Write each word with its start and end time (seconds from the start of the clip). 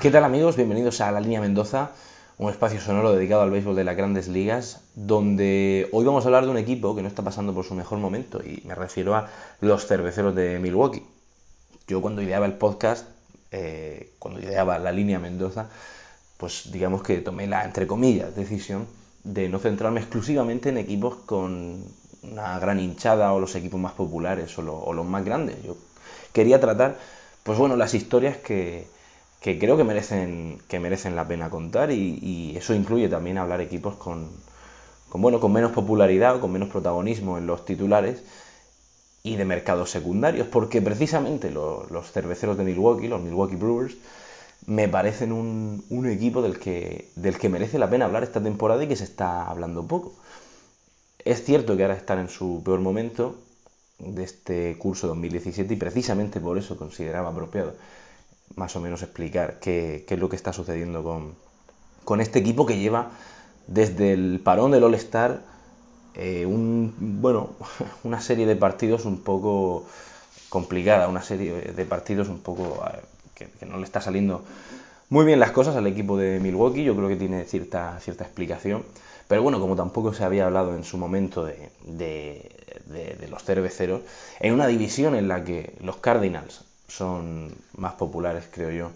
¿Qué 0.00 0.10
tal 0.10 0.24
amigos? 0.24 0.56
Bienvenidos 0.56 1.02
a 1.02 1.12
La 1.12 1.20
Línea 1.20 1.42
Mendoza, 1.42 1.90
un 2.38 2.48
espacio 2.48 2.80
sonoro 2.80 3.12
dedicado 3.12 3.42
al 3.42 3.50
béisbol 3.50 3.76
de 3.76 3.84
las 3.84 3.98
grandes 3.98 4.28
ligas, 4.28 4.80
donde 4.94 5.90
hoy 5.92 6.06
vamos 6.06 6.24
a 6.24 6.28
hablar 6.28 6.46
de 6.46 6.50
un 6.50 6.56
equipo 6.56 6.96
que 6.96 7.02
no 7.02 7.08
está 7.08 7.22
pasando 7.22 7.52
por 7.52 7.66
su 7.66 7.74
mejor 7.74 7.98
momento, 7.98 8.40
y 8.42 8.62
me 8.66 8.74
refiero 8.74 9.14
a 9.14 9.28
los 9.60 9.86
cerveceros 9.86 10.34
de 10.34 10.58
Milwaukee. 10.58 11.02
Yo 11.86 12.00
cuando 12.00 12.22
ideaba 12.22 12.46
el 12.46 12.54
podcast, 12.54 13.08
eh, 13.50 14.14
cuando 14.18 14.40
ideaba 14.40 14.78
La 14.78 14.90
Línea 14.90 15.18
Mendoza, 15.18 15.68
pues 16.38 16.72
digamos 16.72 17.02
que 17.02 17.18
tomé 17.18 17.46
la, 17.46 17.62
entre 17.66 17.86
comillas, 17.86 18.34
decisión 18.34 18.86
de 19.22 19.50
no 19.50 19.58
centrarme 19.58 20.00
exclusivamente 20.00 20.70
en 20.70 20.78
equipos 20.78 21.16
con 21.26 21.84
una 22.22 22.58
gran 22.58 22.80
hinchada 22.80 23.34
o 23.34 23.38
los 23.38 23.54
equipos 23.54 23.78
más 23.78 23.92
populares 23.92 24.58
o, 24.58 24.62
o 24.62 24.94
los 24.94 25.04
más 25.04 25.26
grandes. 25.26 25.62
Yo 25.62 25.76
quería 26.32 26.58
tratar, 26.58 26.96
pues 27.42 27.58
bueno, 27.58 27.76
las 27.76 27.92
historias 27.92 28.38
que 28.38 28.98
que 29.40 29.58
creo 29.58 29.76
que 29.76 29.84
merecen, 29.84 30.58
que 30.68 30.78
merecen 30.78 31.16
la 31.16 31.26
pena 31.26 31.50
contar 31.50 31.90
y, 31.90 32.54
eso 32.56 32.74
incluye 32.74 33.08
también 33.08 33.38
hablar 33.38 33.60
equipos 33.60 33.96
con, 33.96 34.28
con, 35.08 35.22
bueno, 35.22 35.40
con 35.40 35.52
menos 35.52 35.72
popularidad 35.72 36.36
o 36.36 36.40
con 36.40 36.52
menos 36.52 36.68
protagonismo 36.68 37.38
en 37.38 37.46
los 37.46 37.64
titulares 37.64 38.22
y 39.22 39.36
de 39.36 39.44
mercados 39.44 39.90
secundarios, 39.90 40.46
porque 40.46 40.82
precisamente 40.82 41.50
los 41.50 42.12
cerveceros 42.12 42.58
de 42.58 42.64
Milwaukee, 42.64 43.08
los 43.08 43.20
Milwaukee 43.20 43.56
Brewers, 43.56 43.96
me 44.66 44.88
parecen 44.88 45.32
un, 45.32 45.84
un, 45.88 46.06
equipo 46.06 46.42
del 46.42 46.58
que, 46.58 47.08
del 47.16 47.38
que 47.38 47.48
merece 47.48 47.78
la 47.78 47.88
pena 47.88 48.04
hablar 48.04 48.22
esta 48.22 48.42
temporada 48.42 48.84
y 48.84 48.88
que 48.88 48.96
se 48.96 49.04
está 49.04 49.46
hablando 49.46 49.86
poco. 49.86 50.12
Es 51.24 51.44
cierto 51.44 51.76
que 51.76 51.82
ahora 51.82 51.96
están 51.96 52.18
en 52.18 52.28
su 52.28 52.62
peor 52.62 52.80
momento 52.80 53.36
de 53.98 54.24
este 54.24 54.76
curso 54.78 55.06
2017 55.08 55.74
y 55.74 55.76
precisamente 55.76 56.40
por 56.40 56.58
eso 56.58 56.76
consideraba 56.76 57.30
apropiado 57.30 57.74
más 58.56 58.76
o 58.76 58.80
menos 58.80 59.02
explicar 59.02 59.58
qué, 59.60 60.04
es 60.08 60.18
lo 60.18 60.28
que 60.28 60.36
está 60.36 60.52
sucediendo 60.52 61.02
con, 61.02 61.34
con, 62.04 62.20
este 62.20 62.38
equipo 62.38 62.66
que 62.66 62.78
lleva 62.78 63.10
desde 63.66 64.12
el 64.12 64.40
parón 64.42 64.70
del 64.70 64.84
All-Star 64.84 65.40
eh, 66.14 66.44
un, 66.44 66.94
bueno, 67.22 67.50
una 68.04 68.20
serie 68.20 68.46
de 68.46 68.56
partidos 68.56 69.04
un 69.04 69.20
poco 69.20 69.86
complicada, 70.48 71.08
una 71.08 71.22
serie 71.22 71.52
de 71.52 71.84
partidos 71.84 72.28
un 72.28 72.40
poco 72.40 72.82
que, 73.34 73.48
no 73.66 73.78
le 73.78 73.84
está 73.84 74.00
saliendo 74.00 74.44
muy 75.08 75.24
bien 75.24 75.40
las 75.40 75.52
cosas 75.52 75.76
al 75.76 75.86
equipo 75.86 76.16
de 76.16 76.40
Milwaukee, 76.40 76.84
yo 76.84 76.96
creo 76.96 77.08
que 77.08 77.16
tiene 77.16 77.44
cierta, 77.44 77.98
cierta 78.00 78.24
explicación. 78.24 78.84
Pero 79.28 79.42
bueno, 79.42 79.60
como 79.60 79.76
tampoco 79.76 80.12
se 80.12 80.24
había 80.24 80.46
hablado 80.46 80.74
en 80.74 80.82
su 80.82 80.98
momento 80.98 81.44
de, 81.44 81.70
de, 81.84 82.50
de, 82.86 83.28
los 83.28 83.44
cerveceros, 83.44 84.02
en 84.40 84.54
una 84.54 84.66
división 84.66 85.14
en 85.14 85.28
la 85.28 85.44
que 85.44 85.74
los 85.80 85.96
Cardinals 85.98 86.64
son 86.90 87.54
más 87.76 87.94
populares, 87.94 88.44
creo 88.50 88.70
yo. 88.70 88.90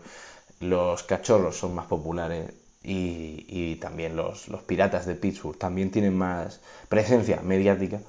Los 0.60 1.02
cachorros 1.04 1.56
son 1.56 1.74
más 1.74 1.86
populares 1.86 2.52
y, 2.82 3.76
también 3.76 4.16
los, 4.16 4.46
piratas 4.66 5.06
de 5.06 5.14
Pittsburgh 5.14 5.56
también 5.56 5.90
tienen 5.90 6.16
más 6.16 6.60
presencia 6.88 7.40
mediática. 7.42 8.00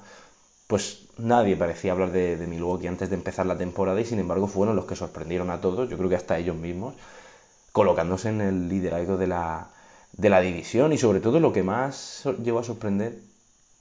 Pues 0.66 1.08
nadie 1.18 1.56
parecía 1.56 1.92
hablar 1.92 2.12
de, 2.12 2.36
Milwaukee 2.46 2.88
antes 2.88 3.08
de 3.08 3.16
empezar 3.16 3.46
la 3.46 3.56
temporada 3.56 4.00
y 4.00 4.04
sin 4.04 4.18
embargo 4.18 4.48
fueron 4.48 4.76
los 4.76 4.84
que 4.86 4.96
sorprendieron 4.96 5.50
a 5.50 5.60
todos, 5.60 5.88
yo 5.88 5.96
creo 5.96 6.08
que 6.08 6.16
hasta 6.16 6.38
ellos 6.38 6.56
mismos, 6.56 6.94
colocándose 7.72 8.30
en 8.30 8.40
el 8.40 8.68
liderazgo 8.68 9.16
de 9.16 9.28
la, 9.28 9.70
de 10.12 10.28
la 10.28 10.40
división 10.40 10.92
y 10.92 10.98
sobre 10.98 11.20
todo 11.20 11.40
lo 11.40 11.52
que 11.52 11.62
más 11.62 12.24
llegó 12.42 12.58
a 12.58 12.64
sorprender 12.64 13.18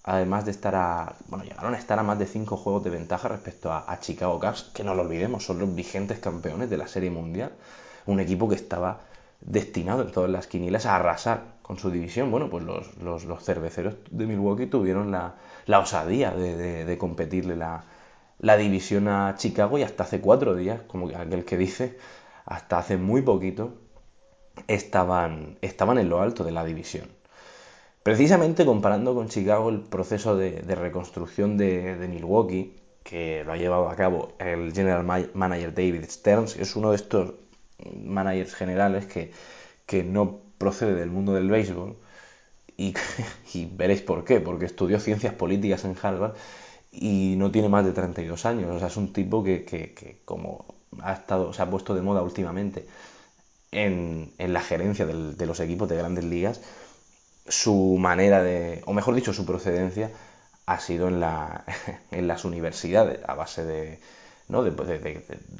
además 0.05 0.45
de 0.45 0.51
estar 0.51 0.75
a, 0.75 1.15
bueno, 1.27 1.43
llegaron 1.43 1.73
a 1.73 1.79
estar 1.79 1.97
a 1.97 2.03
más 2.03 2.19
de 2.19 2.27
5 2.27 2.57
juegos 2.57 2.83
de 2.83 2.91
ventaja 2.91 3.27
respecto 3.27 3.73
a, 3.73 3.99
Chicago 3.99 4.39
Cubs, 4.39 4.71
que 4.73 4.83
no 4.83 4.93
lo 4.93 5.01
olvidemos, 5.01 5.43
son 5.43 5.57
los 5.59 5.73
vigentes 5.73 6.19
campeones 6.19 6.69
de 6.69 6.77
la 6.77 6.87
Serie 6.87 7.09
Mundial, 7.09 7.53
un 8.05 8.19
equipo 8.19 8.47
que 8.47 8.55
estaba 8.55 9.01
destinado 9.41 10.03
en 10.03 10.11
todas 10.11 10.29
las 10.29 10.45
quinilas 10.45 10.85
a 10.85 10.95
arrasar 10.95 11.55
con 11.63 11.79
su 11.79 11.89
división. 11.89 12.29
Bueno, 12.29 12.51
pues 12.51 12.63
los, 12.63 12.95
los, 12.97 13.43
cerveceros 13.43 13.95
de 14.11 14.27
Milwaukee 14.27 14.67
tuvieron 14.67 15.11
la, 15.11 15.35
la 15.65 15.79
osadía 15.79 16.31
de, 16.31 16.85
de, 16.85 16.97
competirle 16.99 17.55
la, 17.55 17.83
la, 18.37 18.57
división 18.57 19.07
a 19.07 19.33
Chicago 19.37 19.79
y 19.79 19.83
hasta 19.83 20.03
hace 20.03 20.21
cuatro 20.21 20.55
días, 20.55 20.81
como 20.87 21.09
aquel 21.17 21.45
que 21.45 21.57
dice, 21.57 21.97
hasta 22.45 22.77
hace 22.77 22.97
muy 22.97 23.23
poquito, 23.23 23.73
estaban, 24.67 25.57
estaban 25.61 25.97
en 25.97 26.09
lo 26.09 26.21
alto 26.21 26.43
de 26.43 26.51
la 26.51 26.63
división. 26.63 27.14
Precisamente 28.05 28.67
comparando 28.67 29.15
con 29.15 29.29
Chicago 29.29 29.69
el 29.69 29.81
proceso 29.81 30.37
de, 30.37 30.61
reconstrucción 30.61 31.57
de, 31.57 32.07
Milwaukee, 32.07 32.75
que 33.03 33.43
lo 33.43 33.51
ha 33.51 33.57
llevado 33.57 33.89
a 33.89 33.95
cabo 33.95 34.33
el 34.37 34.73
general 34.73 35.03
manager 35.33 35.73
David 35.73 36.05
Stearns, 36.07 36.55
es 36.55 36.75
uno 36.75 36.91
de 36.91 36.97
estos 36.97 37.33
managers 38.03 38.53
generales 38.53 39.07
que, 39.07 39.31
que 39.87 40.03
no 40.03 40.39
procede 40.59 40.93
del 40.93 41.09
mundo 41.09 41.33
del 41.33 41.49
béisbol, 41.49 41.97
y, 42.77 42.93
veréis 43.75 44.03
por 44.03 44.23
qué, 44.23 44.39
porque 44.39 44.65
estudió 44.65 44.99
ciencias 44.99 45.33
políticas 45.33 45.83
en 45.83 45.95
Harvard 45.99 46.35
y 46.91 47.33
no 47.39 47.49
tiene 47.49 47.69
más 47.69 47.85
de 47.85 47.93
32 47.93 48.45
años, 48.45 48.69
o 48.69 48.77
sea, 48.77 48.89
es 48.89 48.97
un 48.97 49.13
tipo 49.13 49.43
que, 49.43 50.21
como 50.25 50.63
ha 51.01 51.13
estado, 51.13 51.53
se 51.53 51.61
ha 51.63 51.69
puesto 51.71 51.95
de 51.95 52.03
moda 52.03 52.21
últimamente 52.21 52.85
en, 53.71 54.31
la 54.37 54.61
gerencia 54.61 55.07
de 55.07 55.45
los 55.47 55.59
equipos 55.59 55.89
de 55.89 55.95
grandes 55.95 56.23
ligas, 56.23 56.61
su 57.47 57.97
manera 57.99 58.41
de, 58.43 58.81
o 58.85 58.93
mejor 58.93 59.15
dicho, 59.15 59.33
su 59.33 59.45
procedencia 59.45 60.11
ha 60.65 60.79
sido 60.79 61.07
en, 61.07 61.19
la, 61.19 61.63
en 62.11 62.27
las 62.27 62.45
universidades, 62.45 63.19
a 63.27 63.35
base 63.35 63.65
de, 63.65 63.99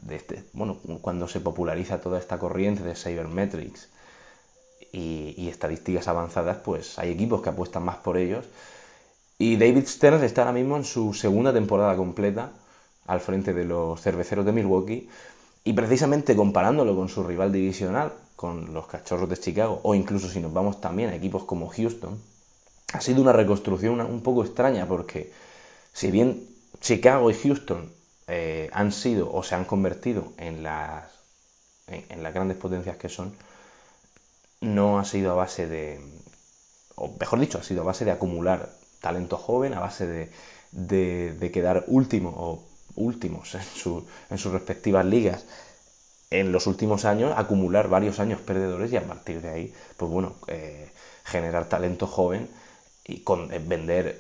este, 0.10 0.44
bueno, 0.54 0.78
cuando 1.02 1.28
se 1.28 1.40
populariza 1.40 2.02
toda 2.02 2.20
esta 2.20 2.40
corriente 2.40 2.84
de 2.84 2.96
Cybermetrics 2.96 3.90
y, 4.92 5.34
y, 5.38 5.50
estadísticas 5.50 6.08
avanzadas, 6.08 6.58
pues 6.58 6.98
hay 7.00 7.12
equipos 7.12 7.42
que 7.42 7.50
apuestan 7.50 7.84
más 7.84 7.98
por 7.98 8.18
ellos. 8.18 8.46
Y 9.38 9.58
David 9.58 9.86
Stearns 9.88 10.24
está 10.24 10.42
ahora 10.42 10.54
mismo 10.54 10.78
en 10.78 10.86
su 10.86 11.14
segunda 11.14 11.52
temporada 11.52 11.96
completa 11.96 12.52
al 13.06 13.20
frente 13.20 13.54
de 13.54 13.66
los 13.66 14.02
cerveceros 14.02 14.46
de 14.46 14.54
Milwaukee 14.54 15.10
y 15.64 15.74
precisamente 15.74 16.36
comparándolo 16.36 16.96
con 16.96 17.10
su 17.10 17.24
rival 17.24 17.52
divisional, 17.52 18.14
con 18.36 18.74
los 18.74 18.88
Cachorros 18.88 19.30
de 19.30 19.38
Chicago, 19.38 19.80
o 19.84 19.96
incluso 19.96 20.30
si 20.30 20.40
nos 20.40 20.54
vamos 20.54 20.82
también 20.82 21.10
a 21.10 21.16
equipos 21.16 21.44
como 21.44 21.70
Houston, 21.70 22.20
ha 22.94 23.02
sido 23.02 23.22
una 23.22 23.34
reconstrucción 23.34 24.00
un 24.02 24.22
poco 24.22 24.44
extraña 24.44 24.88
porque 24.88 25.32
si 25.94 26.12
bien 26.12 26.48
Chicago 26.80 27.32
y 27.32 27.34
Houston 27.34 27.92
eh, 28.28 28.70
han 28.74 28.92
sido 28.92 29.32
o 29.32 29.44
se 29.44 29.56
han 29.56 29.66
convertido 29.66 30.34
en 30.38 30.64
las, 30.64 31.12
en, 31.88 32.24
las 32.24 32.34
grandes 32.34 32.58
potencias 32.58 32.98
que 32.98 33.10
son, 33.10 33.36
no 34.62 35.00
ha 35.00 35.06
sido 35.06 35.32
a 35.32 35.36
base 35.36 35.68
de, 35.68 36.00
o 36.96 37.16
mejor 37.20 37.40
dicho, 37.40 37.58
ha 37.58 37.64
sido 37.64 37.82
a 37.82 37.86
base 37.86 38.06
de 38.06 38.12
acumular 38.12 38.70
talento 39.00 39.38
joven, 39.38 39.74
a 39.74 39.80
base 39.80 40.08
de, 40.08 40.32
de, 40.72 41.52
quedar 41.52 41.86
último 41.88 42.34
o 42.36 42.64
últimos 42.96 43.56
en, 43.56 43.62
en 44.30 44.38
sus 44.38 44.54
respectivas 44.54 45.06
ligas 45.06 45.46
en 46.40 46.52
los 46.52 46.68
últimos 46.68 47.06
años 47.06 47.34
acumular 47.36 47.88
varios 47.90 48.20
años 48.20 48.40
perdedores 48.42 48.92
y 48.92 48.98
a 48.98 49.04
partir 49.04 49.42
de 49.42 49.50
ahí, 49.50 49.74
pues 49.98 50.12
bueno, 50.12 50.36
eh, 50.48 50.90
generar 51.24 51.66
talento 51.66 52.08
joven 52.08 52.50
y 53.06 53.20
con, 53.20 53.54
eh, 53.54 53.62
vender 53.66 54.20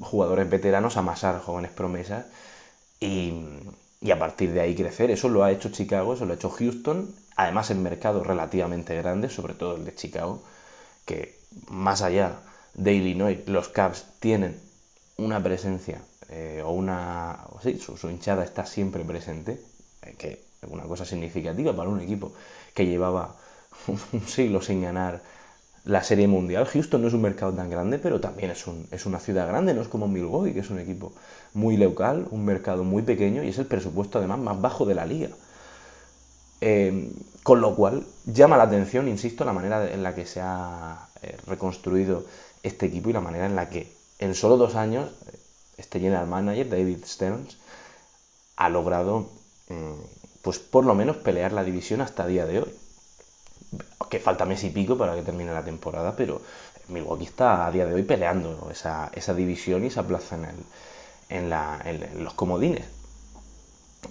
jugadores 0.00 0.48
veteranos, 0.48 0.96
amasar 0.96 1.40
jóvenes 1.40 1.70
promesas 1.72 2.26
y, 3.00 3.32
y, 4.00 4.10
a 4.10 4.18
partir 4.18 4.52
de 4.52 4.60
ahí 4.60 4.74
crecer. 4.74 5.10
Eso 5.10 5.28
lo 5.28 5.44
ha 5.44 5.52
hecho 5.52 5.70
Chicago, 5.70 6.14
eso 6.14 6.26
lo 6.26 6.32
ha 6.32 6.36
hecho 6.36 6.50
Houston, 6.50 7.14
además 7.36 7.70
en 7.70 7.82
mercados 7.82 8.26
relativamente 8.26 8.96
grandes, 8.96 9.32
sobre 9.32 9.54
todo 9.54 9.76
el 9.76 9.84
de 9.84 9.94
Chicago, 9.94 10.42
que 11.06 11.38
más 11.68 12.02
allá 12.02 12.40
de 12.74 12.94
Illinois, 12.94 13.38
los 13.46 13.68
Cavs 13.68 14.06
tienen 14.20 14.60
una 15.16 15.42
presencia 15.42 16.02
eh, 16.28 16.62
o 16.64 16.72
una... 16.72 17.38
sí, 17.62 17.78
su, 17.78 18.10
hinchada 18.10 18.44
está 18.44 18.66
siempre 18.66 19.04
presente, 19.04 19.60
que 20.18 20.43
una 20.70 20.84
cosa 20.84 21.04
significativa 21.04 21.74
para 21.74 21.88
un 21.88 22.00
equipo 22.00 22.32
que 22.74 22.86
llevaba 22.86 23.36
un 24.12 24.26
siglo 24.26 24.60
sin 24.60 24.82
ganar 24.82 25.22
la 25.84 26.02
Serie 26.02 26.26
Mundial. 26.26 26.66
Houston 26.66 27.02
no 27.02 27.08
es 27.08 27.14
un 27.14 27.22
mercado 27.22 27.52
tan 27.52 27.68
grande, 27.70 27.98
pero 27.98 28.20
también 28.20 28.50
es, 28.50 28.66
un, 28.66 28.86
es 28.90 29.06
una 29.06 29.18
ciudad 29.20 29.46
grande, 29.46 29.74
no 29.74 29.82
es 29.82 29.88
como 29.88 30.08
Milwaukee, 30.08 30.52
que 30.54 30.60
es 30.60 30.70
un 30.70 30.78
equipo 30.78 31.12
muy 31.52 31.76
local, 31.76 32.26
un 32.30 32.44
mercado 32.44 32.84
muy 32.84 33.02
pequeño 33.02 33.44
y 33.44 33.48
es 33.48 33.58
el 33.58 33.66
presupuesto 33.66 34.18
además 34.18 34.38
más 34.38 34.60
bajo 34.60 34.86
de 34.86 34.94
la 34.94 35.06
liga. 35.06 35.28
Eh, 36.60 37.10
con 37.42 37.60
lo 37.60 37.74
cual 37.76 38.06
llama 38.24 38.56
la 38.56 38.62
atención, 38.64 39.06
insisto, 39.08 39.44
la 39.44 39.52
manera 39.52 39.92
en 39.92 40.02
la 40.02 40.14
que 40.14 40.24
se 40.24 40.40
ha 40.40 41.08
eh, 41.20 41.36
reconstruido 41.46 42.24
este 42.62 42.86
equipo 42.86 43.10
y 43.10 43.12
la 43.12 43.20
manera 43.20 43.44
en 43.44 43.54
la 43.54 43.68
que 43.68 43.92
en 44.18 44.34
solo 44.34 44.56
dos 44.56 44.74
años 44.74 45.10
eh, 45.26 45.38
este 45.76 46.00
general 46.00 46.26
manager, 46.26 46.70
David 46.70 47.04
Stearns, 47.04 47.58
ha 48.56 48.68
logrado, 48.70 49.28
pues 50.44 50.58
por 50.58 50.84
lo 50.84 50.94
menos 50.94 51.16
pelear 51.16 51.52
la 51.52 51.64
división 51.64 52.02
hasta 52.02 52.26
día 52.26 52.44
de 52.44 52.60
hoy. 52.60 52.74
Que 54.10 54.20
falta 54.20 54.44
mes 54.44 54.62
y 54.62 54.70
pico 54.70 54.96
para 54.98 55.14
que 55.14 55.22
termine 55.22 55.50
la 55.52 55.64
temporada, 55.64 56.14
pero 56.14 56.42
Milwaukee 56.88 57.24
está 57.24 57.66
a 57.66 57.70
día 57.70 57.86
de 57.86 57.94
hoy 57.94 58.02
peleando 58.02 58.68
esa, 58.70 59.10
división 59.34 59.82
y 59.82 59.86
esa 59.86 60.06
plaza 60.06 60.36
en, 61.30 61.46
el, 61.46 62.02
en 62.02 62.22
los 62.22 62.34
comodines. 62.34 62.84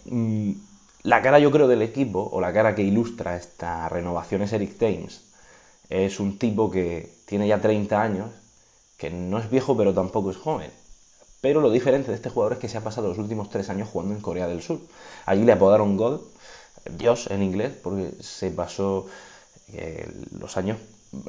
Mm, 0.05 0.53
la 1.03 1.21
cara, 1.21 1.37
yo 1.37 1.51
creo, 1.51 1.67
del 1.67 1.83
equipo, 1.83 2.27
o 2.31 2.41
la 2.41 2.51
cara 2.51 2.73
que 2.73 2.81
ilustra 2.81 3.37
esta 3.37 3.87
renovación 3.87 4.41
es 4.41 4.53
Eric 4.53 4.79
Thames. 4.79 5.21
Es 5.89 6.19
un 6.19 6.39
tipo 6.39 6.71
que 6.71 7.13
tiene 7.27 7.47
ya 7.47 7.61
30 7.61 8.01
años, 8.01 8.31
que 8.97 9.11
no 9.11 9.37
es 9.37 9.51
viejo, 9.51 9.77
pero 9.77 9.93
tampoco 9.93 10.31
es 10.31 10.37
joven. 10.37 10.71
Pero 11.43 11.61
lo 11.61 11.69
diferente 11.69 12.09
de 12.09 12.15
este 12.15 12.31
jugador 12.31 12.53
es 12.53 12.59
que 12.59 12.69
se 12.69 12.77
ha 12.79 12.81
pasado 12.81 13.09
los 13.09 13.19
últimos 13.19 13.51
tres 13.51 13.69
años 13.69 13.89
jugando 13.91 14.15
en 14.15 14.21
Corea 14.21 14.47
del 14.47 14.63
Sur. 14.63 14.79
Allí 15.27 15.43
le 15.43 15.51
apodaron 15.51 15.97
God, 15.97 16.21
Dios 16.97 17.29
en 17.29 17.43
inglés, 17.43 17.73
porque 17.83 18.11
se 18.21 18.49
pasó 18.49 19.05
eh, 19.73 20.09
los 20.39 20.57
años, 20.57 20.79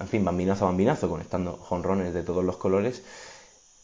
en 0.00 0.08
fin, 0.08 0.24
bambinazo 0.24 0.64
a 0.64 0.68
bambinazo, 0.68 1.10
conectando 1.10 1.58
jonrones 1.58 2.14
de 2.14 2.22
todos 2.22 2.44
los 2.44 2.56
colores. 2.56 3.02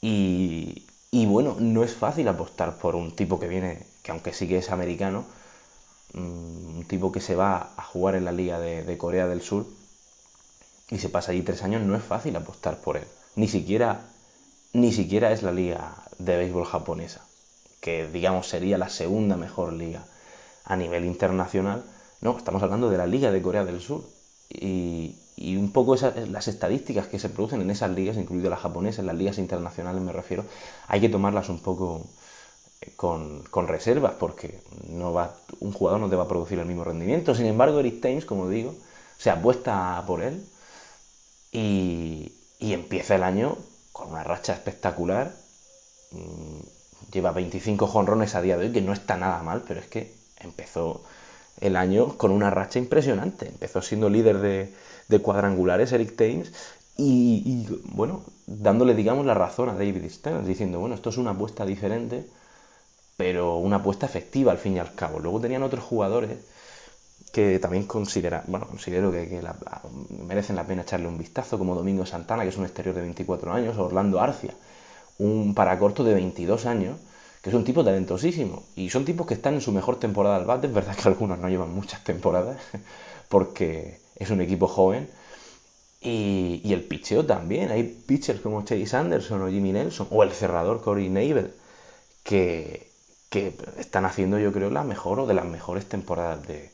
Y, 0.00 0.86
y 1.10 1.26
bueno, 1.26 1.56
no 1.58 1.84
es 1.84 1.92
fácil 1.94 2.28
apostar 2.28 2.78
por 2.78 2.96
un 2.96 3.14
tipo 3.14 3.38
que 3.38 3.48
viene, 3.48 3.86
que 4.02 4.12
aunque 4.12 4.32
sí 4.32 4.48
que 4.48 4.58
es 4.58 4.70
americano, 4.70 5.26
Mm, 6.12 6.78
un 6.78 6.84
tipo 6.88 7.12
que 7.12 7.20
se 7.20 7.36
va 7.36 7.72
a 7.76 7.82
jugar 7.82 8.14
en 8.16 8.24
la 8.24 8.32
liga 8.32 8.58
de, 8.58 8.98
Corea 8.98 9.26
del 9.28 9.42
Sur 9.42 9.66
y 10.90 10.98
se 10.98 11.08
pasa 11.08 11.32
allí 11.32 11.42
tres 11.42 11.62
años, 11.62 11.82
no 11.82 11.96
es 11.96 12.02
fácil 12.02 12.34
apostar 12.36 12.80
por 12.80 12.96
él. 12.96 13.04
Ni 13.36 13.48
siquiera, 13.48 14.00
ni 14.72 14.92
siquiera 14.92 15.32
es 15.32 15.42
la 15.42 15.52
liga 15.52 15.94
de 16.18 16.36
béisbol 16.36 16.64
japonesa, 16.64 17.24
que 17.80 18.06
digamos 18.08 18.48
sería 18.48 18.78
la 18.78 18.88
segunda 18.88 19.36
mejor 19.36 19.72
liga 19.72 20.04
a 20.64 20.76
nivel 20.76 21.04
internacional. 21.04 21.84
No, 22.20 22.36
estamos 22.36 22.62
hablando 22.62 22.90
de 22.90 22.98
la 22.98 23.06
liga 23.06 23.30
de 23.30 23.42
Corea 23.42 23.64
del 23.64 23.80
Sur. 23.80 24.04
Y, 24.48 25.16
y 25.36 25.56
un 25.56 25.72
poco 25.72 25.94
esas, 25.94 26.28
las 26.28 26.48
estadísticas 26.48 27.06
que 27.06 27.18
se 27.18 27.30
producen 27.30 27.62
en 27.62 27.70
esas 27.70 27.90
ligas, 27.90 28.18
incluido 28.18 28.50
la 28.50 28.56
japonesa, 28.56 29.00
en 29.00 29.06
las 29.06 29.16
ligas 29.16 29.38
internacionales 29.38 30.02
me 30.02 30.12
refiero, 30.12 30.44
hay 30.86 31.00
que 31.00 31.08
tomarlas 31.08 31.48
un 31.48 31.60
poco 31.60 32.06
con, 32.96 33.68
reservas, 33.68 34.12
porque 34.18 34.60
no 34.88 35.12
va, 35.12 35.34
un 35.60 35.72
jugador 35.72 36.00
no 36.00 36.08
te 36.08 36.16
va 36.16 36.24
a 36.24 36.28
producir 36.28 36.58
el 36.58 36.66
mismo 36.66 36.84
rendimiento. 36.84 37.34
Sin 37.34 37.46
embargo, 37.46 37.80
Eric 37.80 38.00
Thames, 38.00 38.24
como 38.24 38.48
digo, 38.48 38.74
se 39.18 39.30
apuesta 39.30 40.02
por 40.06 40.22
él 40.22 40.44
y, 41.52 42.32
empieza 42.60 43.14
el 43.14 43.22
año 43.22 43.56
con 43.92 44.10
una 44.10 44.24
racha 44.24 44.52
espectacular. 44.52 45.32
Mm, 46.12 46.60
lleva 47.12 47.32
25 47.32 47.86
jonrones 47.86 48.34
a 48.34 48.42
día 48.42 48.56
de 48.56 48.66
hoy, 48.66 48.72
que 48.72 48.82
no 48.82 48.92
está 48.92 49.16
nada 49.16 49.42
mal, 49.42 49.62
pero 49.66 49.80
es 49.80 49.86
que 49.86 50.14
empezó 50.38 51.02
el 51.60 51.76
año 51.76 52.16
con 52.16 52.30
una 52.30 52.50
racha 52.50 52.78
impresionante. 52.78 53.48
Empezó 53.48 53.82
siendo 53.82 54.08
líder 54.08 54.38
de, 54.38 55.20
cuadrangulares 55.22 55.92
Eric 55.92 56.16
Thames 56.16 56.52
y, 56.96 57.42
y, 57.44 57.82
bueno, 57.92 58.22
dándole, 58.46 58.94
digamos, 58.94 59.26
la 59.26 59.34
razón 59.34 59.68
a 59.68 59.74
David 59.74 60.08
Stern, 60.08 60.46
diciendo, 60.46 60.78
bueno, 60.80 60.94
esto 60.94 61.10
es 61.10 61.16
una 61.18 61.32
apuesta 61.32 61.66
diferente 61.66 62.26
pero 63.20 63.56
una 63.56 63.76
apuesta 63.76 64.06
efectiva 64.06 64.50
al 64.50 64.56
fin 64.56 64.76
y 64.76 64.78
al 64.78 64.94
cabo. 64.94 65.18
Luego 65.18 65.42
tenían 65.42 65.62
otros 65.62 65.84
jugadores 65.84 66.38
que 67.32 67.58
también 67.58 67.84
considera, 67.84 68.42
bueno, 68.46 68.66
considero 68.66 69.12
que, 69.12 69.42
merecen 70.26 70.56
la 70.56 70.66
pena 70.66 70.82
echarle 70.82 71.08
un 71.08 71.18
vistazo, 71.18 71.58
como 71.58 71.74
Domingo 71.74 72.04
Santana, 72.06 72.42
que 72.42 72.48
es 72.48 72.56
un 72.56 72.64
exterior 72.64 72.94
de 72.94 73.02
24 73.02 73.52
años, 73.52 73.78
Orlando 73.78 74.20
Arcia, 74.20 74.54
un 75.18 75.54
paracorto 75.54 76.02
de 76.02 76.14
22 76.14 76.66
años, 76.66 76.98
que 77.42 77.50
es 77.50 77.56
un 77.56 77.64
tipo 77.64 77.84
talentosísimo. 77.84 78.64
Y 78.76 78.90
son 78.90 79.04
tipos 79.04 79.26
que 79.26 79.34
están 79.34 79.54
en 79.54 79.60
su 79.60 79.72
mejor 79.72 79.98
temporada 79.98 80.36
al 80.36 80.44
bate, 80.44 80.66
es 80.66 80.74
verdad 80.74 80.96
que 80.96 81.08
algunos 81.08 81.38
no 81.38 81.48
llevan 81.48 81.72
muchas 81.72 82.02
temporadas, 82.04 82.58
porque 83.28 84.00
es 84.16 84.30
un 84.30 84.40
equipo 84.40 84.66
joven. 84.66 85.08
Y, 86.02 86.62
y 86.64 86.72
el 86.72 86.82
picheo 86.82 87.26
también, 87.26 87.70
hay 87.70 87.84
pitchers 87.84 88.40
como 88.40 88.64
Chase 88.64 88.96
Anderson 88.96 89.42
o 89.42 89.50
Jimmy 89.50 89.72
Nelson, 89.72 90.08
o 90.10 90.22
el 90.22 90.32
cerrador 90.32 90.80
Corey 90.82 91.10
Neighbor, 91.10 91.50
que, 92.24 92.90
que 93.28 93.54
están 93.78 94.04
haciendo 94.06 94.38
yo 94.38 94.52
creo 94.52 94.70
la 94.70 94.82
mejor 94.82 95.20
o 95.20 95.26
de 95.26 95.34
las 95.34 95.44
mejores 95.44 95.86
temporadas 95.86 96.46
de, 96.48 96.70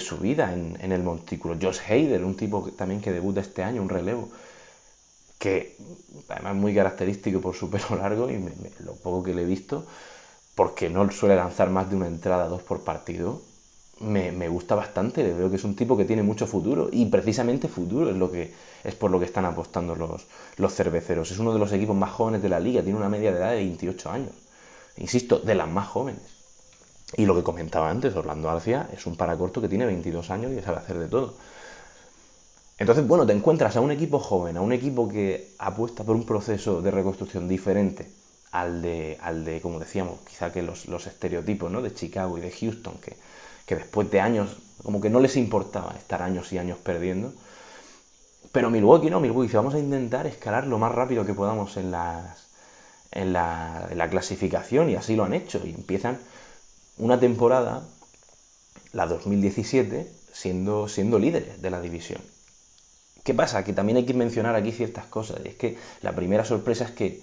su 0.00 0.18
vida 0.18 0.52
en, 0.52 0.92
el 0.92 1.02
montículo. 1.02 1.56
Josh 1.60 1.80
Hader, 1.88 2.24
un 2.24 2.36
tipo 2.36 2.70
también 2.76 3.00
que 3.00 3.12
debuta 3.12 3.40
este 3.40 3.62
año, 3.62 3.82
un 3.82 3.88
relevo, 3.88 4.30
que 5.38 5.76
además 6.28 6.54
es 6.54 6.60
muy 6.60 6.74
característico 6.74 7.40
por 7.40 7.54
su 7.54 7.70
pelo 7.72 7.96
largo 7.96 8.30
y 8.30 8.38
lo 8.84 8.94
poco 8.94 9.22
que 9.22 9.34
le 9.34 9.42
he 9.42 9.46
visto, 9.46 9.86
porque 10.54 10.88
no 10.88 11.10
suele 11.10 11.36
lanzar 11.36 11.70
más 11.70 11.90
de 11.90 11.96
una 11.96 12.06
entrada, 12.06 12.48
dos 12.48 12.62
por 12.62 12.82
partido, 12.82 13.42
me, 14.00 14.48
gusta 14.48 14.74
bastante, 14.74 15.22
le 15.22 15.32
veo 15.32 15.48
que 15.50 15.56
es 15.56 15.64
un 15.64 15.76
tipo 15.76 15.96
que 15.96 16.04
tiene 16.04 16.22
mucho 16.22 16.46
futuro 16.46 16.88
y 16.90 17.06
precisamente 17.06 17.68
futuro 17.68 18.10
es 18.10 18.16
lo 18.16 18.30
que 18.30 18.52
es 18.82 18.94
por 18.94 19.10
lo 19.10 19.18
que 19.18 19.24
están 19.24 19.44
apostando 19.44 19.94
los, 19.94 20.26
los 20.56 20.74
cerveceros. 20.74 21.30
Es 21.30 21.38
uno 21.38 21.52
de 21.52 21.60
los 21.60 21.72
equipos 21.72 21.96
más 21.96 22.10
jóvenes 22.10 22.42
de 22.42 22.48
la 22.48 22.60
liga, 22.60 22.82
tiene 22.82 22.98
una 22.98 23.08
media 23.08 23.30
de 23.30 23.38
edad 23.38 23.50
de 23.50 23.56
28 23.56 24.10
años 24.10 24.32
insisto, 24.96 25.38
de 25.38 25.54
las 25.54 25.68
más 25.68 25.88
jóvenes. 25.88 26.22
Y 27.16 27.26
lo 27.26 27.34
que 27.34 27.42
comentaba 27.42 27.90
antes, 27.90 28.14
Orlando 28.16 28.50
Arcia 28.50 28.88
es 28.92 29.06
un 29.06 29.16
paracorto 29.16 29.60
que 29.60 29.68
tiene 29.68 29.86
22 29.86 30.30
años 30.30 30.52
y 30.52 30.60
sabe 30.60 30.78
hacer 30.78 30.98
de 30.98 31.08
todo. 31.08 31.34
Entonces, 32.76 33.06
bueno, 33.06 33.24
te 33.24 33.32
encuentras 33.32 33.76
a 33.76 33.80
un 33.80 33.92
equipo 33.92 34.18
joven, 34.18 34.56
a 34.56 34.60
un 34.60 34.72
equipo 34.72 35.08
que 35.08 35.52
apuesta 35.58 36.02
por 36.02 36.16
un 36.16 36.26
proceso 36.26 36.82
de 36.82 36.90
reconstrucción 36.90 37.46
diferente 37.46 38.10
al 38.50 38.82
de, 38.82 39.18
al 39.20 39.44
de 39.44 39.60
como 39.60 39.78
decíamos, 39.78 40.20
quizá 40.28 40.52
que 40.52 40.62
los, 40.62 40.86
estereotipos 41.06 41.70
¿no? 41.70 41.82
de 41.82 41.94
Chicago 41.94 42.36
y 42.38 42.40
de 42.40 42.50
Houston, 42.50 42.94
que, 43.00 43.16
que 43.66 43.76
después 43.76 44.10
de 44.10 44.20
años, 44.20 44.56
como 44.82 45.00
que 45.00 45.10
no 45.10 45.20
les 45.20 45.36
importaba 45.36 45.94
estar 45.96 46.22
años 46.22 46.52
y 46.52 46.58
años 46.58 46.78
perdiendo. 46.78 47.32
Pero 48.50 48.70
Milwaukee 48.70 49.10
no, 49.10 49.20
Milwaukee 49.20 49.48
dice, 49.48 49.56
vamos 49.56 49.74
a 49.74 49.78
intentar 49.78 50.26
escalar 50.26 50.66
lo 50.66 50.78
más 50.78 50.92
rápido 50.92 51.24
que 51.24 51.34
podamos 51.34 51.76
en 51.76 51.90
las, 51.90 52.44
en 53.14 53.32
la, 53.32 54.08
clasificación 54.10 54.90
y 54.90 54.96
así 54.96 55.16
lo 55.16 55.24
han 55.24 55.34
hecho 55.34 55.60
y 55.64 55.70
empiezan 55.70 56.18
una 56.96 57.18
temporada, 57.18 57.82
la 58.92 59.06
2017, 59.06 60.10
siendo, 60.32 60.88
siendo 60.88 61.18
líderes 61.18 61.60
de 61.60 61.70
la 61.70 61.80
división. 61.80 62.20
¿Qué 63.24 63.34
pasa? 63.34 63.64
Que 63.64 63.72
también 63.72 63.96
hay 63.96 64.06
que 64.06 64.14
mencionar 64.14 64.54
aquí 64.54 64.70
ciertas 64.70 65.06
cosas. 65.06 65.40
Y 65.44 65.48
es 65.48 65.54
que 65.56 65.78
la 66.02 66.14
primera 66.14 66.44
sorpresa 66.44 66.84
es 66.84 66.90
que, 66.90 67.22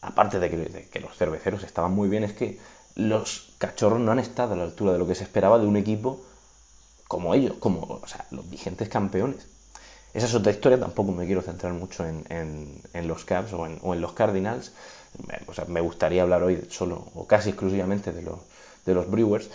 aparte 0.00 0.40
de 0.40 0.88
que, 0.90 1.00
los 1.00 1.16
cerveceros 1.16 1.62
estaban 1.62 1.92
muy 1.92 2.08
bien, 2.08 2.24
es 2.24 2.32
que 2.32 2.58
los 2.94 3.54
cachorros 3.58 4.00
no 4.00 4.12
han 4.12 4.18
estado 4.18 4.54
a 4.54 4.56
la 4.56 4.64
altura 4.64 4.92
de 4.92 4.98
lo 4.98 5.06
que 5.06 5.14
se 5.14 5.24
esperaba 5.24 5.58
de 5.58 5.66
un 5.66 5.76
equipo 5.76 6.24
como 7.06 7.34
ellos, 7.34 7.56
como 7.58 8.00
los 8.30 8.50
vigentes 8.50 8.88
campeones. 8.88 9.46
Esa 10.14 10.26
es 10.26 10.34
otra 10.34 10.52
historia, 10.52 10.80
tampoco 10.80 11.12
me 11.12 11.26
quiero 11.26 11.42
centrar 11.42 11.72
mucho 11.72 12.06
en, 12.06 12.82
los 13.06 13.24
Cavs 13.24 13.52
o 13.52 13.66
en, 13.66 14.00
los 14.00 14.12
Cardinals, 14.12 14.72
me 15.68 15.80
gustaría 15.80 16.22
hablar 16.22 16.42
hoy 16.42 16.66
solo 16.70 17.06
o 17.14 17.26
casi 17.26 17.50
exclusivamente 17.50 18.12
de 18.12 18.22
los, 18.22 18.38
de 18.84 18.94
los 18.94 19.10
Brewers, 19.10 19.48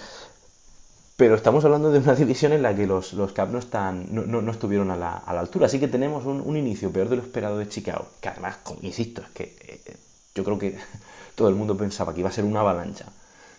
pero 1.16 1.36
estamos 1.36 1.66
hablando 1.66 1.92
de 1.92 2.00
una 2.00 2.16
división 2.16 2.54
en 2.54 2.62
la 2.62 2.76
que 2.76 2.88
los, 2.88 3.14
los 3.14 3.36
no, 3.38 3.60
están, 3.60 4.08
no, 4.12 4.52
estuvieron 4.52 4.92
a 4.92 4.98
la, 4.98 5.18
altura, 5.18 5.66
así 5.66 5.80
que 5.80 5.88
tenemos 5.88 6.26
un, 6.26 6.56
inicio 6.56 6.92
peor 6.92 7.10
de 7.10 7.18
lo 7.18 7.22
esperado 7.22 7.58
de 7.58 7.68
Chicago, 7.68 8.08
que 8.22 8.30
además, 8.30 8.58
insisto, 8.82 9.22
es 9.22 9.30
que 9.30 9.56
eh, 9.62 9.98
yo 10.36 10.44
creo 10.44 10.60
que 10.60 10.78
todo 11.36 11.50
el 11.50 11.56
mundo 11.56 11.76
pensaba 11.78 12.14
que 12.14 12.22
iba 12.22 12.30
a 12.30 12.34
ser 12.34 12.46
una 12.46 12.62
avalancha 12.62 13.06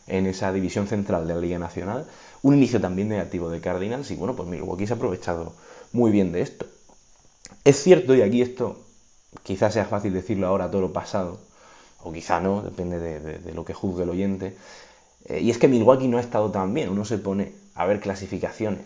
en 0.06 0.26
esa 0.26 0.52
división 0.52 0.86
central 0.86 1.26
de 1.26 1.34
la 1.34 1.40
Liga 1.40 1.58
Nacional, 1.58 2.06
un 2.42 2.54
inicio 2.54 2.80
también 2.80 3.08
negativo 3.08 3.50
de 3.50 3.60
Cardinals 3.60 4.10
y 4.10 4.16
bueno, 4.16 4.34
pues 4.34 4.48
Milwaukee 4.48 4.86
se 4.86 4.94
ha 4.94 4.96
aprovechado 4.96 5.52
muy 5.92 6.10
bien 6.10 6.32
de 6.32 6.42
esto. 6.42 6.66
Es 7.64 7.82
cierto, 7.82 8.14
y 8.14 8.22
aquí 8.22 8.40
esto 8.42 8.78
quizás 9.42 9.74
sea 9.74 9.84
fácil 9.84 10.12
decirlo 10.12 10.46
ahora 10.46 10.70
todo 10.70 10.82
lo 10.82 10.92
pasado, 10.92 11.38
o 12.02 12.12
quizá 12.12 12.40
no, 12.40 12.62
depende 12.62 12.98
de, 12.98 13.52
lo 13.52 13.64
que 13.64 13.74
juzgue 13.74 14.04
el 14.04 14.10
oyente. 14.10 14.56
Eh, 15.28 15.40
y 15.40 15.50
es 15.50 15.58
que 15.58 15.68
Milwaukee 15.68 16.08
no 16.08 16.18
ha 16.18 16.20
estado 16.20 16.50
tan 16.50 16.72
bien, 16.74 16.88
uno 16.88 17.04
se 17.04 17.18
pone 17.18 17.52
a 17.74 17.86
ver 17.86 18.00
clasificaciones 18.00 18.82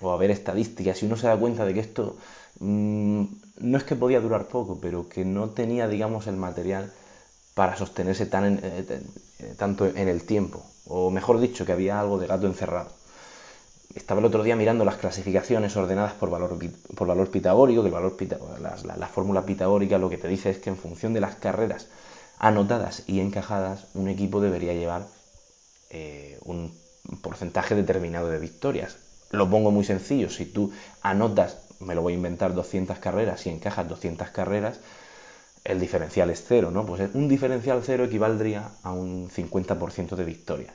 o 0.00 0.12
a 0.12 0.16
ver 0.16 0.30
estadísticas 0.30 1.02
y 1.02 1.06
uno 1.06 1.16
se 1.16 1.26
da 1.26 1.36
cuenta 1.36 1.64
de 1.64 1.74
que 1.74 1.80
esto 1.80 2.16
mm, 2.60 3.24
no 3.60 3.78
es 3.78 3.84
que 3.84 3.96
podía 3.96 4.20
durar 4.20 4.46
poco, 4.46 4.78
pero 4.80 5.08
que 5.08 5.24
no 5.24 5.50
tenía, 5.50 5.88
digamos, 5.88 6.26
el 6.26 6.36
material 6.36 6.92
para 7.54 7.76
sostenerse 7.76 8.26
tan 8.26 8.60
eh, 8.62 8.84
eh, 9.40 9.54
tanto 9.56 9.86
en 9.86 10.08
el 10.08 10.22
tiempo, 10.22 10.64
o 10.86 11.10
mejor 11.10 11.40
dicho, 11.40 11.66
que 11.66 11.72
había 11.72 11.98
algo 12.00 12.18
de 12.18 12.26
gato 12.26 12.46
encerrado. 12.46 12.90
Estaba 13.94 14.20
el 14.20 14.26
otro 14.26 14.42
día 14.42 14.54
mirando 14.54 14.84
las 14.84 14.96
clasificaciones 14.96 15.76
ordenadas 15.76 16.12
por 16.12 16.30
valor, 16.30 16.56
por 16.94 17.08
valor 17.08 17.30
pitagórico, 17.30 17.82
que 17.82 17.88
el 17.88 17.94
valor 17.94 18.16
la, 18.60 19.08
fórmula 19.08 19.44
pitagórica 19.44 19.98
lo 19.98 20.10
que 20.10 20.18
te 20.18 20.28
dice 20.28 20.50
es 20.50 20.58
que 20.58 20.70
en 20.70 20.76
función 20.76 21.14
de 21.14 21.20
las 21.20 21.36
carreras 21.36 21.88
anotadas 22.38 23.02
y 23.06 23.20
encajadas, 23.20 23.86
un 23.94 24.08
equipo 24.08 24.40
debería 24.40 24.74
llevar 24.74 25.06
eh, 25.90 26.38
un 26.44 26.72
porcentaje 27.22 27.74
determinado 27.74 28.28
de 28.28 28.38
victorias. 28.38 28.98
Lo 29.30 29.48
pongo 29.48 29.70
muy 29.70 29.84
sencillo, 29.84 30.30
si 30.30 30.46
tú 30.46 30.70
anotas, 31.02 31.58
me 31.80 31.94
lo 31.94 32.02
voy 32.02 32.14
a 32.14 32.16
inventar, 32.16 32.54
200 32.54 32.98
carreras 32.98 33.46
y 33.46 33.50
encajas 33.50 33.88
200 33.88 34.30
carreras, 34.30 34.80
el 35.64 35.80
diferencial 35.80 36.30
es 36.30 36.42
cero, 36.46 36.70
¿no? 36.70 36.86
Pues 36.86 37.10
un 37.14 37.28
diferencial 37.28 37.82
cero 37.84 38.04
equivaldría 38.04 38.70
a 38.82 38.92
un 38.92 39.28
50% 39.28 40.16
de 40.16 40.24
victorias. 40.24 40.74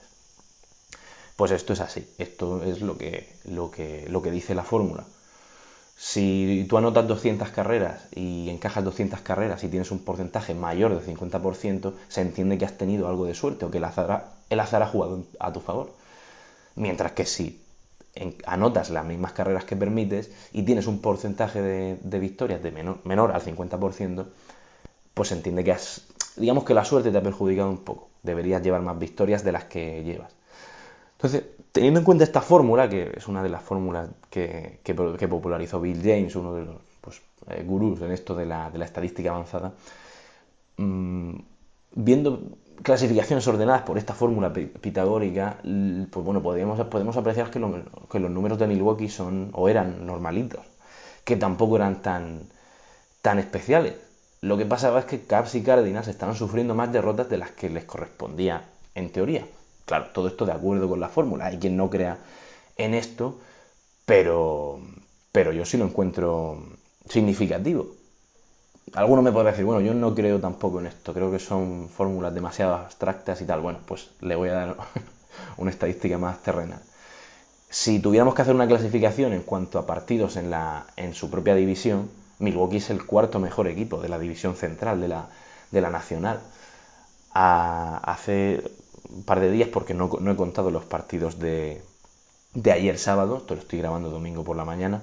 Pues 1.35 1.51
esto 1.51 1.73
es 1.73 1.79
así, 1.79 2.07
esto 2.19 2.63
es 2.63 2.81
lo 2.81 2.97
que, 2.97 3.27
lo 3.45 3.71
que, 3.71 4.05
lo 4.07 4.21
que 4.21 4.29
dice 4.31 4.53
la 4.53 4.63
fórmula. 4.63 5.05
Si 5.95 6.65
tú 6.69 6.77
anotas 6.77 7.07
200 7.07 7.49
carreras 7.49 8.07
y 8.13 8.49
encajas 8.49 8.83
200 8.83 9.21
carreras 9.21 9.63
y 9.63 9.69
tienes 9.69 9.89
un 9.91 9.99
porcentaje 9.99 10.53
mayor 10.53 10.93
del 10.93 11.03
50%, 11.03 11.93
se 12.07 12.21
entiende 12.21 12.57
que 12.57 12.65
has 12.65 12.77
tenido 12.77 13.07
algo 13.07 13.25
de 13.25 13.33
suerte 13.33 13.65
o 13.65 13.71
que 13.71 13.77
el 13.77 13.83
azar, 13.83 14.32
el 14.49 14.59
azar 14.59 14.83
ha 14.83 14.87
jugado 14.87 15.23
a 15.39 15.53
tu 15.53 15.59
favor. 15.59 15.91
Mientras 16.75 17.11
que 17.11 17.25
si 17.25 17.63
anotas 18.45 18.89
las 18.89 19.05
mismas 19.05 19.33
carreras 19.33 19.65
que 19.65 19.75
permites 19.75 20.31
y 20.51 20.63
tienes 20.63 20.87
un 20.87 20.99
porcentaje 20.99 21.61
de, 21.61 22.19
victorias 22.19 22.61
de 22.61 22.71
menor, 22.71 23.31
al 23.31 23.41
50%, 23.41 24.25
pues 25.13 25.31
entiende 25.31 25.63
que 25.63 25.71
has, 25.71 26.01
digamos 26.35 26.63
que 26.63 26.73
la 26.73 26.85
suerte 26.85 27.11
te 27.11 27.17
ha 27.17 27.23
perjudicado 27.23 27.69
un 27.69 27.79
poco. 27.79 28.09
Deberías 28.21 28.61
llevar 28.61 28.81
más 28.81 28.97
victorias 28.97 29.43
de 29.43 29.51
las 29.51 29.65
que 29.65 30.03
llevas. 30.03 30.33
Entonces, 31.17 31.43
teniendo 31.71 31.99
en 31.99 32.05
cuenta 32.05 32.23
esta 32.23 32.41
fórmula, 32.41 32.89
que 32.89 33.11
es 33.15 33.27
una 33.27 33.41
de 33.41 33.49
las 33.49 33.63
fórmulas 33.63 34.09
que, 34.29 34.79
popularizó 35.29 35.79
Bill 35.79 36.01
James, 36.01 36.35
uno 36.35 36.53
de 36.53 36.65
los 36.65 36.75
pues, 37.01 37.21
eh, 37.49 37.63
gurús 37.65 38.01
en 38.01 38.11
esto 38.11 38.35
de 38.35 38.45
la, 38.45 38.71
estadística 38.81 39.31
avanzada, 39.31 39.73
mm, 40.77 41.35
viendo 41.95 42.57
clasificaciones 42.81 43.47
ordenadas 43.47 43.83
por 43.83 43.97
esta 43.97 44.13
fórmula 44.13 44.51
pitagórica, 44.53 45.57
pues 45.61 46.25
bueno, 46.25 46.41
podemos, 46.41 46.79
podemos 46.87 47.15
apreciar 47.17 47.51
que, 47.51 47.61
que, 48.11 48.19
los 48.19 48.31
números 48.31 48.57
de 48.57 48.67
Milwaukee 48.67 49.09
son 49.09 49.49
o 49.53 49.69
eran 49.69 50.05
normalitos, 50.05 50.65
que 51.23 51.35
tampoco 51.35 51.75
eran 51.75 52.01
tan, 52.01 52.41
tan 53.21 53.39
especiales. 53.39 53.95
Lo 54.41 54.57
que 54.57 54.65
pasaba 54.65 54.99
es 54.99 55.05
que 55.05 55.21
Cavs 55.21 55.55
y 55.55 55.63
Cardinals 55.63 56.07
estaban 56.07 56.35
sufriendo 56.35 56.75
más 56.75 56.91
derrotas 56.91 57.29
de 57.29 57.37
las 57.37 57.51
que 57.51 57.69
les 57.69 57.85
correspondía 57.85 58.65
en 58.95 59.11
teoría. 59.11 59.45
Claro, 59.85 60.07
todo 60.13 60.27
esto 60.27 60.45
de 60.45 60.51
acuerdo 60.51 60.89
con 60.89 60.99
la 60.99 61.09
fórmula. 61.09 61.45
Hay 61.45 61.59
quien 61.59 61.77
no 61.77 61.89
crea 61.89 62.17
en 62.77 62.93
esto, 62.93 63.39
pero, 64.05 64.79
pero 65.31 65.53
yo 65.53 65.65
sí 65.65 65.77
lo 65.77 65.85
encuentro 65.85 66.61
significativo. 67.07 67.87
Alguno 68.93 69.21
me 69.21 69.31
podrá 69.31 69.51
decir, 69.51 69.65
bueno, 69.65 69.81
yo 69.81 69.93
no 69.93 70.13
creo 70.13 70.39
tampoco 70.39 70.79
en 70.79 70.87
esto, 70.87 71.13
creo 71.13 71.31
que 71.31 71.39
son 71.39 71.89
fórmulas 71.89 72.33
demasiado 72.33 72.75
abstractas 72.75 73.41
y 73.41 73.45
tal. 73.45 73.61
Bueno, 73.61 73.79
pues 73.85 74.11
le 74.21 74.35
voy 74.35 74.49
a 74.49 74.53
dar 74.53 74.77
una 75.57 75.71
estadística 75.71 76.17
más 76.17 76.43
terrenal. 76.43 76.81
Si 77.69 77.99
tuviéramos 77.99 78.35
que 78.35 78.43
hacer 78.43 78.55
una 78.55 78.67
clasificación 78.67 79.33
en 79.33 79.43
cuanto 79.43 79.79
a 79.79 79.87
partidos 79.87 80.37
en, 80.37 80.51
la, 80.51 80.85
en 80.97 81.13
su 81.13 81.29
propia 81.31 81.55
división, 81.55 82.09
Milwaukee 82.39 82.77
es 82.77 82.89
el 82.89 83.05
cuarto 83.05 83.39
mejor 83.39 83.67
equipo 83.67 84.01
de 84.01 84.09
la 84.09 84.19
división 84.19 84.55
central 84.55 85.01
de 85.01 85.07
la, 85.09 85.29
de 85.71 85.81
la 85.81 85.89
nacional. 85.89 86.41
hace 87.33 88.63
un 89.09 89.23
par 89.23 89.39
de 89.39 89.51
días 89.51 89.69
porque 89.69 89.93
no, 89.93 90.09
he 90.31 90.35
contado 90.35 90.71
los 90.71 90.85
partidos 90.85 91.39
de, 91.39 91.83
de 92.53 92.71
ayer 92.71 92.97
sábado, 92.97 93.37
esto 93.37 93.55
lo 93.55 93.61
estoy 93.61 93.79
grabando 93.79 94.09
domingo 94.09 94.43
por 94.43 94.57
la 94.57 94.65
mañana. 94.65 95.01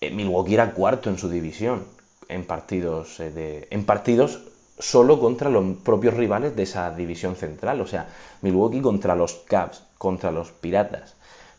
Eh, 0.00 0.10
Milwaukee 0.10 0.54
era 0.54 0.72
cuarto 0.74 1.10
en 1.10 1.18
su 1.18 1.28
división 1.28 1.84
en 2.30 2.44
partidos, 2.44 3.20
eh, 3.20 3.30
de, 3.30 3.68
en 3.70 3.84
partidos 3.84 4.40
solo 4.78 5.20
contra 5.20 5.50
los 5.50 5.76
propios 5.78 6.14
rivales 6.14 6.56
de 6.56 6.62
esa 6.62 6.90
división 6.90 7.36
central. 7.36 7.80
O 7.80 7.86
sea, 7.86 8.08
Milwaukee 8.42 8.80
contra 8.80 9.14
los 9.14 9.34
Cavs, 9.46 9.82
contra 9.98 10.30
los 10.30 10.50
Piratas, 10.50 11.14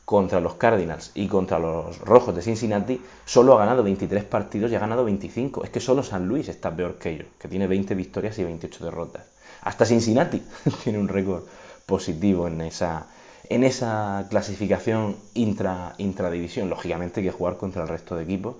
contra 0.06 0.40
los 0.40 0.56
Cardinals 0.56 1.12
y 1.13 1.28
contra 1.28 1.60
los 1.60 2.00
Rojos 2.00 2.36
de 2.36 2.42
Cincinnati, 2.42 3.00
solo 3.25 3.54
ha 3.54 3.60
ganado 3.60 3.84
23 3.84 4.24
partidos 4.24 4.72
y 4.72 4.75
ha 4.75 4.80
ganado 4.80 5.06
25. 5.06 5.63
Es 5.63 5.70
que 5.70 5.80
solo 5.80 6.04
San 6.04 6.28
Luis 6.28 6.50
está 6.50 6.75
peor 6.75 6.96
que 6.96 7.12
ellos, 7.12 7.28
que 7.40 7.48
tiene 7.48 7.68
20 7.68 7.94
victorias 7.96 8.38
y 8.40 8.44
28 8.44 8.86
derrotas. 8.86 9.25
Hasta 9.62 9.86
Cincinnati 9.86 10.42
tiene 10.84 11.00
un 11.00 11.08
récord 11.08 11.44
positivo 11.86 12.48
en 12.48 12.62
esa, 12.62 13.08
en 13.50 13.63
esa 13.63 14.25
clasificación 14.30 15.16
intra, 15.36 15.94
intradivisión. 16.00 16.70
Lógicamente 16.70 17.20
hay 17.20 17.28
que 17.28 17.32
jugar 17.32 17.58
contra 17.58 17.84
el 17.84 17.88
resto 17.88 18.16
de 18.16 18.24
equipos 18.24 18.56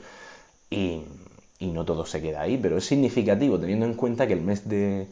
y, 0.70 1.02
no 1.68 1.86
todo 1.86 2.06
se 2.06 2.22
queda 2.22 2.42
ahí, 2.42 2.58
pero 2.58 2.78
es 2.78 2.86
significativo 2.86 3.60
teniendo 3.60 3.86
en 3.86 3.94
cuenta 3.94 4.28
que 4.28 4.34
el 4.34 4.42
mes 4.42 4.68
de 4.68 5.08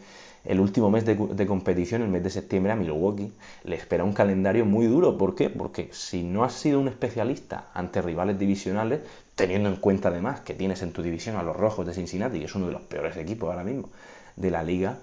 el 0.45 0.59
último 0.59 0.89
mes 0.89 1.05
de, 1.05 1.15
de, 1.15 1.45
competición, 1.45 2.01
el 2.01 2.07
mes 2.07 2.23
de 2.23 2.29
septiembre, 2.29 2.71
a 2.71 2.75
Milwaukee 2.75 3.31
le 3.65 3.75
espera 3.75 4.03
un 4.03 4.13
calendario 4.13 4.65
muy 4.65 4.87
duro. 4.87 5.17
¿Por 5.17 5.35
qué? 5.35 5.49
Porque 5.49 5.89
si 5.91 6.23
no 6.23 6.43
has 6.43 6.53
sido 6.53 6.79
un 6.79 6.87
especialista 6.87 7.65
ante 7.73 8.01
rivales 8.01 8.39
divisionales, 8.39 9.01
teniendo 9.35 9.69
en 9.69 9.75
cuenta 9.75 10.09
además 10.09 10.39
que 10.41 10.53
tienes 10.53 10.81
en 10.81 10.93
tu 10.93 11.01
división 11.01 11.35
a 11.35 11.43
los 11.43 11.55
Rojos 11.55 11.85
de 11.85 11.93
Cincinnati, 11.93 12.39
que 12.39 12.45
es 12.45 12.55
uno 12.55 12.67
de 12.67 12.73
los 12.73 12.81
peores 12.83 13.17
equipos 13.17 13.49
ahora 13.49 13.63
mismo 13.63 13.89
de 14.35 14.51
la 14.51 14.63
liga, 14.63 14.97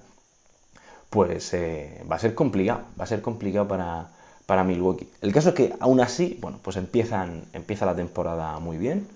pues 1.11 1.53
eh, 1.55 2.03
va 2.11 2.17
a 2.17 2.19
ser 2.19 2.35
complicado, 2.35 2.83
va 2.99 3.05
a 3.05 3.07
ser 3.07 3.23
complicado 3.23 3.69
para, 3.69 4.09
para 4.47 4.65
Milwaukee. 4.65 5.09
El 5.21 5.33
caso 5.33 5.51
es 5.51 5.55
que 5.55 5.75
aún 5.81 6.01
así, 6.01 6.39
bueno, 6.41 6.59
pues 6.63 6.77
empiezan, 6.77 7.45
empieza 7.53 7.87
la 7.87 7.95
temporada 7.95 8.59
muy 8.59 8.79
bien, 8.79 9.07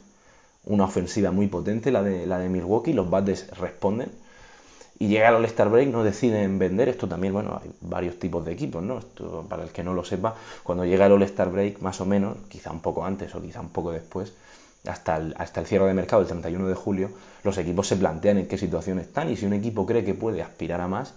una 0.64 0.84
ofensiva 0.84 1.30
muy 1.30 1.46
potente, 1.46 1.90
la 1.90 2.02
de, 2.02 2.26
la 2.26 2.38
de 2.38 2.48
Milwaukee, 2.48 2.92
los 2.92 3.08
Bats 3.08 3.48
responden, 3.58 4.10
y 4.98 5.08
llega 5.08 5.30
el 5.30 5.36
All-Star 5.36 5.70
Break, 5.70 5.88
no 5.88 6.04
deciden 6.04 6.58
vender, 6.58 6.90
esto 6.90 7.08
también, 7.08 7.32
bueno, 7.32 7.58
hay 7.62 7.70
varios 7.80 8.18
tipos 8.18 8.44
de 8.44 8.52
equipos, 8.52 8.82
¿no? 8.82 8.98
Esto, 8.98 9.46
para 9.48 9.62
el 9.62 9.70
que 9.70 9.82
no 9.82 9.94
lo 9.94 10.04
sepa, 10.04 10.34
cuando 10.62 10.84
llega 10.84 11.06
el 11.06 11.12
All-Star 11.12 11.50
Break, 11.50 11.80
más 11.80 12.00
o 12.02 12.06
menos, 12.06 12.36
quizá 12.48 12.70
un 12.70 12.80
poco 12.80 13.04
antes 13.04 13.34
o 13.34 13.40
quizá 13.40 13.60
un 13.60 13.70
poco 13.70 13.92
después, 13.92 14.34
hasta 14.86 15.16
el, 15.16 15.34
hasta 15.38 15.60
el 15.60 15.66
cierre 15.66 15.86
de 15.86 15.94
mercado, 15.94 16.22
el 16.22 16.28
31 16.28 16.68
de 16.68 16.74
julio, 16.74 17.10
los 17.44 17.56
equipos 17.58 17.86
se 17.88 17.96
plantean 17.96 18.38
en 18.38 18.48
qué 18.48 18.58
situación 18.58 18.98
están 18.98 19.30
y 19.30 19.36
si 19.36 19.46
un 19.46 19.52
equipo 19.52 19.86
cree 19.86 20.04
que 20.04 20.14
puede 20.14 20.42
aspirar 20.42 20.80
a 20.80 20.88
más, 20.88 21.14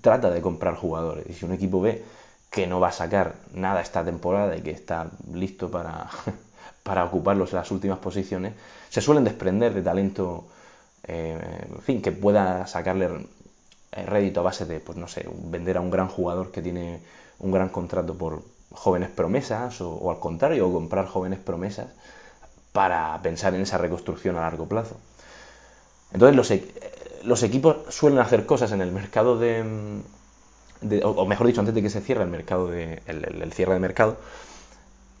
trata 0.00 0.30
de 0.30 0.40
comprar 0.40 0.74
jugadores. 0.74 1.26
Y 1.28 1.34
si 1.34 1.44
un 1.44 1.52
equipo 1.52 1.80
ve 1.80 2.02
que 2.50 2.66
no 2.66 2.80
va 2.80 2.88
a 2.88 2.92
sacar 2.92 3.36
nada 3.54 3.80
esta 3.80 4.04
temporada 4.04 4.56
y 4.56 4.62
que 4.62 4.70
está 4.70 5.10
listo 5.32 5.70
para, 5.70 6.08
para 6.90 7.04
ocuparlos 7.04 7.52
en 7.52 7.58
las 7.58 7.70
últimas 7.70 8.00
posiciones, 8.00 8.52
se 8.88 9.00
suelen 9.00 9.22
desprender 9.22 9.72
de 9.72 9.80
talento, 9.80 10.46
eh, 11.06 11.38
fin, 11.84 12.02
que 12.02 12.10
pueda 12.10 12.66
sacarle 12.66 13.28
rédito 13.92 14.40
a 14.40 14.42
base 14.42 14.66
de, 14.66 14.80
pues 14.80 14.98
no 14.98 15.06
sé, 15.06 15.24
vender 15.44 15.76
a 15.76 15.82
un 15.82 15.88
gran 15.88 16.08
jugador 16.08 16.50
que 16.50 16.60
tiene 16.60 17.00
un 17.38 17.52
gran 17.52 17.68
contrato 17.68 18.18
por 18.18 18.42
jóvenes 18.72 19.08
promesas 19.08 19.80
o, 19.80 20.10
al 20.10 20.18
contrario, 20.18 20.66
o 20.66 20.72
comprar 20.72 21.06
jóvenes 21.06 21.38
promesas 21.38 21.86
para 22.72 23.16
pensar 23.22 23.54
en 23.54 23.60
esa 23.60 23.78
reconstrucción 23.78 24.34
a 24.34 24.40
largo 24.40 24.66
plazo. 24.66 24.96
Entonces 26.12 26.34
los, 26.34 26.50
e, 26.50 26.74
los 27.22 27.44
equipos 27.44 27.76
suelen 27.94 28.18
hacer 28.18 28.46
cosas 28.46 28.72
en 28.72 28.80
el 28.80 28.90
mercado 28.90 29.38
de, 29.38 30.02
o 31.04 31.24
mejor 31.24 31.46
dicho, 31.46 31.60
antes 31.60 31.72
de 31.72 31.82
que 31.82 31.90
se 31.90 32.00
cierre 32.00 32.24
el 32.24 32.30
mercado 32.30 32.66
de, 32.66 33.00
el, 33.06 33.52
cierre 33.52 33.74
de 33.74 33.78
mercado, 33.78 34.16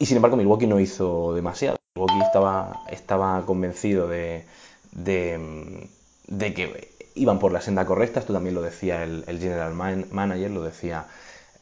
y 0.00 0.06
sin 0.06 0.16
embargo 0.16 0.38
Milwaukee 0.38 0.66
no 0.66 0.80
hizo 0.80 1.34
demasiado. 1.34 1.76
Milwaukee 1.94 2.24
estaba, 2.24 2.84
estaba 2.90 3.44
convencido 3.44 4.08
de, 4.08 4.46
de, 4.92 6.54
que 6.54 6.94
iban 7.14 7.38
por 7.38 7.52
la 7.52 7.60
senda 7.60 7.84
correcta, 7.84 8.18
esto 8.18 8.32
también 8.32 8.54
lo 8.54 8.62
decía 8.62 9.04
el, 9.04 9.38
general 9.38 9.74
manager, 9.74 10.50
lo 10.50 10.62
decía 10.62 11.06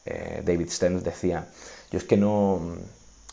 eh, 0.05 0.41
David 0.45 0.69
Stern, 0.69 1.03
decía, 1.03 1.49
yo 1.91 1.97
es 1.97 2.05
que 2.05 2.15
no, 2.15 2.61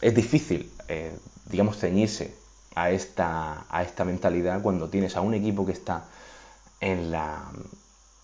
es 0.00 0.12
difícil, 0.12 0.72
eh, 0.88 1.16
digamos, 1.50 1.78
ceñirse 1.78 2.34
a 2.74 2.90
esta, 2.90 3.64
a 3.70 3.84
esta 3.84 4.04
mentalidad 4.04 4.60
cuando 4.60 4.88
tienes 4.88 5.14
a 5.16 5.20
un 5.20 5.34
equipo 5.34 5.64
que 5.64 5.72
está 5.72 6.08
en 6.80 7.12
la 7.12 7.52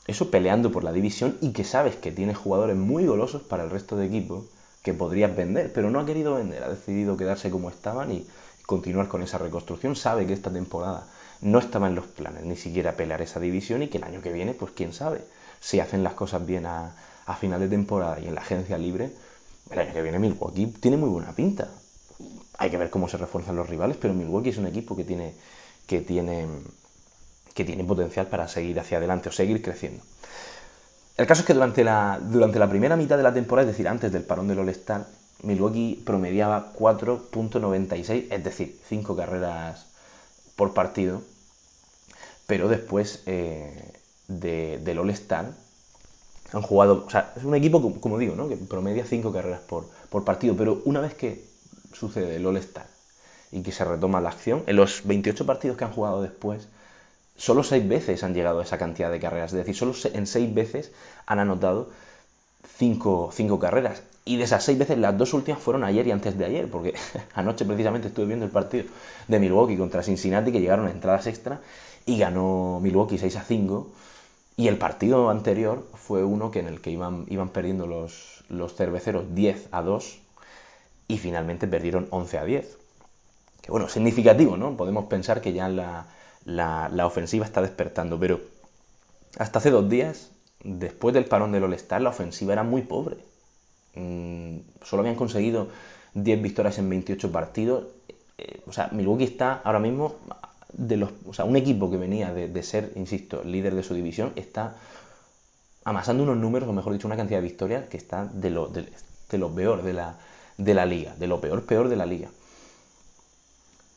eso 0.08 0.32
peleando 0.32 0.72
por 0.72 0.82
la 0.82 0.92
división 0.92 1.38
y 1.40 1.52
que 1.52 1.62
sabes 1.62 1.94
que 1.94 2.10
tienes 2.10 2.36
jugadores 2.36 2.76
muy 2.76 3.06
golosos 3.06 3.42
para 3.42 3.62
el 3.62 3.70
resto 3.70 3.96
de 3.96 4.06
equipos 4.06 4.46
que 4.82 4.94
podrías 4.94 5.34
vender, 5.34 5.72
pero 5.72 5.90
no 5.90 6.00
ha 6.00 6.06
querido 6.06 6.34
vender, 6.34 6.62
ha 6.62 6.68
decidido 6.68 7.16
quedarse 7.16 7.50
como 7.50 7.70
estaban 7.70 8.12
y 8.12 8.26
continuar 8.66 9.08
con 9.08 9.22
esa 9.22 9.38
reconstrucción. 9.38 9.96
Sabe 9.96 10.26
que 10.26 10.32
esta 10.32 10.50
temporada 10.50 11.06
no 11.40 11.58
estaba 11.58 11.88
en 11.88 11.94
los 11.94 12.06
planes 12.06 12.44
ni 12.44 12.56
siquiera 12.56 12.92
pelear 12.92 13.22
esa 13.22 13.40
división 13.40 13.82
y 13.82 13.88
que 13.88 13.98
el 13.98 14.04
año 14.04 14.22
que 14.22 14.32
viene, 14.32 14.54
pues 14.54 14.72
quién 14.72 14.92
sabe, 14.92 15.24
si 15.60 15.80
hacen 15.80 16.02
las 16.02 16.14
cosas 16.14 16.44
bien 16.44 16.66
a, 16.66 16.94
final 17.40 17.60
de 17.60 17.68
temporada 17.68 18.20
y 18.20 18.26
en 18.26 18.34
la 18.34 18.42
agencia 18.42 18.76
libre, 18.76 19.10
el 19.70 19.78
año 19.78 19.94
que 19.94 20.02
viene 20.02 20.18
Milwaukee 20.18 20.66
tiene 20.66 20.98
muy 20.98 21.08
buena 21.08 21.32
pinta 21.32 21.68
hay 22.58 22.70
que 22.70 22.76
ver 22.76 22.90
cómo 22.90 23.08
se 23.08 23.16
refuerzan 23.16 23.56
los 23.56 23.68
rivales, 23.68 23.96
pero 24.00 24.14
Milwaukee 24.14 24.50
es 24.50 24.58
un 24.58 24.66
equipo 24.66 24.96
que 24.96 25.04
tiene, 25.04 25.34
que 25.86 26.00
tiene, 26.00 26.46
que 27.54 27.64
tiene 27.64 27.84
potencial 27.84 28.28
para 28.28 28.48
seguir 28.48 28.78
hacia 28.78 28.98
adelante 28.98 29.28
o 29.28 29.32
seguir 29.32 29.62
creciendo. 29.62 30.02
El 31.16 31.26
caso 31.26 31.42
es 31.42 31.46
que 31.46 31.54
durante 31.54 31.84
la, 31.84 32.18
durante 32.22 32.58
la 32.58 32.68
primera 32.68 32.96
mitad 32.96 33.16
de 33.16 33.22
la 33.22 33.34
temporada, 33.34 33.68
es 33.68 33.74
decir, 33.74 33.86
antes 33.86 34.12
del 34.12 34.22
parón 34.22 34.48
del 34.48 34.58
All-Star, 34.58 35.06
Milwaukee 35.42 36.02
promediaba 36.06 36.72
4.96, 36.74 38.26
es 38.30 38.44
decir, 38.44 38.80
5 38.88 39.16
carreras 39.16 39.86
por 40.56 40.72
partido, 40.72 41.22
pero 42.46 42.68
después 42.68 43.22
eh, 43.26 43.92
del 44.28 44.98
All-Star 44.98 45.52
han 46.52 46.62
jugado, 46.62 47.04
o 47.06 47.10
sea, 47.10 47.32
es 47.36 47.44
un 47.44 47.54
equipo, 47.54 48.00
como 48.00 48.18
digo, 48.18 48.34
¿no? 48.34 48.48
que 48.48 48.56
promedia 48.56 49.04
5 49.04 49.32
carreras 49.32 49.60
por, 49.60 49.88
por 50.10 50.24
partido, 50.24 50.56
pero 50.56 50.82
una 50.84 51.00
vez 51.00 51.14
que 51.14 51.44
sucede 51.92 52.36
el 52.36 52.46
All-Star 52.46 52.86
y 53.50 53.62
que 53.62 53.72
se 53.72 53.84
retoma 53.84 54.20
la 54.20 54.30
acción, 54.30 54.62
en 54.66 54.76
los 54.76 55.06
28 55.06 55.44
partidos 55.44 55.76
que 55.76 55.84
han 55.84 55.92
jugado 55.92 56.22
después, 56.22 56.68
solo 57.36 57.62
6 57.62 57.88
veces 57.88 58.22
han 58.22 58.34
llegado 58.34 58.60
a 58.60 58.62
esa 58.62 58.78
cantidad 58.78 59.10
de 59.10 59.20
carreras, 59.20 59.52
es 59.52 59.58
decir, 59.58 59.74
solo 59.74 59.94
en 60.12 60.26
6 60.26 60.54
veces 60.54 60.92
han 61.26 61.38
anotado 61.38 61.90
5 62.78 63.58
carreras. 63.60 64.02
Y 64.24 64.36
de 64.36 64.44
esas 64.44 64.64
6 64.64 64.78
veces, 64.78 64.98
las 64.98 65.16
dos 65.18 65.34
últimas 65.34 65.60
fueron 65.60 65.84
ayer 65.84 66.06
y 66.06 66.10
antes 66.12 66.38
de 66.38 66.44
ayer, 66.44 66.70
porque 66.70 66.94
anoche 67.34 67.64
precisamente 67.64 68.08
estuve 68.08 68.26
viendo 68.26 68.44
el 68.44 68.52
partido 68.52 68.84
de 69.28 69.38
Milwaukee 69.38 69.76
contra 69.76 70.02
Cincinnati, 70.02 70.52
que 70.52 70.60
llegaron 70.60 70.86
a 70.86 70.90
entradas 70.90 71.26
extra 71.26 71.60
y 72.06 72.18
ganó 72.18 72.80
Milwaukee 72.80 73.18
6 73.18 73.36
a 73.36 73.42
5. 73.42 73.90
Y 74.56 74.68
el 74.68 74.78
partido 74.78 75.30
anterior 75.30 75.86
fue 75.94 76.24
uno 76.24 76.50
que 76.50 76.60
en 76.60 76.68
el 76.68 76.80
que 76.80 76.90
iban, 76.90 77.24
iban 77.28 77.48
perdiendo 77.48 77.86
los, 77.86 78.44
los 78.48 78.74
cerveceros 78.74 79.34
10 79.34 79.68
a 79.72 79.82
2 79.82 80.18
y 81.08 81.18
finalmente 81.18 81.66
perdieron 81.66 82.06
11 82.10 82.38
a 82.38 82.44
10. 82.44 82.78
Que 83.62 83.70
bueno, 83.70 83.88
significativo, 83.88 84.56
¿no? 84.56 84.76
Podemos 84.76 85.06
pensar 85.06 85.40
que 85.40 85.52
ya 85.52 85.68
la, 85.68 86.06
la, 86.44 87.06
ofensiva 87.06 87.44
está 87.44 87.62
despertando, 87.62 88.18
pero 88.18 88.40
hasta 89.38 89.58
hace 89.58 89.70
dos 89.70 89.88
días, 89.88 90.30
después 90.62 91.14
del 91.14 91.24
parón 91.24 91.52
del 91.52 91.64
All-Star, 91.64 92.00
la 92.02 92.10
ofensiva 92.10 92.52
era 92.52 92.62
muy 92.62 92.82
pobre. 92.82 93.16
Mm, 93.94 94.58
solo 94.82 95.00
habían 95.00 95.16
conseguido 95.16 95.68
10 96.14 96.42
victorias 96.42 96.78
en 96.78 96.88
28 96.88 97.32
partidos. 97.32 97.84
Eh, 98.38 98.60
o 98.66 98.72
sea, 98.72 98.88
Milwaukee 98.92 99.24
está 99.24 99.60
ahora 99.64 99.78
mismo 99.78 100.16
de 100.72 100.96
los, 100.96 101.10
o 101.26 101.34
sea, 101.34 101.44
un 101.44 101.56
equipo 101.56 101.90
que 101.90 101.96
venía 101.96 102.32
de, 102.32 102.62
ser, 102.62 102.92
insisto, 102.96 103.42
líder 103.44 103.74
de 103.74 103.82
su 103.82 103.94
división, 103.94 104.32
está 104.36 104.76
amasando 105.84 106.22
unos 106.22 106.36
números, 106.36 106.68
o 106.68 106.72
mejor 106.72 106.92
dicho, 106.92 107.06
una 107.06 107.16
cantidad 107.16 107.38
de 107.38 107.46
victorias 107.46 107.88
que 107.88 107.96
está 107.96 108.24
de 108.24 108.50
lo, 108.50 108.68
de, 108.68 108.88
lo 109.32 109.54
peor 109.54 109.82
de 109.82 109.92
la, 109.92 110.18
de 110.56 110.74
la 110.74 110.86
liga, 110.86 111.14
de 111.16 111.26
lo 111.26 111.40
peor, 111.40 111.64
peor 111.64 111.88
de 111.88 111.96
la 111.96 112.06
liga. 112.06 112.30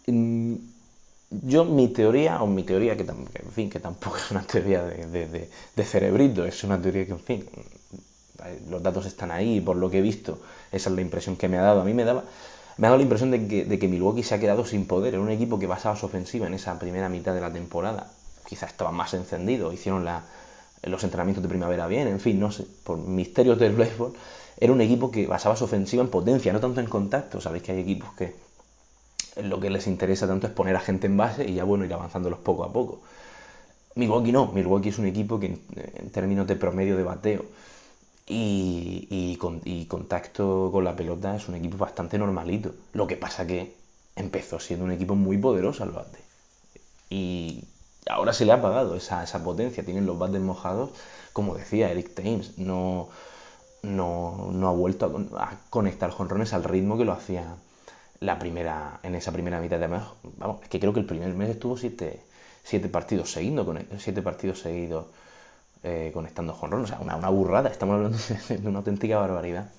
Mm, 0.08 0.56
yo, 1.30 1.66
mi 1.66 1.90
teoría, 1.90 2.42
o 2.42 2.48
mi 2.48 2.64
teoría, 2.64 2.96
que, 2.96 3.04
en 3.04 3.52
fin, 3.52 3.70
que 3.70 3.80
tampoco 3.80 4.18
es 4.24 4.32
una 4.32 4.44
teoría 4.44 4.84
de, 4.84 5.50
de, 5.76 5.84
cerebrito, 5.84 6.46
es 6.46 6.64
una 6.64 6.82
teoría 6.82 7.06
que, 7.06 7.12
en 7.12 7.20
fin, 7.20 7.50
los 8.70 8.82
datos 8.84 9.06
están 9.06 9.32
ahí, 9.32 9.62
por 9.62 9.76
lo 9.76 9.90
que 9.90 10.00
he 10.00 10.02
visto, 10.02 10.40
esa 10.72 10.90
es 10.90 10.96
la 10.96 11.02
impresión 11.02 11.36
que 11.36 11.48
me 11.48 11.58
ha 11.58 11.62
dado. 11.62 11.82
A 11.82 11.86
mí 11.86 11.94
me 11.94 12.04
daba, 12.04 12.24
me 12.78 12.88
ha 12.88 12.90
dado 12.90 12.98
la 12.98 13.04
impresión 13.04 13.32
de 13.32 13.48
que, 13.48 13.66
de 13.66 13.80
que 13.80 13.88
Milwaukee 13.88 14.24
se 14.24 14.36
ha 14.36 14.40
quedado 14.40 14.66
sin 14.66 14.86
poder. 14.86 15.14
Era 15.14 15.24
un 15.24 15.32
equipo 15.32 15.60
que 15.60 15.68
basaba 15.68 15.96
su 15.96 16.06
ofensiva 16.06 16.48
en 16.48 16.54
esa 16.54 16.78
primera 16.80 17.10
mitad 17.10 17.34
de 17.34 17.42
la 17.42 17.52
temporada. 17.52 18.12
Quizás 18.48 18.72
estaba 18.72 18.92
más 18.92 19.14
encendido, 19.14 19.74
hicieron 19.74 20.06
la, 20.06 20.24
los 20.84 21.04
entrenamientos 21.04 21.42
de 21.42 21.50
primavera 21.50 21.88
bien, 21.88 22.08
en 22.08 22.20
fin, 22.20 22.40
no 22.40 22.52
sé, 22.52 22.66
por 22.84 22.98
misterios 22.98 23.58
del 23.58 23.74
béisbol. 23.74 24.14
Era 24.58 24.72
un 24.72 24.82
equipo 24.82 25.12
que 25.12 25.28
basaba 25.28 25.56
su 25.56 25.66
ofensiva 25.66 26.04
en 26.04 26.10
potencia, 26.10 26.54
no 26.54 26.60
tanto 26.60 26.80
en 26.80 26.88
contacto. 26.88 27.42
Sabéis 27.42 27.64
que 27.64 27.72
hay 27.72 27.80
equipos 27.80 28.14
que 28.14 28.36
lo 29.36 29.60
que 29.60 29.70
les 29.70 29.88
interesa 29.88 30.28
tanto 30.28 30.48
es 30.48 30.54
poner 30.54 30.76
a 30.76 30.80
gente 30.80 31.08
en 31.08 31.18
base 31.18 31.46
y 31.46 31.56
ya 31.56 31.64
bueno 31.64 31.86
ir 31.86 31.94
avanzándolos 31.94 32.40
poco 32.40 32.64
a 32.64 32.72
poco. 32.72 33.02
Milwaukee 33.96 34.32
no, 34.32 34.48
Milwaukee 34.48 34.90
es 34.90 35.00
un 35.00 35.06
equipo 35.06 35.40
que 35.40 35.48
en, 35.48 36.10
términos 36.12 36.48
de 36.48 36.56
promedio 36.56 36.98
de 36.98 37.04
bateo 37.04 37.46
y, 38.28 39.38
contacto 39.88 40.70
con 40.72 40.84
la 40.84 40.96
pelota 40.96 41.36
es 41.36 41.48
un 41.48 41.56
equipo 41.56 41.78
bastante 41.78 42.18
normalito. 42.18 42.74
Lo 42.94 43.08
que 43.08 43.18
pasa 43.18 43.46
que 43.46 43.76
empezó 44.16 44.60
siendo 44.60 44.86
un 44.86 44.92
equipo 44.92 45.16
muy 45.16 45.38
poderoso 45.38 45.84
al 45.84 45.92
bate. 45.92 46.20
Y 47.10 47.64
ahora 48.10 48.34
se 48.34 48.46
le 48.46 48.52
ha 48.52 48.56
apagado 48.56 48.96
esa, 48.96 49.24
esa 49.24 49.44
potencia. 49.44 49.86
Tienen 49.86 50.06
los 50.06 50.18
bates 50.18 50.42
mojados, 50.42 50.90
como 51.34 51.56
decía 51.56 51.92
Eric 51.92 52.16
Thames, 52.16 52.58
no, 52.58 53.10
no, 53.84 54.50
no 54.52 54.68
ha 54.68 54.72
vuelto 54.72 55.06
a 55.38 55.58
conectar 55.70 56.10
jonrones 56.10 56.54
al 56.54 56.64
ritmo 56.64 56.98
que 56.98 57.06
lo 57.06 57.14
hacía 57.14 57.56
la 58.20 58.40
primera, 58.40 59.00
en 59.04 59.16
esa 59.16 59.32
primera 59.32 59.60
mitad 59.60 59.80
de 59.80 59.88
mes, 59.88 60.02
vamos, 60.38 60.62
es 60.64 60.70
que 60.70 60.80
creo 60.80 60.94
que 60.94 61.00
el 61.00 61.06
primer 61.06 61.34
mes 61.34 61.50
estuvo 61.50 61.78
siete, 61.78 62.22
siete 62.64 62.90
partidos 62.90 63.32
seguidos, 63.32 63.68
siete 64.00 64.22
partidos 64.22 64.60
seguidos 64.60 65.06
eh, 65.84 66.12
conectando 66.14 66.54
jonrón, 66.54 66.84
o 66.84 66.88
sea, 66.88 67.00
una, 67.00 67.16
una, 67.16 67.30
burrada, 67.30 67.70
estamos 67.70 67.96
hablando 67.96 68.18
de, 68.50 68.68
una 68.68 68.80
auténtica 68.80 69.20
barbaridad. 69.20 69.70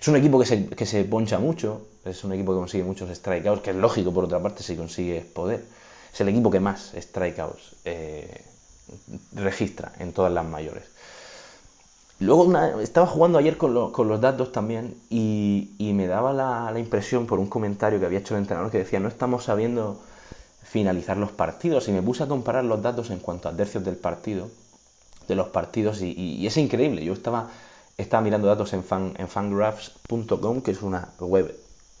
Es 0.00 0.06
un 0.08 0.16
equipo 0.16 0.38
que 0.38 0.46
se, 0.46 0.66
que 0.68 0.86
se 0.86 1.04
poncha 1.04 1.38
mucho, 1.38 1.88
es 2.04 2.22
un 2.22 2.32
equipo 2.32 2.52
que 2.52 2.58
consigue 2.58 2.84
muchos 2.84 3.10
strikeouts, 3.10 3.62
que 3.62 3.70
es 3.70 3.76
lógico 3.76 4.12
por 4.12 4.24
otra 4.24 4.40
parte 4.40 4.62
si 4.62 4.76
consigue 4.76 5.22
poder. 5.22 5.64
Es 6.12 6.20
el 6.20 6.28
equipo 6.28 6.50
que 6.50 6.60
más 6.60 6.92
strikeouts 6.96 7.76
eh, 7.84 8.44
registra 9.32 9.92
en 9.98 10.12
todas 10.12 10.32
las 10.32 10.44
mayores. 10.44 10.84
Luego 12.18 12.50
estaba 12.80 13.06
jugando 13.06 13.38
ayer 13.38 13.58
con, 13.58 13.74
los 13.74 14.20
datos 14.20 14.50
también 14.50 14.96
y, 15.10 15.68
me 15.78 16.06
daba 16.06 16.32
la, 16.32 16.78
impresión 16.78 17.26
por 17.26 17.38
un 17.38 17.46
comentario 17.46 18.00
que 18.00 18.06
había 18.06 18.20
hecho 18.20 18.34
el 18.34 18.40
entrenador 18.40 18.70
que 18.70 18.78
decía 18.78 19.00
no 19.00 19.08
estamos 19.08 19.44
sabiendo 19.44 20.00
finalizar 20.62 21.16
los 21.18 21.30
partidos 21.30 21.88
y 21.88 21.92
me 21.92 22.02
puse 22.02 22.22
a 22.22 22.26
comparar 22.26 22.64
los 22.64 22.82
datos 22.82 23.10
en 23.10 23.18
cuanto 23.18 23.48
a 23.48 23.56
tercios 23.56 23.84
del 23.84 23.96
partido, 23.96 24.48
de 25.28 25.34
los 25.34 25.48
partidos 25.48 26.00
y, 26.00 26.46
es 26.46 26.56
increíble. 26.56 27.04
Yo 27.04 27.12
estaba, 27.12 27.50
estaba 27.98 28.22
mirando 28.22 28.48
datos 28.48 28.72
en, 28.72 28.82
fan, 28.82 29.14
en 29.18 29.28
fangraphs.com 29.28 30.62
que 30.62 30.70
es 30.70 30.82
una 30.82 31.10
web 31.20 31.54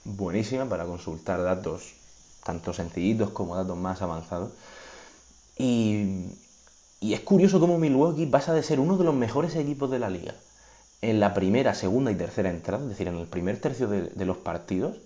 buenísima 0.04 0.64
para 0.64 0.86
consultar 0.86 1.42
datos 1.42 1.92
tanto 2.42 2.72
sencillitos 2.72 3.30
como 3.30 3.56
datos 3.56 3.76
más 3.76 4.00
avanzados 4.00 4.50
y, 5.58 6.26
y 7.00 7.14
es 7.14 7.20
curioso 7.20 7.60
cómo 7.60 7.78
Milwaukee 7.78 8.26
pasa 8.26 8.54
de 8.54 8.62
ser 8.62 8.80
uno 8.80 8.96
de 8.96 9.04
los 9.04 9.14
mejores 9.14 9.54
equipos 9.56 9.90
de 9.90 9.98
la 9.98 10.10
liga 10.10 10.34
en 11.02 11.20
la 11.20 11.34
primera, 11.34 11.74
segunda 11.74 12.10
y 12.10 12.14
tercera 12.14 12.50
entrada, 12.50 12.82
es 12.82 12.90
decir, 12.90 13.08
en 13.08 13.16
el 13.16 13.26
primer 13.26 13.60
tercio 13.60 13.88
de, 13.88 14.24
los 14.24 14.38
partidos. 14.38 14.96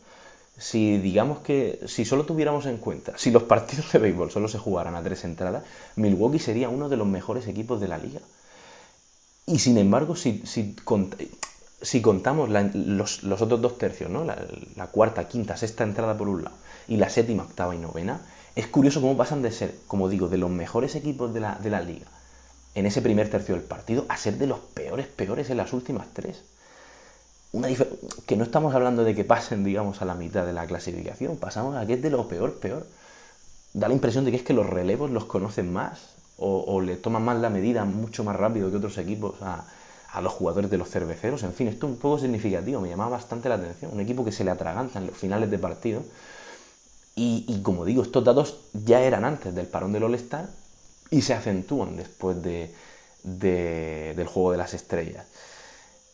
Si 0.57 0.99
digamos 0.99 1.39
que, 1.41 1.81
si 1.87 2.05
solo 2.05 2.25
tuviéramos 2.25 2.67
en 2.67 2.77
cuenta, 2.77 3.17
si 3.17 3.31
los 3.31 3.45
partidos 3.45 3.93
de 3.93 3.99
béisbol 3.99 4.31
solo 4.31 4.49
se 4.49 4.59
jugaran 4.59 4.95
a 4.95 5.03
tres 5.03 5.25
entradas, 5.25 5.65
Milwaukee 5.97 6.39
sería 6.39 6.69
uno 6.69 6.89
de 6.89 6.97
los 6.97 7.07
mejores 7.07 7.47
equipos 7.49 7.81
de 7.81 7.89
la 7.89 7.99
liga. 7.99 8.21
Y 9.47 9.59
sin 9.59 9.79
embargo, 9.79 10.17
si, 10.17 10.43
si 11.83 12.03
contamos 12.03 12.51
los, 12.51 13.25
otros 13.25 13.61
dos 13.61 13.79
tercios, 13.79 14.11
¿no? 14.11 14.25
La, 14.25 14.87
cuarta, 14.89 15.29
quinta, 15.29 15.57
sexta 15.57 15.85
entrada 15.85 16.17
por 16.17 16.29
un 16.29 16.45
lado 16.45 16.57
y 16.89 16.97
la 16.97 17.09
séptima, 17.09 17.45
octava 17.45 17.75
y 17.75 17.79
novena, 17.79 18.21
es 18.57 18.67
curioso 18.67 19.01
cómo 19.01 19.17
pasan 19.17 19.43
de 19.43 19.53
ser, 19.53 19.75
como 19.87 20.09
digo, 20.09 20.29
de 20.29 20.39
los 20.39 20.51
mejores 20.51 20.95
equipos 20.95 21.33
de 21.33 21.41
la, 21.41 21.55
de 21.57 21.71
la 21.71 21.81
liga 21.81 22.07
en 22.75 22.87
ese 22.87 23.03
primer 23.03 23.29
tercio 23.31 23.55
del 23.55 23.65
partido 23.65 24.07
a 24.09 24.17
ser 24.17 24.39
de 24.39 24.47
los 24.47 24.59
peores, 24.59 25.07
peores 25.07 25.51
en 25.51 25.57
las 25.57 25.73
últimas 25.73 26.09
tres. 26.13 26.43
Una 27.53 27.69
que 28.27 28.37
no 28.37 28.45
estamos 28.45 28.75
hablando 28.75 29.03
de 29.03 29.15
que 29.15 29.25
pasen, 29.25 29.65
digamos, 29.65 30.03
a 30.03 30.05
la 30.05 30.15
mitad 30.15 30.47
de 30.47 30.53
la 30.53 30.67
clasificación, 30.67 31.37
pasamos 31.37 31.77
a 31.77 31.85
que 31.85 31.95
es 31.95 32.03
de 32.03 32.11
lo 32.11 32.29
peor, 32.29 32.55
peor. 32.61 32.87
Da 33.73 33.89
la 33.89 33.95
impresión 33.95 34.25
de 34.25 34.31
que 34.31 34.37
es 34.37 34.43
que 34.43 34.53
los 34.53 34.69
relevos 34.69 35.11
los 35.11 35.25
conocen 35.25 35.73
más 35.73 36.15
o, 36.37 36.65
o 36.67 36.81
le 36.81 36.97
toman 36.97 37.25
más 37.25 37.41
la 37.41 37.51
medida 37.51 37.85
mucho 37.85 38.23
más 38.23 38.37
rápido 38.37 38.71
que 38.71 38.77
otros 38.77 38.99
equipos 38.99 39.35
a 40.13 40.21
los 40.21 40.33
jugadores 40.33 40.71
de 40.71 40.79
los 40.79 40.89
cerveceros. 40.89 41.43
En 41.43 41.53
fin, 41.53 41.69
esto 41.69 41.87
es 41.87 41.93
un 41.93 41.99
poco 41.99 42.19
significativo, 42.19 42.81
me 42.81 42.89
llamaba 42.89 43.11
bastante 43.11 43.49
la 43.49 43.57
atención. 43.57 43.93
Un 43.93 44.01
equipo 44.01 44.25
que 44.25 44.33
se 44.33 44.45
le 44.45 44.51
atraganta 44.51 44.99
en 44.99 45.07
los 45.07 45.17
finales 45.17 45.51
de 45.51 45.59
partido 45.59 46.03
y, 47.15 47.61
como 47.63 47.85
digo, 47.85 48.03
estos 48.03 48.25
datos 48.25 48.57
ya 48.73 49.03
eran 49.03 49.25
antes 49.25 49.55
del 49.55 49.67
parón 49.67 49.93
del 49.93 50.05
All-Star 50.05 50.49
y 51.11 51.23
se 51.23 51.35
acentúan 51.35 51.97
después 51.97 52.43
de, 52.43 52.75
del 53.23 54.27
juego 54.27 54.53
de 54.53 54.59
las 54.59 54.75
estrellas. 54.75 55.27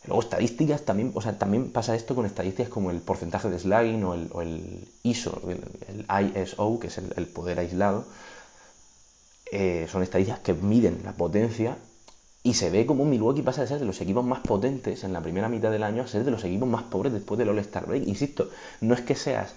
Luego 0.05 0.21
estadísticas, 0.21 0.83
también, 0.83 1.11
o 1.15 1.21
sea, 1.21 1.37
también 1.37 1.71
pasa 1.71 1.95
esto 1.95 2.15
con 2.15 2.25
estadísticas 2.25 2.69
como 2.69 2.91
el 2.91 2.99
porcentaje 2.99 3.49
de 3.49 3.59
slugging 3.59 4.03
o 4.03 4.41
el, 4.41 4.87
ISO, 5.03 5.41
el, 5.47 6.05
ISO, 6.35 6.79
que 6.79 6.87
es 6.87 6.97
el, 6.97 7.27
poder 7.27 7.59
aislado. 7.59 8.05
Eh, 9.51 9.87
son 9.89 10.03
estadísticas 10.03 10.41
que 10.41 10.53
miden 10.53 11.01
la 11.03 11.13
potencia 11.13 11.77
y 12.47 12.53
se 12.53 12.69
ve 12.69 12.85
como 12.85 13.03
Milwaukee 13.03 13.41
pasa 13.41 13.59
de 13.59 13.67
ser 13.67 13.79
de 13.79 13.85
los 13.85 13.99
equipos 13.99 14.23
más 14.23 14.39
potentes 14.39 15.03
en 15.03 15.11
la 15.11 15.19
primera 15.19 15.49
mitad 15.49 15.69
del 15.69 15.83
año 15.83 16.03
a 16.03 16.07
ser 16.07 16.23
de 16.23 16.31
los 16.31 16.45
equipos 16.45 16.69
más 16.69 16.83
pobres 16.83 17.11
después 17.11 17.37
del 17.37 17.49
All-Star 17.49 17.85
Break. 17.85 18.07
Insisto, 18.07 18.49
no 18.79 18.93
es 18.93 19.01
que 19.01 19.15
seas 19.15 19.53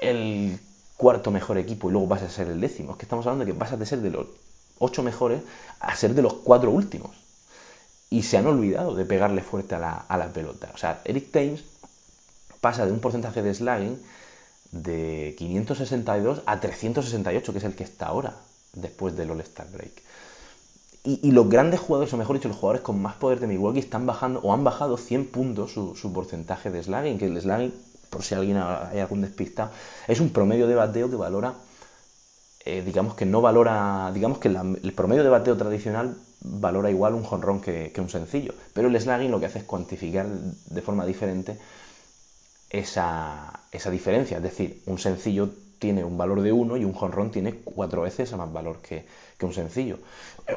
el 0.00 0.60
cuarto 0.96 1.32
mejor 1.32 1.58
equipo 1.58 1.88
y 1.88 1.92
luego 1.94 2.06
vas 2.06 2.22
a 2.22 2.30
ser 2.30 2.46
el 2.46 2.60
décimo. 2.60 2.92
Es 2.92 2.98
que 2.98 3.06
estamos 3.06 3.26
hablando 3.26 3.44
de 3.44 3.50
que 3.50 3.58
pasas 3.58 3.80
de 3.80 3.86
ser 3.86 4.02
de 4.02 4.10
los 4.10 4.28
ocho 4.78 5.02
mejores 5.02 5.42
a 5.80 5.96
ser 5.96 6.14
de 6.14 6.22
los 6.22 6.34
cuatro 6.34 6.70
últimos. 6.70 7.10
Y 8.08 8.22
se 8.22 8.36
han 8.36 8.46
olvidado 8.46 8.94
de 8.94 9.04
pegarle 9.04 9.42
fuerte 9.42 9.74
a 9.74 9.80
la, 9.80 10.30
pelota. 10.32 10.70
O 10.72 10.78
sea, 10.78 11.02
Eric 11.06 11.32
Thames 11.32 11.64
pasa 12.60 12.86
de 12.86 12.92
un 12.92 13.00
porcentaje 13.00 13.42
de 13.42 13.52
slugging 13.52 14.00
de 14.70 15.34
562 15.36 16.42
a 16.46 16.60
368, 16.60 17.52
que 17.52 17.58
es 17.58 17.64
el 17.64 17.74
que 17.74 17.82
está 17.82 18.06
ahora, 18.06 18.36
después 18.74 19.16
del 19.16 19.32
All-Star 19.32 19.66
Break. 19.72 20.02
Y, 21.04 21.30
los 21.30 21.48
grandes 21.48 21.80
jugadores, 21.80 22.12
o 22.12 22.16
mejor 22.16 22.36
dicho, 22.36 22.48
los 22.48 22.56
jugadores 22.56 22.82
con 22.82 23.00
más 23.00 23.14
poder 23.14 23.40
de 23.40 23.46
Milwaukee 23.46 23.78
están 23.78 24.04
bajando 24.04 24.40
o 24.40 24.52
han 24.52 24.64
bajado 24.64 24.96
100 24.96 25.26
puntos 25.28 25.72
su, 25.72 26.12
porcentaje 26.12 26.70
de 26.70 26.82
slugging, 26.82 27.18
que 27.18 27.26
el 27.26 27.40
slugging, 27.40 27.72
por 28.10 28.22
si 28.22 28.34
alguien 28.34 28.58
hay 28.58 28.98
algún 28.98 29.22
despista, 29.22 29.70
es 30.06 30.20
un 30.20 30.30
promedio 30.30 30.66
de 30.66 30.74
bateo 30.74 31.08
que 31.08 31.16
valora, 31.16 31.54
eh, 32.64 32.82
digamos 32.84 33.14
que 33.14 33.24
no 33.24 33.40
valora, 33.40 34.10
digamos 34.12 34.38
que 34.38 34.48
el 34.48 34.92
promedio 34.92 35.22
de 35.22 35.30
bateo 35.30 35.56
tradicional 35.56 36.16
valora 36.40 36.90
igual 36.90 37.14
un 37.14 37.22
jonrón 37.22 37.60
que, 37.60 37.90
que 37.94 38.00
un 38.00 38.10
sencillo, 38.10 38.52
pero 38.74 38.88
el 38.88 39.00
slugging 39.00 39.30
lo 39.30 39.40
que 39.40 39.46
hace 39.46 39.60
es 39.60 39.64
cuantificar 39.64 40.26
de 40.26 40.82
forma 40.82 41.06
diferente 41.06 41.58
esa, 42.70 43.60
esa 43.72 43.90
diferencia. 43.90 44.36
Es 44.38 44.42
decir, 44.42 44.82
un 44.86 44.98
sencillo 44.98 45.50
tiene 45.78 46.04
un 46.04 46.18
valor 46.18 46.42
de 46.42 46.52
1 46.52 46.76
y 46.76 46.84
un 46.84 46.92
jonrón 46.92 47.30
tiene 47.30 47.60
cuatro 47.64 48.02
veces 48.02 48.32
más 48.36 48.52
valor 48.52 48.78
que, 48.78 49.06
un 49.46 49.54
sencillo. 49.54 49.98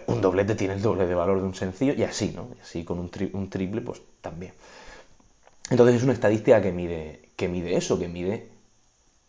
Un 0.08 0.22
doblete 0.22 0.56
tiene 0.56 0.74
el 0.76 0.82
doble 0.82 1.06
de 1.06 1.16
valor 1.16 1.40
de 1.40 1.46
un 1.46 1.56
sencillo 1.56 1.94
y 1.94 2.04
así, 2.04 2.34
¿no? 2.36 2.50
Y 2.58 2.62
así 2.62 2.84
con 2.84 3.00
un, 3.00 3.10
triple, 3.50 3.82
pues 3.82 4.02
también. 4.22 4.54
Entonces 5.70 5.98
es 5.98 6.04
una 6.04 6.14
estadística 6.14 6.62
que 6.62 6.72
mide, 6.72 7.30
que 7.36 7.48
mide 7.48 7.76
eso, 7.76 8.00
que 8.00 8.08
mide, 8.08 8.50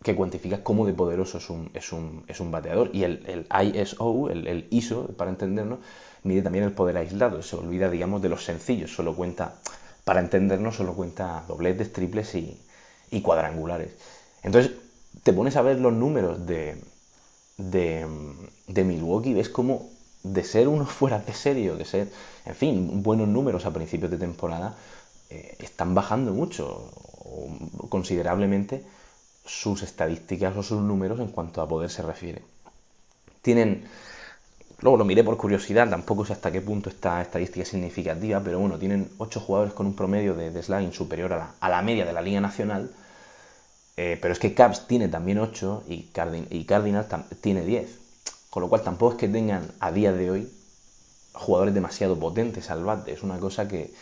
que 0.03 0.15
cuantifica 0.15 0.63
cómo 0.63 0.85
de 0.85 0.93
poderoso 0.93 1.37
es 1.37 1.49
un, 1.49 1.69
es 1.73 1.91
un, 1.91 2.23
es 2.27 2.39
un 2.39 2.51
bateador. 2.51 2.89
Y 2.93 3.03
el, 3.03 3.47
ISO, 3.73 4.29
el, 4.29 4.47
el, 4.47 4.67
ISO, 4.71 5.07
para 5.07 5.29
entendernos, 5.29 5.79
mide 6.23 6.41
también 6.41 6.65
el 6.65 6.71
poder 6.71 6.97
aislado. 6.97 7.41
Se 7.41 7.55
olvida, 7.55 7.89
digamos, 7.89 8.21
de 8.21 8.29
los 8.29 8.43
sencillos. 8.43 8.93
Solo 8.93 9.15
cuenta, 9.15 9.55
para 10.03 10.19
entendernos, 10.19 10.75
solo 10.75 10.93
cuenta 10.93 11.43
dobletes, 11.47 11.93
triples 11.93 12.35
y, 12.35 12.59
y 13.11 13.21
cuadrangulares. 13.21 13.91
Entonces, 14.41 14.71
te 15.23 15.31
pones 15.31 15.55
a 15.55 15.61
ver 15.61 15.79
los 15.79 15.93
números 15.93 16.45
de, 16.45 16.77
de, 17.57 18.07
de 18.67 18.83
Milwaukee, 18.83 19.33
ves 19.33 19.49
como 19.49 19.89
de 20.23 20.43
ser 20.43 20.67
unos 20.67 20.89
fuera 20.99 21.19
de 21.19 21.33
serio, 21.33 21.75
de 21.75 21.85
ser, 21.85 22.11
en 22.45 22.55
fin, 22.55 23.03
buenos 23.03 23.27
números 23.27 23.65
a 23.65 23.73
principios 23.73 24.11
de 24.11 24.17
temporada, 24.17 24.75
eh, 25.29 25.55
están 25.59 25.93
bajando 25.93 26.33
mucho, 26.33 26.91
considerablemente, 27.89 28.83
sus 29.45 29.83
estadísticas 29.83 30.55
o 30.55 30.63
sus 30.63 30.81
números 30.81 31.19
en 31.19 31.27
cuanto 31.27 31.61
a 31.61 31.67
poder 31.67 31.89
se 31.89 32.01
refiere. 32.01 32.41
Tienen, 33.41 33.83
luego 34.79 34.97
lo 34.97 35.05
miré 35.05 35.23
por 35.23 35.35
curiosidad, 35.35 35.89
tampoco 35.89 36.25
sé 36.25 36.33
hasta 36.33 36.51
qué 36.51 36.61
punto 36.61 36.89
esta 36.89 37.21
estadística 37.21 37.63
es 37.63 37.69
significativa, 37.69 38.39
pero 38.41 38.59
bueno, 38.59 38.79
tienen 38.79 39.09
8 39.17 39.39
jugadores 39.41 39.73
con 39.73 39.85
un 39.85 39.95
promedio 39.95 40.33
de, 40.33 40.51
de 40.51 40.91
superior 40.93 41.33
a 41.33 41.37
la, 41.37 41.55
a 41.59 41.69
la 41.69 41.81
media 41.81 42.05
de 42.05 42.13
la 42.13 42.21
Liga 42.21 42.39
Nacional, 42.39 42.91
eh, 43.95 44.17
pero 44.21 44.33
es 44.33 44.39
que 44.39 44.53
Caps 44.53 44.87
tiene 44.87 45.07
también 45.07 45.37
8 45.39 45.83
y, 45.87 46.03
Cardinals 46.65 47.07
tiene 47.41 47.63
10. 47.63 47.99
Con 48.49 48.61
lo 48.61 48.69
cual 48.69 48.83
tampoco 48.83 49.13
es 49.13 49.19
que 49.19 49.27
tengan 49.27 49.71
a 49.79 49.91
día 49.91 50.11
de 50.11 50.31
hoy 50.31 50.51
jugadores 51.33 51.73
demasiado 51.73 52.19
potentes 52.19 52.69
al 52.69 52.83
bate. 52.83 53.13
Es 53.13 53.23
una 53.23 53.39
cosa 53.39 53.67
que, 53.67 53.93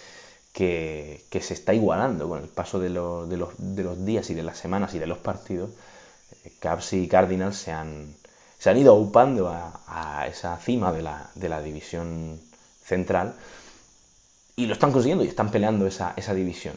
que, 0.54 1.42
se 1.42 1.54
está 1.54 1.74
igualando 1.74 2.28
con 2.28 2.42
el 2.42 2.50
paso 2.50 2.80
de, 2.80 2.90
los, 2.90 3.30
de, 3.30 3.38
los, 3.38 4.06
días 4.06 4.30
y 4.30 4.34
de 4.34 4.44
las 4.44 4.58
semanas 4.58 4.94
y 4.94 5.00
de 5.00 5.08
los 5.08 5.18
partidos. 5.18 5.72
Eh, 6.44 6.54
Caps 6.60 6.94
y 6.94 7.08
Cardinals 7.08 7.58
se 7.58 7.72
han, 7.72 8.16
se 8.58 8.70
han 8.70 8.78
ido 8.78 8.96
upando 8.96 9.50
a, 9.50 10.28
esa 10.28 10.58
cima 10.58 10.92
de 10.94 11.02
la, 11.02 11.30
de 11.36 11.50
la, 11.50 11.62
división 11.62 12.40
central 12.84 13.36
y 14.56 14.66
lo 14.66 14.74
están 14.74 14.92
consiguiendo 14.92 15.24
y 15.24 15.28
están 15.28 15.52
peleando 15.52 15.88
esa, 15.88 16.14
esa 16.16 16.34
división. 16.34 16.76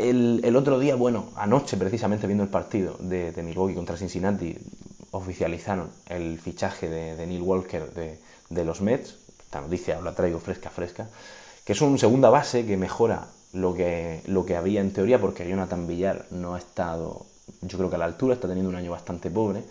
El, 0.00 0.56
otro 0.56 0.78
día, 0.78 0.94
bueno, 0.96 1.26
anoche 1.36 1.76
precisamente 1.76 2.26
viendo 2.26 2.42
el 2.42 2.48
partido 2.48 2.96
de, 3.00 3.34
Milwaukee 3.42 3.74
contra 3.74 3.98
Cincinnati, 3.98 4.56
oficializaron 5.10 5.90
el 6.08 6.38
fichaje 6.38 6.88
de, 6.88 7.26
Neil 7.26 7.42
Walker 7.42 7.92
de, 8.48 8.64
los 8.64 8.80
Mets. 8.80 9.16
Esta 9.44 9.60
noticia 9.60 10.00
la 10.00 10.14
traigo 10.14 10.38
fresca, 10.38 10.70
fresca. 10.70 11.06
Que 11.66 11.74
es 11.74 11.80
un 11.82 11.98
segunda 11.98 12.30
base 12.30 12.64
que 12.64 12.78
mejora 12.78 13.26
lo 13.52 13.74
que, 13.74 14.22
lo 14.26 14.46
que 14.46 14.56
había 14.56 14.80
en 14.80 14.94
teoría, 14.94 15.20
porque 15.20 15.46
Jonathan 15.46 15.86
Villar 15.86 16.24
no 16.30 16.54
ha 16.54 16.58
estado, 16.58 17.26
yo 17.60 17.76
creo 17.76 17.90
que 17.90 17.96
a 17.96 17.98
la 17.98 18.06
altura, 18.06 18.32
está 18.32 18.48
teniendo 18.48 18.70
un 18.70 18.76
año 18.76 18.92
bastante 18.92 19.30
pobre. 19.30 19.64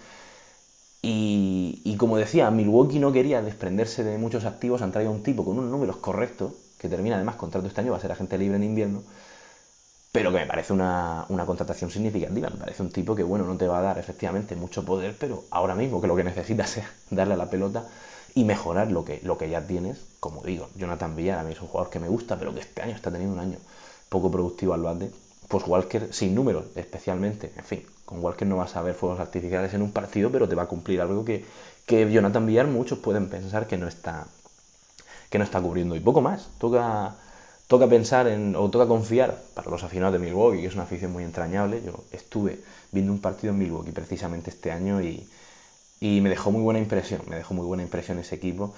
Y, 1.01 1.81
y 1.83 1.97
como 1.97 2.17
decía, 2.17 2.51
Milwaukee 2.51 2.99
no 2.99 3.11
quería 3.11 3.41
desprenderse 3.41 4.03
de 4.03 4.19
muchos 4.19 4.45
activos, 4.45 4.83
han 4.83 4.91
traído 4.91 5.11
un 5.11 5.23
tipo 5.23 5.43
con 5.43 5.57
unos 5.57 5.71
números 5.71 5.97
correctos, 5.97 6.53
que 6.77 6.87
termina 6.87 7.15
además 7.15 7.35
contrato 7.35 7.65
este 7.65 7.81
año, 7.81 7.93
va 7.93 7.97
a 7.97 8.01
ser 8.01 8.11
agente 8.11 8.37
libre 8.37 8.57
en 8.57 8.63
invierno 8.63 9.01
pero 10.11 10.31
que 10.31 10.39
me 10.39 10.47
parece 10.47 10.73
una, 10.73 11.25
contratación 11.45 11.91
significativa. 11.91 12.49
Me 12.49 12.57
parece 12.57 12.81
un 12.81 12.91
tipo 12.91 13.15
que, 13.15 13.23
bueno, 13.23 13.45
no 13.45 13.57
te 13.57 13.67
va 13.67 13.79
a 13.79 13.81
dar 13.81 13.97
efectivamente 13.99 14.55
mucho 14.55 14.83
poder, 14.83 15.15
pero 15.19 15.43
ahora 15.51 15.75
mismo 15.75 16.01
que 16.01 16.07
lo 16.07 16.15
que 16.15 16.23
necesitas 16.23 16.77
es 16.77 16.85
darle 17.09 17.35
a 17.35 17.37
la 17.37 17.49
pelota 17.49 17.85
y 18.33 18.43
mejorar 18.43 18.91
lo 18.91 19.05
que, 19.05 19.19
lo 19.23 19.37
que 19.37 19.49
ya 19.49 19.65
tienes. 19.65 19.99
Como 20.19 20.41
digo, 20.43 20.69
Jonathan 20.75 21.15
Villar 21.15 21.39
a 21.39 21.43
mí 21.43 21.53
es 21.53 21.61
un 21.61 21.67
jugador 21.67 21.91
que 21.91 21.99
me 21.99 22.07
gusta, 22.07 22.37
pero 22.37 22.53
que 22.53 22.61
este 22.61 22.81
año 22.81 22.95
está 22.95 23.11
teniendo 23.11 23.35
un 23.35 23.39
año 23.39 23.57
poco 24.09 24.31
productivo 24.31 24.73
al 24.73 24.81
bate. 24.81 25.11
Pues 25.47 25.65
Walker, 25.67 26.13
sin 26.13 26.35
números 26.35 26.65
especialmente, 26.75 27.51
en 27.55 27.63
fin, 27.63 27.83
con 28.05 28.23
Walker 28.23 28.47
no 28.47 28.57
vas 28.57 28.75
a 28.75 28.81
ver 28.81 28.93
fuegos 28.93 29.19
artificiales 29.19 29.73
en 29.73 29.81
un 29.81 29.91
partido, 29.91 30.31
pero 30.31 30.47
te 30.47 30.55
va 30.55 30.63
a 30.63 30.67
cumplir 30.67 31.01
algo 31.01 31.25
que, 31.25 31.43
que 31.85 32.11
Jonathan 32.11 32.45
Villar 32.45 32.67
muchos 32.67 32.99
pueden 32.99 33.29
pensar 33.29 33.67
que 33.67 33.77
no 33.77 33.87
está 33.87 34.27
que 35.29 35.37
no 35.37 35.43
está 35.43 35.61
cubriendo. 35.61 35.95
Y 35.95 35.99
poco 35.99 36.21
más, 36.21 36.49
toca 36.57 37.15
toca 37.69 37.87
pensar 37.87 38.27
en, 38.27 38.55
o 38.55 38.67
toca 38.71 38.87
confiar 38.87 39.39
para 39.53 39.69
los 39.69 39.83
aficionados 39.83 40.19
de 40.19 40.25
Milwaukee, 40.25 40.61
que 40.61 40.67
es 40.67 40.73
una 40.73 40.83
afición 40.83 41.11
muy 41.11 41.23
entrañable. 41.23 41.83
Yo 41.85 42.03
estuve 42.11 42.59
viendo 42.91 43.11
un 43.11 43.21
partido 43.21 43.53
en 43.53 43.59
Milwaukee 43.59 43.91
precisamente 43.91 44.49
este 44.49 44.71
año 44.71 44.99
y, 45.01 45.27
me 46.01 46.29
dejó 46.29 46.49
muy 46.49 46.63
buena 46.63 46.79
impresión, 46.79 47.21
me 47.27 47.35
dejó 47.35 47.53
muy 47.53 47.67
buena 47.67 47.83
impresión 47.83 48.17
ese 48.17 48.33
equipo 48.33 48.73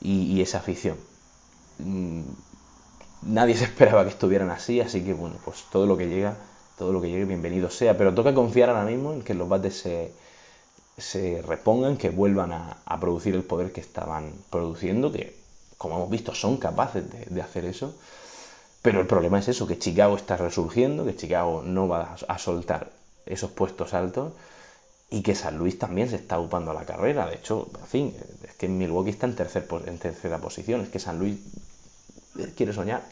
y, 0.00 0.40
esa 0.40 0.58
afición. 0.58 0.96
Mm, 1.80 2.20
nadie 3.22 3.56
se 3.60 3.64
esperaba 3.64 4.04
que 4.04 4.10
estuvieran 4.10 4.50
así, 4.50 4.80
así 4.80 5.02
que 5.02 5.12
bueno, 5.12 5.34
pues 5.44 5.64
todo 5.72 5.84
lo 5.84 5.96
que 5.96 6.06
llega, 6.08 6.36
todo 6.78 6.92
lo 6.92 7.00
que 7.02 7.10
llegue, 7.10 7.24
bienvenido 7.24 7.68
sea. 7.68 7.98
Pero 7.98 8.14
toca 8.14 8.32
confiar 8.32 8.70
ahora 8.70 8.84
mismo 8.84 9.12
en 9.12 9.22
que 9.22 9.34
los 9.34 9.48
bates 9.48 9.76
se, 9.76 10.12
se 10.96 11.42
repongan, 11.42 11.96
que 11.96 12.10
vuelvan 12.10 12.52
a, 12.52 12.76
a 12.84 13.00
producir 13.00 13.34
el 13.34 13.42
poder 13.42 13.72
que 13.72 13.80
estaban 13.80 14.30
produciendo, 14.50 15.10
que 15.10 15.43
como 15.78 15.96
hemos 15.96 16.10
visto, 16.10 16.34
son 16.34 16.56
capaces 16.56 17.04
de, 17.28 17.42
hacer 17.42 17.64
eso. 17.64 17.94
Pero 18.82 19.00
el 19.00 19.06
problema 19.06 19.38
es 19.38 19.48
eso, 19.48 19.66
que 19.66 19.78
Chicago 19.78 20.16
está 20.16 20.36
resurgiendo, 20.36 21.04
que 21.04 21.16
Chicago 21.16 21.62
no 21.64 21.88
va 21.88 22.16
a 22.28 22.38
soltar 22.38 22.90
esos 23.26 23.50
puestos 23.50 23.94
altos 23.94 24.32
y 25.10 25.22
que 25.22 25.34
San 25.34 25.58
Luis 25.58 25.78
también 25.78 26.08
se 26.10 26.16
está 26.16 26.38
upando 26.38 26.70
a 26.70 26.74
la 26.74 26.84
carrera. 26.84 27.26
De 27.26 27.36
hecho, 27.36 27.68
en 27.80 27.86
fin, 27.86 28.16
es 28.42 28.54
que 28.54 28.68
Milwaukee 28.68 29.10
está 29.10 29.26
en, 29.26 29.36
tercer, 29.36 29.66
en 29.86 29.98
tercera 29.98 30.38
posición, 30.38 30.80
es 30.82 30.88
que 30.88 30.98
San 30.98 31.18
Luis 31.18 31.38
eh, 32.38 32.52
quiere 32.56 32.72
soñar. 32.72 33.02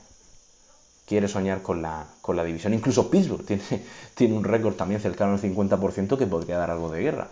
Quiere 1.07 1.29
soñar 1.29 1.63
con 1.63 1.83
la, 1.83 2.07
con 2.21 2.37
la 2.37 2.45
división. 2.45 2.75
Incluso 2.75 3.11
Pittsburgh 3.11 3.45
tiene, 3.45 3.63
tiene 4.15 4.35
un 4.35 4.45
récord 4.45 4.75
también 4.75 5.01
cercano 5.01 5.35
al 5.35 5.41
50% 5.41 6.19
que 6.19 6.27
podría 6.27 6.59
dar 6.59 6.71
algo 6.71 6.91
de 6.91 7.03
guerra. 7.03 7.29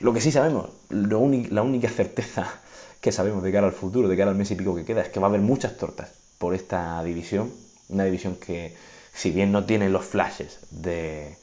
Lo 0.00 0.12
que 0.12 0.20
sí 0.20 0.32
sabemos, 0.32 0.68
la 0.88 1.62
única 1.62 1.90
certeza 1.90 2.60
que 3.00 3.12
sabemos 3.12 3.42
de 3.42 3.52
cara 3.52 3.66
al 3.66 3.72
futuro, 3.72 4.08
de 4.08 4.16
cara 4.16 4.30
al 4.30 4.36
mes 4.36 4.50
y 4.50 4.54
pico 4.56 4.74
que 4.74 4.84
queda, 4.84 5.00
es 5.00 5.08
que 5.08 5.20
va 5.20 5.26
a 5.26 5.30
haber 5.30 5.40
muchas 5.40 5.76
tortas 5.76 6.10
por 6.38 6.54
esta 6.54 7.02
división. 7.02 7.52
Una 7.88 8.04
división 8.04 8.36
que, 8.36 8.74
si 9.12 9.30
bien 9.30 9.52
no 9.52 9.64
tiene 9.64 9.88
los 9.88 10.04
flashes 10.04 10.58
de, 10.70 11.36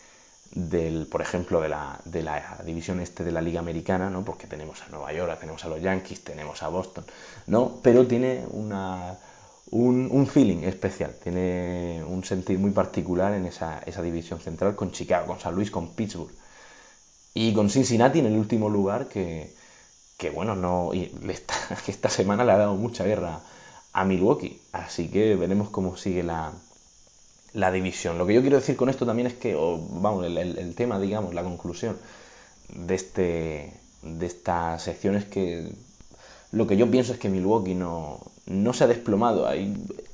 por 1.11 1.21
ejemplo, 1.21 1.61
de 1.61 1.69
la, 1.69 1.99
de 2.05 2.21
la 2.23 2.59
división 2.65 2.99
este 2.99 3.23
de 3.23 3.31
la 3.31 3.41
Liga 3.41 3.59
Americana, 3.59 4.09
¿no? 4.09 4.23
Porque 4.23 4.47
tenemos 4.47 4.81
a 4.83 4.89
Nueva 4.89 5.11
York, 5.13 5.39
tenemos 5.39 5.65
a 5.65 5.69
los 5.69 5.81
Yankees, 5.81 6.23
tenemos 6.23 6.63
a 6.63 6.69
Boston, 6.69 7.05
¿no? 7.47 7.79
Pero 7.81 8.07
tiene 8.07 8.45
una, 8.51 9.17
un, 9.71 10.27
feeling 10.27 10.63
especial, 10.63 11.15
tiene 11.21 12.03
un 12.07 12.23
sentido 12.23 12.59
muy 12.59 12.71
particular 12.71 13.33
en 13.33 13.45
esa, 13.45 13.79
esa 13.85 14.01
división 14.01 14.39
central 14.39 14.75
con 14.75 14.91
Chicago, 14.91 15.27
con 15.27 15.39
San 15.39 15.55
Luis, 15.55 15.71
con 15.71 15.93
Pittsburgh. 15.93 16.31
Y 17.33 17.53
con 17.53 17.69
Cincinnati 17.69 18.19
en 18.19 18.27
el 18.27 18.37
último 18.37 18.69
lugar 18.69 19.07
que, 19.07 19.53
que 20.17 20.31
bueno, 20.31 20.55
no, 20.55 20.93
y 20.93 21.11
esta 21.87 22.09
semana 22.09 22.43
le 22.43 22.51
ha 22.51 22.57
dado 22.57 22.75
mucha 22.75 23.05
guerra 23.05 23.39
a 23.93 24.03
Milwaukee, 24.03 24.59
así 24.73 25.09
que 25.09 25.35
veremos 25.35 25.69
cómo 25.69 25.95
sigue 25.95 26.23
la, 26.23 26.53
la 27.53 27.71
división. 27.71 28.17
Lo 28.17 28.25
que 28.25 28.33
yo 28.33 28.41
quiero 28.41 28.57
decir 28.57 28.75
con 28.75 28.89
esto 28.89 29.05
también 29.05 29.27
es 29.27 29.35
que, 29.35 29.55
vamos, 29.55 30.25
el, 30.25 30.75
tema, 30.75 30.99
digamos, 30.99 31.33
la 31.33 31.43
conclusión 31.43 31.97
de, 32.69 32.95
este, 32.95 33.73
de 34.01 34.25
esta 34.25 34.77
sección 34.79 35.15
es 35.15 35.25
que 35.25 35.71
lo 36.51 36.65
que 36.67 36.77
yo 36.77 36.89
pienso 36.89 37.13
es 37.13 37.19
que 37.19 37.29
Milwaukee 37.29 37.75
no, 37.75 38.19
no 38.47 38.73
se 38.73 38.83
ha 38.83 38.87
desplomado. 38.87 39.49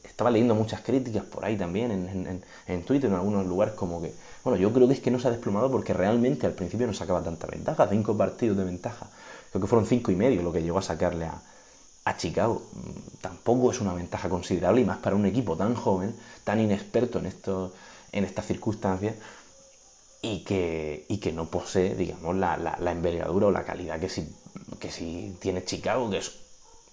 Estaba 0.04 0.32
leyendo 0.32 0.54
muchas 0.54 0.82
críticas 0.82 1.24
por 1.24 1.44
ahí 1.44 1.58
también 1.58 1.92
en, 1.92 2.08
en, 2.28 2.44
en, 2.68 2.84
Twitter, 2.84 3.10
en 3.10 3.16
algunos 3.16 3.46
lugares, 3.46 3.74
como 3.74 4.02
que, 4.02 4.14
bueno, 4.44 4.60
yo 4.60 4.72
creo 4.72 4.88
que 4.88 4.94
es 4.94 5.00
que 5.00 5.12
no 5.12 5.20
se 5.20 5.28
ha 5.28 5.32
desplomado 5.32 5.72
porque 5.72 5.94
realmente 5.94 6.46
al 6.46 6.54
principio 6.54 6.88
no 6.88 6.94
sacaba 6.94 7.24
tanta 7.24 7.48
ventaja, 7.48 7.88
cinco 7.90 8.16
partidos 8.16 8.58
de 8.58 8.66
ventaja 8.66 9.08
creo 9.54 9.62
que 9.62 9.68
fueron 9.68 9.86
cinco 9.86 10.12
y 10.12 10.16
medio 10.16 10.42
lo 10.42 10.52
que 10.52 10.64
llegó 10.64 10.80
a 10.80 10.82
sacarle 10.82 11.26
a, 11.26 11.42
Chicago. 12.18 12.64
Tampoco 13.22 13.72
es 13.72 13.80
una 13.80 13.94
ventaja 13.94 14.28
considerable 14.28 14.82
y 14.82 14.86
más 14.86 14.98
para 14.98 15.16
un 15.16 15.26
equipo 15.26 15.56
tan 15.56 15.76
joven, 15.76 16.16
tan 16.44 16.60
inexperto 16.60 17.20
en, 17.20 17.32
en 18.12 18.24
estas 18.26 18.46
circunstancias. 18.48 19.16
y 20.22 20.44
que, 20.44 21.06
y 21.08 21.18
que 21.20 21.32
no 21.32 21.46
posee, 21.46 21.96
digamos, 21.96 22.36
la, 22.36 22.58
la, 22.58 22.92
envergadura 22.92 23.48
o 23.48 23.52
la 23.52 23.64
calidad 23.64 24.00
que 24.00 24.10
si, 24.10 24.28
que 24.80 24.90
tiene 25.40 25.66
Chicago, 25.66 26.10
que 26.10 26.18
es, 26.18 26.32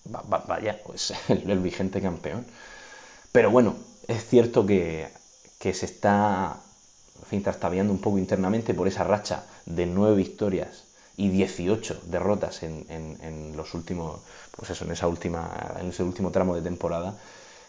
vaya, 0.04 0.82
pues 0.84 1.14
el, 1.28 1.58
vigente 1.60 2.02
campeón. 2.02 2.44
Pero 3.32 3.50
bueno, 3.50 3.76
es 4.06 4.26
cierto 4.26 4.66
que, 4.66 5.08
que 5.58 5.72
se 5.74 5.86
está, 5.86 6.60
en 7.20 7.26
fin, 7.26 7.42
trastabeando 7.42 7.92
un 7.92 8.00
poco 8.00 8.18
internamente 8.18 8.74
por 8.74 8.86
esa 8.86 9.04
racha 9.04 9.46
de 9.66 9.86
nueve 9.86 10.16
victorias 10.16 10.89
y 11.16 11.28
18 11.28 12.02
derrotas 12.06 12.62
en, 12.62 12.86
en, 12.88 13.56
los 13.56 13.74
últimos, 13.74 14.20
pues 14.56 14.70
eso, 14.70 14.84
en 14.84 14.92
esa 14.92 15.06
última, 15.06 15.50
en 15.78 15.88
ese 15.88 16.02
último 16.02 16.30
tramo 16.30 16.54
de 16.54 16.62
temporada 16.62 17.14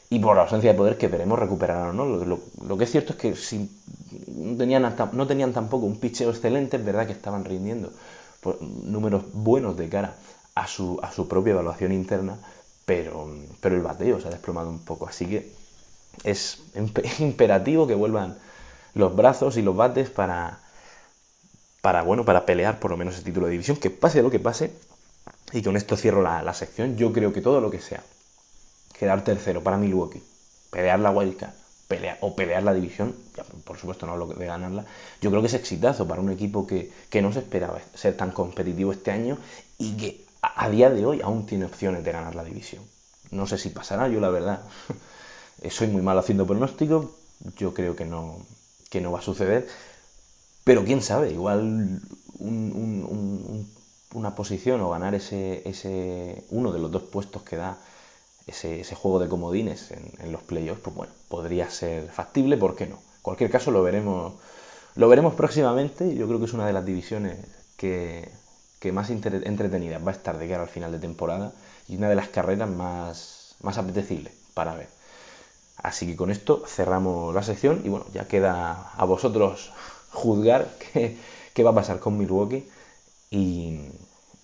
y 0.09 0.19
por 0.19 0.35
la 0.35 0.43
ausencia 0.43 0.71
de 0.71 0.77
poder 0.77 0.97
que 0.97 1.07
veremos 1.07 1.39
recuperar 1.39 1.89
o 1.89 1.93
no. 1.93 2.05
Lo, 2.05 2.77
que 2.77 2.83
es 2.83 2.91
cierto 2.91 3.13
es 3.13 3.19
que 3.19 3.35
si 3.35 3.69
no 4.27 4.57
tenían, 4.57 4.95
no 5.13 5.27
tenían 5.27 5.53
tampoco 5.53 5.85
un 5.85 5.99
picheo 5.99 6.29
excelente, 6.29 6.77
es 6.77 6.85
verdad 6.85 7.07
que 7.07 7.13
estaban 7.13 7.45
rindiendo 7.45 7.91
números 8.83 9.23
buenos 9.33 9.77
de 9.77 9.87
cara 9.87 10.15
a 10.55 10.67
su, 10.67 10.99
a 11.01 11.11
su 11.11 11.27
propia 11.27 11.51
evaluación 11.51 11.91
interna, 11.91 12.37
pero, 12.85 13.29
pero 13.59 13.75
el 13.75 13.81
bateo 13.81 14.19
se 14.19 14.27
ha 14.27 14.31
desplomado 14.31 14.69
un 14.69 14.79
poco. 14.79 15.07
Así 15.07 15.25
que 15.27 15.51
es 16.23 16.61
imperativo 17.19 17.87
que 17.87 17.95
vuelvan 17.95 18.37
los 18.93 19.15
brazos 19.15 19.57
y 19.57 19.61
los 19.61 19.75
bates 19.75 20.09
para, 20.09 20.59
para, 21.81 22.03
bueno, 22.03 22.25
para 22.25 22.45
pelear 22.45 22.79
por 22.79 22.91
lo 22.91 22.97
menos 22.97 23.17
el 23.17 23.23
título 23.23 23.47
de 23.47 23.53
división, 23.53 23.77
que 23.77 23.89
pase 23.89 24.21
lo 24.21 24.31
que 24.31 24.39
pase. 24.39 24.71
Y 25.53 25.61
con 25.61 25.75
esto 25.75 25.97
cierro 25.97 26.21
la, 26.21 26.41
la 26.43 26.53
sección. 26.53 26.95
Yo 26.95 27.11
creo 27.11 27.33
que 27.33 27.41
todo 27.41 27.59
lo 27.59 27.69
que 27.69 27.79
sea 27.79 28.03
quedar 28.97 29.23
tercero 29.23 29.63
para 29.63 29.77
Milwaukee, 29.77 30.23
pelear 30.69 30.99
la 30.99 31.11
wildcard 31.11 31.53
pelear, 31.91 32.17
o 32.21 32.33
pelear 32.35 32.63
la 32.63 32.73
división, 32.73 33.13
por 33.65 33.77
supuesto 33.77 34.05
no 34.05 34.13
hablo 34.13 34.27
de 34.27 34.45
ganarla, 34.45 34.85
yo 35.21 35.29
creo 35.29 35.41
que 35.41 35.47
es 35.47 35.53
exitazo 35.53 36.07
para 36.07 36.21
un 36.21 36.31
equipo 36.31 36.65
que, 36.65 36.89
no 37.21 37.33
se 37.33 37.39
esperaba 37.39 37.81
ser 37.93 38.15
tan 38.15 38.31
competitivo 38.31 38.93
este 38.93 39.11
año 39.11 39.37
y 39.77 39.97
que 39.97 40.25
a, 40.41 40.69
día 40.69 40.89
de 40.89 41.05
hoy 41.05 41.19
aún 41.21 41.45
tiene 41.45 41.65
opciones 41.65 42.05
de 42.05 42.11
ganar 42.13 42.33
la 42.33 42.45
división. 42.45 42.81
No 43.31 43.45
sé 43.45 43.57
si 43.57 43.69
pasará, 43.69 44.07
yo 44.07 44.21
la 44.21 44.29
verdad 44.29 44.61
soy 45.69 45.87
muy 45.87 46.01
mal 46.01 46.17
haciendo 46.17 46.47
pronósticos, 46.47 47.07
yo 47.57 47.73
creo 47.73 47.93
que 47.95 48.05
no, 48.05 48.37
que 48.89 49.01
no 49.01 49.11
va 49.11 49.19
a 49.19 49.23
suceder, 49.23 49.67
pero 50.63 50.83
quién 50.83 51.01
sabe, 51.01 51.31
igual 51.31 52.01
una 54.13 54.35
posición 54.35 54.81
o 54.81 54.89
ganar 54.89 55.15
ese, 55.15 55.67
ese 55.67 56.43
uno 56.49 56.71
de 56.71 56.79
los 56.79 56.91
dos 56.91 57.03
puestos 57.03 57.43
que 57.43 57.55
da 57.55 57.77
ese, 58.47 58.83
juego 58.95 59.19
de 59.19 59.29
comodines 59.29 59.91
en, 59.91 60.31
los 60.31 60.41
playoffs, 60.41 60.81
pues 60.81 60.95
bueno, 60.95 61.13
podría 61.29 61.69
ser 61.69 62.09
factible, 62.09 62.57
¿por 62.57 62.75
qué 62.75 62.87
no? 62.87 62.95
En 62.95 63.21
cualquier 63.21 63.49
caso 63.49 63.71
lo 63.71 63.83
veremos, 63.83 64.33
lo 64.95 65.07
veremos 65.07 65.35
próximamente, 65.35 66.15
yo 66.15 66.27
creo 66.27 66.39
que 66.39 66.45
es 66.45 66.53
una 66.53 66.65
de 66.65 66.73
las 66.73 66.85
divisiones 66.85 67.37
que, 67.77 68.29
más 68.91 69.09
entretenidas 69.11 70.05
va 70.05 70.09
a 70.09 70.15
estar 70.15 70.37
de 70.37 70.49
cara 70.49 70.63
al 70.63 70.69
final 70.69 70.91
de 70.91 70.99
temporada 70.99 71.53
y 71.87 71.97
una 71.97 72.09
de 72.09 72.15
las 72.15 72.29
carreras 72.29 72.69
más 72.69 73.77
apetecibles 73.77 74.33
para 74.53 74.75
ver. 74.75 74.89
Así 75.77 76.05
que 76.05 76.15
con 76.15 76.29
esto 76.29 76.63
cerramos 76.67 77.33
la 77.33 77.43
sección 77.43 77.81
y 77.83 77.89
bueno, 77.89 78.05
ya 78.13 78.27
queda 78.27 78.91
a 78.95 79.05
vosotros 79.05 79.71
juzgar 80.11 80.69
qué, 80.93 81.17
qué 81.53 81.63
va 81.63 81.71
a 81.71 81.75
pasar 81.75 81.99
con 81.99 82.17
Milwaukee 82.17 82.67
y, 83.31 83.79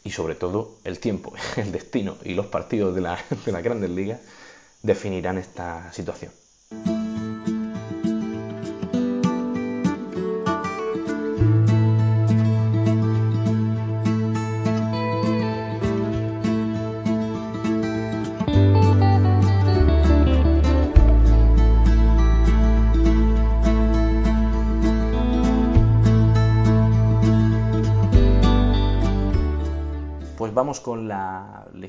y 0.03 0.11
sobre 0.11 0.35
todo 0.35 0.79
el 0.83 0.99
tiempo, 0.99 1.33
el 1.57 1.71
destino 1.71 2.17
y 2.23 2.33
los 2.33 2.47
partidos 2.47 2.95
de 2.95 3.01
la, 3.01 3.19
de 3.45 3.51
la 3.51 3.61
Grandes 3.61 3.89
Ligas 3.91 4.21
definirán 4.83 5.37
esta 5.37 5.91
situación. 5.93 6.31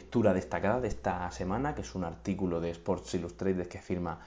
Lectura 0.08 0.32
destacada 0.32 0.80
de 0.80 0.88
esta 0.88 1.30
semana, 1.32 1.74
que 1.74 1.82
es 1.82 1.94
un 1.94 2.02
artículo 2.02 2.62
de 2.62 2.70
Sports 2.70 3.12
Illustrated 3.12 3.68
que 3.68 3.78
firma 3.78 4.20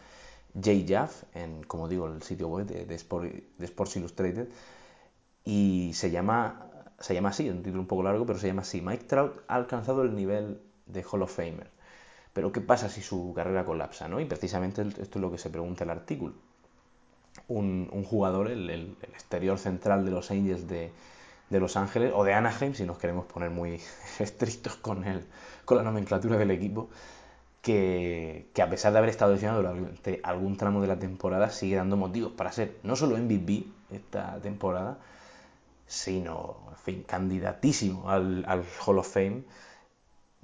Jay 0.53 0.85
Jaff, 0.87 1.23
en, 1.33 1.63
como 1.63 1.87
digo, 1.87 2.05
el 2.05 2.21
sitio 2.21 2.49
web 2.49 2.67
de, 2.67 2.95
Sports 2.95 3.95
Illustrated, 3.95 4.47
y 5.43 5.91
se 5.95 6.11
llama, 6.11 6.67
se 6.99 7.15
llama 7.15 7.29
así, 7.29 7.49
un 7.49 7.63
título 7.63 7.81
un 7.81 7.87
poco 7.87 8.03
largo, 8.03 8.27
pero 8.27 8.37
se 8.37 8.45
llama 8.45 8.61
así, 8.61 8.79
Mike 8.79 9.05
Trout 9.05 9.41
ha 9.47 9.55
alcanzado 9.55 10.03
el 10.03 10.15
nivel 10.15 10.61
de 10.85 11.03
Hall 11.03 11.23
of 11.23 11.35
Famer. 11.35 11.71
Pero 12.31 12.51
¿qué 12.51 12.61
pasa 12.61 12.87
si 12.87 13.01
su 13.01 13.33
carrera 13.33 13.65
colapsa? 13.65 14.07
¿no? 14.07 14.19
Y 14.19 14.25
precisamente 14.25 14.83
esto 14.83 15.17
es 15.17 15.21
lo 15.21 15.31
que 15.31 15.39
se 15.39 15.49
pregunta 15.49 15.83
el 15.83 15.89
artículo. 15.89 16.35
Un, 17.47 17.87
jugador, 18.07 18.51
el 18.51 18.95
exterior 19.01 19.57
central 19.57 20.05
de 20.05 20.11
los 20.11 20.29
Angels 20.29 20.67
de, 20.67 20.91
de 21.51 21.59
Los 21.59 21.75
Ángeles 21.75 22.13
o 22.15 22.23
de 22.23 22.33
Anaheim, 22.33 22.73
si 22.73 22.85
nos 22.85 22.97
queremos 22.97 23.25
poner 23.25 23.49
muy 23.49 23.79
estrictos 24.19 24.77
con, 24.77 25.03
el, 25.03 25.25
con 25.65 25.77
la 25.77 25.83
nomenclatura 25.83 26.37
del 26.37 26.51
equipo, 26.51 26.89
que, 27.61 28.49
a 28.61 28.69
pesar 28.69 28.91
de 28.93 28.97
haber 28.99 29.09
estado 29.09 29.33
lesionado 29.33 29.61
durante 29.61 30.19
algún 30.23 30.57
tramo 30.57 30.81
de 30.81 30.87
la 30.87 30.99
temporada, 30.99 31.49
sigue 31.51 31.75
dando 31.75 31.97
motivos 31.97 32.33
para 32.33 32.51
ser 32.51 32.77
no 32.83 32.95
solo 32.95 33.17
MVP 33.17 33.65
esta 33.91 34.39
temporada, 34.41 34.99
sino, 35.87 36.57
en 36.71 36.77
fin, 36.77 37.03
candidatísimo 37.03 38.09
al, 38.09 38.45
al 38.47 38.63
Hall 38.85 38.99
of 38.99 39.11
Fame. 39.13 39.43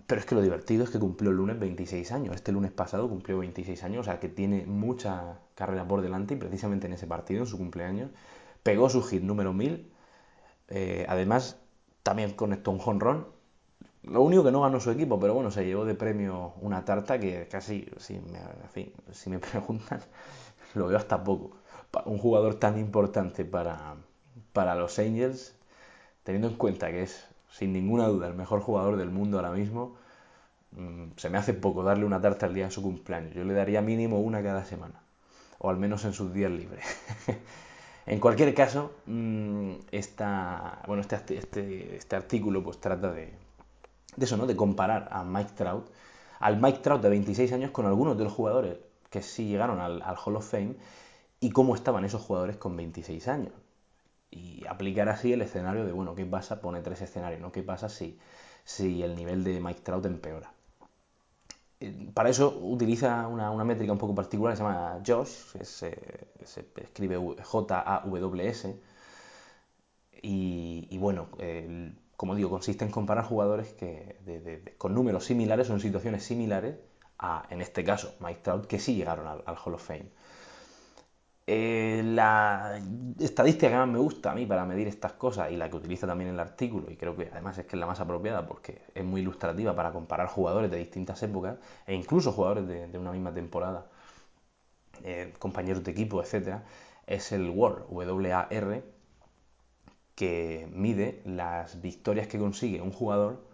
Pero 0.08 0.22
es 0.22 0.26
que 0.26 0.36
lo 0.36 0.42
divertido 0.42 0.84
es 0.84 0.90
que 0.90 1.00
cumplió 1.00 1.32
el 1.32 1.38
lunes 1.38 1.60
26 1.60 2.12
años. 2.12 2.36
Este 2.36 2.52
lunes 2.52 2.72
pasado 2.72 3.10
cumplió 3.10 3.40
26 3.40 3.84
años, 3.84 4.02
o 4.02 4.04
sea 4.06 4.20
que 4.20 4.30
tiene 4.30 4.66
mucha 4.66 5.40
carrera 5.56 5.88
por 5.88 6.02
delante 6.02 6.36
y 6.36 6.38
precisamente 6.38 6.88
en 6.88 6.94
ese 6.94 7.08
partido, 7.08 7.42
en 7.42 7.48
su 7.48 7.58
cumpleaños, 7.58 8.12
pegó 8.64 8.90
su 8.90 9.04
hit 9.04 9.24
número 9.24 9.54
1000 9.54 9.92
eh, 10.70 11.06
además, 11.08 11.58
también 12.04 12.34
conectó 12.34 12.72
un 12.72 12.80
jonrón. 12.80 13.28
Lo 14.10 14.22
único 14.22 14.44
que 14.44 14.52
no 14.52 14.62
ganó 14.62 14.80
su 14.80 14.92
equipo, 14.92 15.20
pero 15.20 15.34
bueno, 15.34 15.52
se 15.52 15.66
llevó 15.66 15.86
de 15.86 15.96
premio 15.96 16.54
una 16.62 16.86
tarta 16.86 17.20
que 17.20 17.48
casi, 17.48 17.88
si 17.98 18.20
me, 18.20 18.92
si 19.12 19.30
me 19.30 19.40
preguntan, 19.52 20.02
lo 20.76 20.88
veo 20.88 20.98
hasta 20.98 21.24
poco. 21.24 21.52
Un 22.06 22.18
jugador 22.18 22.56
tan 22.56 22.78
importante 22.78 23.46
para, 23.46 23.96
para 24.54 24.76
los 24.76 25.00
Angels, 25.00 25.56
teniendo 26.24 26.50
en 26.50 26.56
cuenta 26.56 26.90
que 26.90 27.04
es 27.04 27.28
sin 27.52 27.74
ninguna 27.74 28.08
duda 28.08 28.28
el 28.28 28.34
mejor 28.34 28.62
jugador 28.62 28.98
del 28.98 29.10
mundo 29.10 29.38
ahora 29.38 29.52
mismo, 29.52 29.96
mm, 30.72 31.12
se 31.16 31.30
me 31.30 31.38
hace 31.38 31.54
poco 31.54 31.84
darle 31.84 32.06
una 32.06 32.22
tarta 32.22 32.46
al 32.46 32.54
día 32.54 32.66
de 32.66 32.72
su 32.72 32.82
cumpleaños. 32.82 33.34
Yo 33.34 33.44
le 33.44 33.54
daría 33.54 33.82
mínimo 33.82 34.20
una 34.20 34.44
cada 34.44 34.66
semana, 34.66 35.02
o 35.60 35.70
al 35.70 35.78
menos 35.78 36.06
en 36.06 36.14
sus 36.14 36.34
días 36.34 36.52
libres. 36.52 36.86
En 38.08 38.22
cualquier 38.22 38.56
caso, 38.56 38.94
mm, 39.06 39.72
esta, 39.92 40.82
bueno, 40.88 41.02
este, 41.02 41.38
este, 41.38 41.98
este, 41.98 42.16
artículo 42.16 42.64
pues 42.64 42.80
trata 42.80 43.12
de, 43.12 43.34
eso, 44.26 44.38
¿no? 44.38 44.48
De 44.48 44.56
comparar 44.56 45.08
a 45.12 45.24
Mike 45.24 45.52
Trout, 45.56 45.90
al 46.40 46.60
Mike 46.62 46.80
Trout 46.80 47.02
de 47.02 47.10
26 47.10 47.52
años 47.54 47.72
con 47.72 47.86
algunos 47.86 48.18
de 48.18 48.24
los 48.24 48.34
jugadores 48.34 48.78
que 49.10 49.22
sí 49.22 49.48
llegaron 49.48 49.80
al, 49.80 50.02
Hall 50.02 50.36
of 50.36 50.50
Fame 50.50 50.76
y 51.40 51.52
cómo 51.52 51.76
estaban 51.76 52.06
esos 52.06 52.22
jugadores 52.22 52.58
con 52.58 52.76
26 52.76 53.28
años. 53.28 53.54
Y 54.32 54.66
aplicar 54.68 55.10
así 55.10 55.34
el 55.34 55.42
escenario 55.42 55.86
de, 55.86 55.92
bueno, 55.92 56.16
¿qué 56.16 56.26
pasa? 56.26 56.62
Pone 56.62 56.82
tres 56.82 57.02
escenarios, 57.02 57.42
¿no? 57.42 57.52
¿Qué 57.52 57.64
pasa 57.64 57.90
si, 57.90 58.20
si 58.66 59.04
el 59.04 59.16
nivel 59.16 59.44
de 59.44 59.60
Mike 59.62 59.82
Trout 59.82 60.06
empeora? 60.06 60.52
Eh, 61.80 62.10
para 62.14 62.30
eso 62.30 62.60
utiliza 62.64 63.28
una, 63.28 63.64
métrica 63.64 63.92
un 63.92 64.00
poco 64.00 64.16
particular 64.16 64.54
que 64.54 64.58
se 64.58 64.64
llama 64.64 65.00
JOSH, 65.06 65.52
que 65.54 65.66
se, 65.66 66.28
escribe 66.82 67.18
J-A-W-S. 67.44 68.80
Y, 70.22 70.98
bueno, 70.98 71.30
como 72.18 72.36
digo, 72.36 72.50
consiste 72.50 72.84
en 72.84 72.92
comparar 72.92 73.24
jugadores 73.26 73.74
que 73.74 74.74
con 74.78 74.94
números 74.96 75.26
similares 75.26 75.70
o 75.70 75.74
en 75.74 75.80
situaciones 75.80 76.24
similares 76.24 76.76
a, 77.20 77.46
en 77.50 77.62
este 77.62 77.84
caso, 77.84 78.16
Mike 78.20 78.42
Trout, 78.44 78.66
que 78.68 78.80
sí 78.80 78.96
llegaron 78.96 79.28
al 79.28 79.56
Hall 79.64 79.76
of 79.76 79.84
Fame. 79.84 80.10
Eh, 81.50 82.02
la 82.04 82.82
estadística 83.22 83.70
que 83.70 83.78
más 83.78 83.88
me 83.88 84.00
gusta 84.00 84.32
a 84.32 84.36
mí 84.36 84.46
para 84.46 84.66
medir 84.66 84.86
estas 84.90 85.14
cosas 85.14 85.50
y 85.50 85.56
la 85.56 85.70
que 85.70 85.78
utiliza 85.78 86.06
también 86.06 86.30
el 86.32 86.40
artículo, 86.42 86.92
y 86.92 86.98
creo 86.98 87.16
que 87.16 87.30
además 87.32 87.58
es 87.58 87.66
que 87.66 87.78
es 87.78 87.80
la 87.80 87.86
más 87.86 88.02
apropiada 88.02 88.46
porque 88.46 88.82
es 88.94 89.06
muy 89.06 89.22
ilustrativa 89.22 89.74
para 89.74 89.94
comparar 89.94 90.28
jugadores 90.28 90.70
de 90.70 90.78
distintas 90.78 91.24
épocas 91.24 91.58
e 91.86 91.96
incluso 91.96 92.34
jugadores 92.34 92.68
de, 92.68 92.98
una 92.98 93.14
misma 93.14 93.34
temporada, 93.34 93.86
eh, 95.04 95.34
compañeros 95.40 95.84
de 95.86 95.92
equipo, 95.92 96.22
etcétera, 96.22 96.66
es 97.06 97.32
el 97.32 97.50
WAR, 97.50 97.86
W-A-R, 97.90 98.84
que 100.18 100.68
mide 100.74 101.22
las 101.26 101.82
victorias 101.82 102.28
que 102.28 102.40
consigue 102.40 102.82
un 102.82 102.92
jugador 102.92 103.46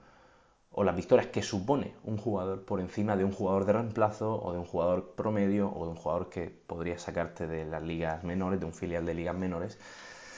o 0.71 0.83
las 0.85 0.95
victorias 0.95 1.27
que 1.27 1.43
supone 1.43 1.93
un 2.05 2.17
jugador 2.17 2.63
por 2.65 2.79
encima 2.79 3.17
de 3.17 3.25
un 3.25 3.33
jugador 3.33 3.65
de 3.65 3.73
reemplazo 3.73 4.41
o 4.41 4.53
de 4.53 4.59
un 4.59 4.65
jugador 4.65 5.13
promedio 5.15 5.71
o 5.71 5.85
de 5.85 5.91
un 5.91 5.97
jugador 5.97 6.29
que 6.29 6.49
podría 6.49 6.97
sacarte 6.97 7.47
de 7.47 7.65
las 7.65 7.83
ligas 7.83 8.23
menores, 8.23 8.59
de 8.61 8.65
un 8.65 8.73
filial 8.73 9.05
de 9.05 9.13
ligas 9.13 9.35
menores, 9.35 9.77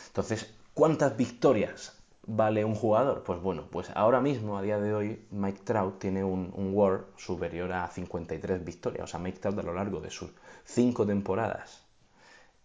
Entonces, 0.07 0.53
¿cuántas 0.73 1.17
victorias 1.17 1.97
vale 2.27 2.65
un 2.65 2.75
jugador? 2.75 3.23
Pues 3.23 3.41
bueno, 3.41 3.67
pues 3.71 3.91
ahora 3.95 4.21
mismo, 4.21 4.57
a 4.57 4.63
día 4.63 4.79
de 4.79 4.93
hoy, 4.95 5.27
Mike 5.31 5.61
Trout 5.63 5.99
tiene 5.99 6.23
un, 6.23 6.51
un 6.55 6.73
WAR 6.75 7.05
superior 7.17 7.71
a 7.73 7.87
53 7.89 8.63
victorias. 8.65 9.03
O 9.05 9.07
sea, 9.07 9.19
Mike 9.19 9.39
Trout 9.39 9.59
a 9.59 9.63
lo 9.63 9.73
largo 9.73 9.99
de 10.01 10.09
sus 10.11 10.31
cinco 10.65 11.05
temporadas 11.05 11.85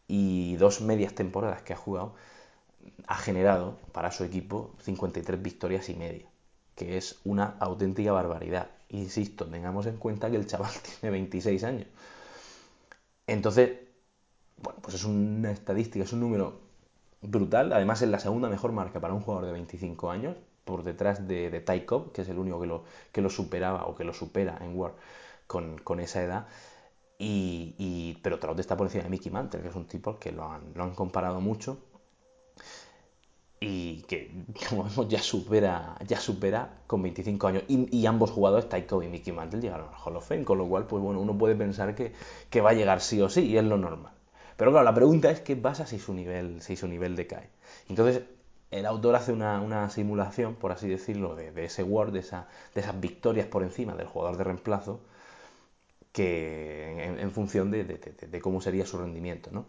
y 0.09 0.57
dos 0.57 0.81
medias 0.81 1.15
temporadas 1.15 1.63
que 1.63 1.73
ha 1.73 1.77
jugado, 1.77 2.15
ha 3.07 3.17
generado 3.17 3.79
para 3.93 4.13
su 4.13 4.25
equipo 4.25 4.75
53 4.83 5.43
victorias 5.43 5.89
y 5.89 5.95
media, 5.95 6.27
que 6.77 6.97
es 6.97 7.21
una 7.25 7.57
auténtica 7.59 8.13
barbaridad. 8.13 8.71
Insisto, 8.89 9.47
tengamos 9.47 9.87
en 9.87 9.97
cuenta 9.97 10.31
que 10.31 10.37
el 10.37 10.47
chaval 10.47 10.73
tiene 11.01 11.13
26 11.13 11.65
años. 11.65 11.87
Entonces, 13.27 13.79
bueno, 14.63 14.79
pues 14.83 14.95
es 14.97 15.05
una 15.05 15.51
estadística, 15.51 16.05
es 16.05 16.13
un 16.13 16.21
número 16.21 16.61
brutal. 17.23 17.73
Además, 17.73 18.03
es 18.03 18.09
la 18.09 18.19
segunda 18.19 18.49
mejor 18.49 18.73
marca 18.73 19.01
para 19.01 19.15
un 19.15 19.21
jugador 19.21 19.47
de 19.47 19.53
25 19.53 20.11
años, 20.11 20.37
por 20.65 20.83
detrás 20.85 21.27
de, 21.27 21.61
Ty 21.61 21.81
Cobb, 21.83 22.13
que 22.13 22.23
es 22.23 22.29
el 22.29 22.39
único 22.39 22.61
que 22.61 22.67
lo, 22.67 22.85
que 23.13 23.21
lo 23.23 23.31
superaba 23.31 23.87
o 23.87 23.95
que 23.95 24.05
lo 24.05 24.15
supera 24.15 24.59
en 24.61 24.77
War 24.77 24.95
con, 25.47 26.01
esa 26.01 26.23
edad. 26.23 26.47
Y, 27.19 27.75
y, 27.79 28.19
pero 28.23 28.39
Trout 28.39 28.59
está 28.61 28.77
por 28.77 28.87
encima 28.87 29.05
de 29.05 29.11
Mickey 29.11 29.33
Mantle, 29.33 29.63
que 29.63 29.69
es 29.69 29.75
un 29.75 29.87
tipo 29.87 30.11
al 30.11 30.19
que 30.19 30.33
lo 30.33 30.45
han, 30.45 30.73
lo 30.75 30.85
han 30.85 30.95
comparado 30.95 31.41
mucho 31.41 31.90
y 33.61 34.03
que, 34.03 34.31
como 34.69 34.85
vemos, 34.85 35.09
ya 35.09 35.21
supera, 35.21 35.97
ya 36.07 36.19
supera 36.19 36.81
con 36.87 37.03
25 37.03 37.47
años. 37.47 37.65
Y, 37.69 38.07
ambos 38.07 38.31
jugadores, 38.31 38.69
Taiko 38.69 39.03
y 39.03 39.09
Mickey 39.09 39.33
Mantle, 39.33 39.61
llegaron 39.61 39.89
al 39.89 39.95
Hall 40.03 40.17
of 40.17 40.27
Fame, 40.27 40.45
con 40.45 40.59
lo 40.59 40.67
cual, 40.67 40.87
pues 40.87 41.03
bueno, 41.03 41.21
uno 41.21 41.37
puede 41.37 41.55
pensar 41.55 41.95
que, 41.95 42.13
que, 42.49 42.61
va 42.63 42.71
a 42.71 42.73
llegar 42.73 43.01
sí 43.03 43.21
o 43.21 43.29
sí, 43.29 43.43
y 43.47 43.59
es 43.59 43.65
lo 43.65 43.77
normal. 43.77 44.13
Pero 44.57 44.71
claro, 44.73 44.85
la 44.85 44.95
pregunta 44.95 45.31
es 45.31 45.41
qué 45.41 45.57
pasa 45.57 45.87
si 45.87 45.99
su 45.99 46.15
nivel, 46.15 46.63
si 46.63 46.77
su 46.77 46.89
nivel 46.89 47.17
decae. 47.17 47.51
Entonces, 47.89 48.23
el 48.71 48.87
autor 48.87 49.17
hace 49.17 49.33
una, 49.33 49.61
una 49.61 49.91
simulación, 49.91 50.55
por 50.55 50.73
así 50.73 50.89
decirlo, 50.89 51.35
de, 51.37 51.53
de 51.53 51.67
ese 51.67 51.83
Word, 51.83 52.13
de, 52.13 52.21
esa, 52.21 52.49
de, 52.75 52.81
esas 52.81 52.99
victorias 53.01 53.47
por 53.47 53.63
encima 53.63 53.95
del 53.95 54.07
jugador 54.07 54.37
de 54.39 54.45
reemplazo, 54.45 55.01
que 56.13 57.05
en, 57.21 57.31
función 57.31 57.71
de, 57.71 57.85
de 57.85 58.41
cómo 58.41 58.61
sería 58.61 58.87
su 58.87 58.99
rendimiento, 58.99 59.51
¿no? 59.53 59.65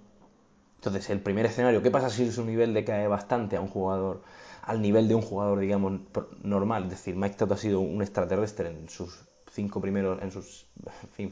Entonces, 0.81 1.11
el 1.11 1.21
primer 1.21 1.45
escenario, 1.45 1.83
¿qué 1.83 1.91
pasa 1.91 2.09
si 2.09 2.31
su 2.31 2.43
nivel 2.43 2.73
decae 2.73 3.07
bastante 3.07 3.55
a 3.55 3.61
un 3.61 3.67
jugador, 3.67 4.23
al 4.63 4.81
nivel 4.81 5.07
de 5.07 5.13
un 5.13 5.21
jugador, 5.21 5.59
digamos, 5.59 6.01
normal? 6.41 6.85
Es 6.85 6.89
decir, 6.89 7.15
Mike 7.15 7.45
ha 7.47 7.57
sido 7.57 7.81
un 7.81 8.01
extraterrestre 8.01 8.69
en 8.69 8.89
sus 8.89 9.19
cinco 9.51 9.79
primeros, 9.79 10.19
en 10.23 10.31
sus 10.31 10.65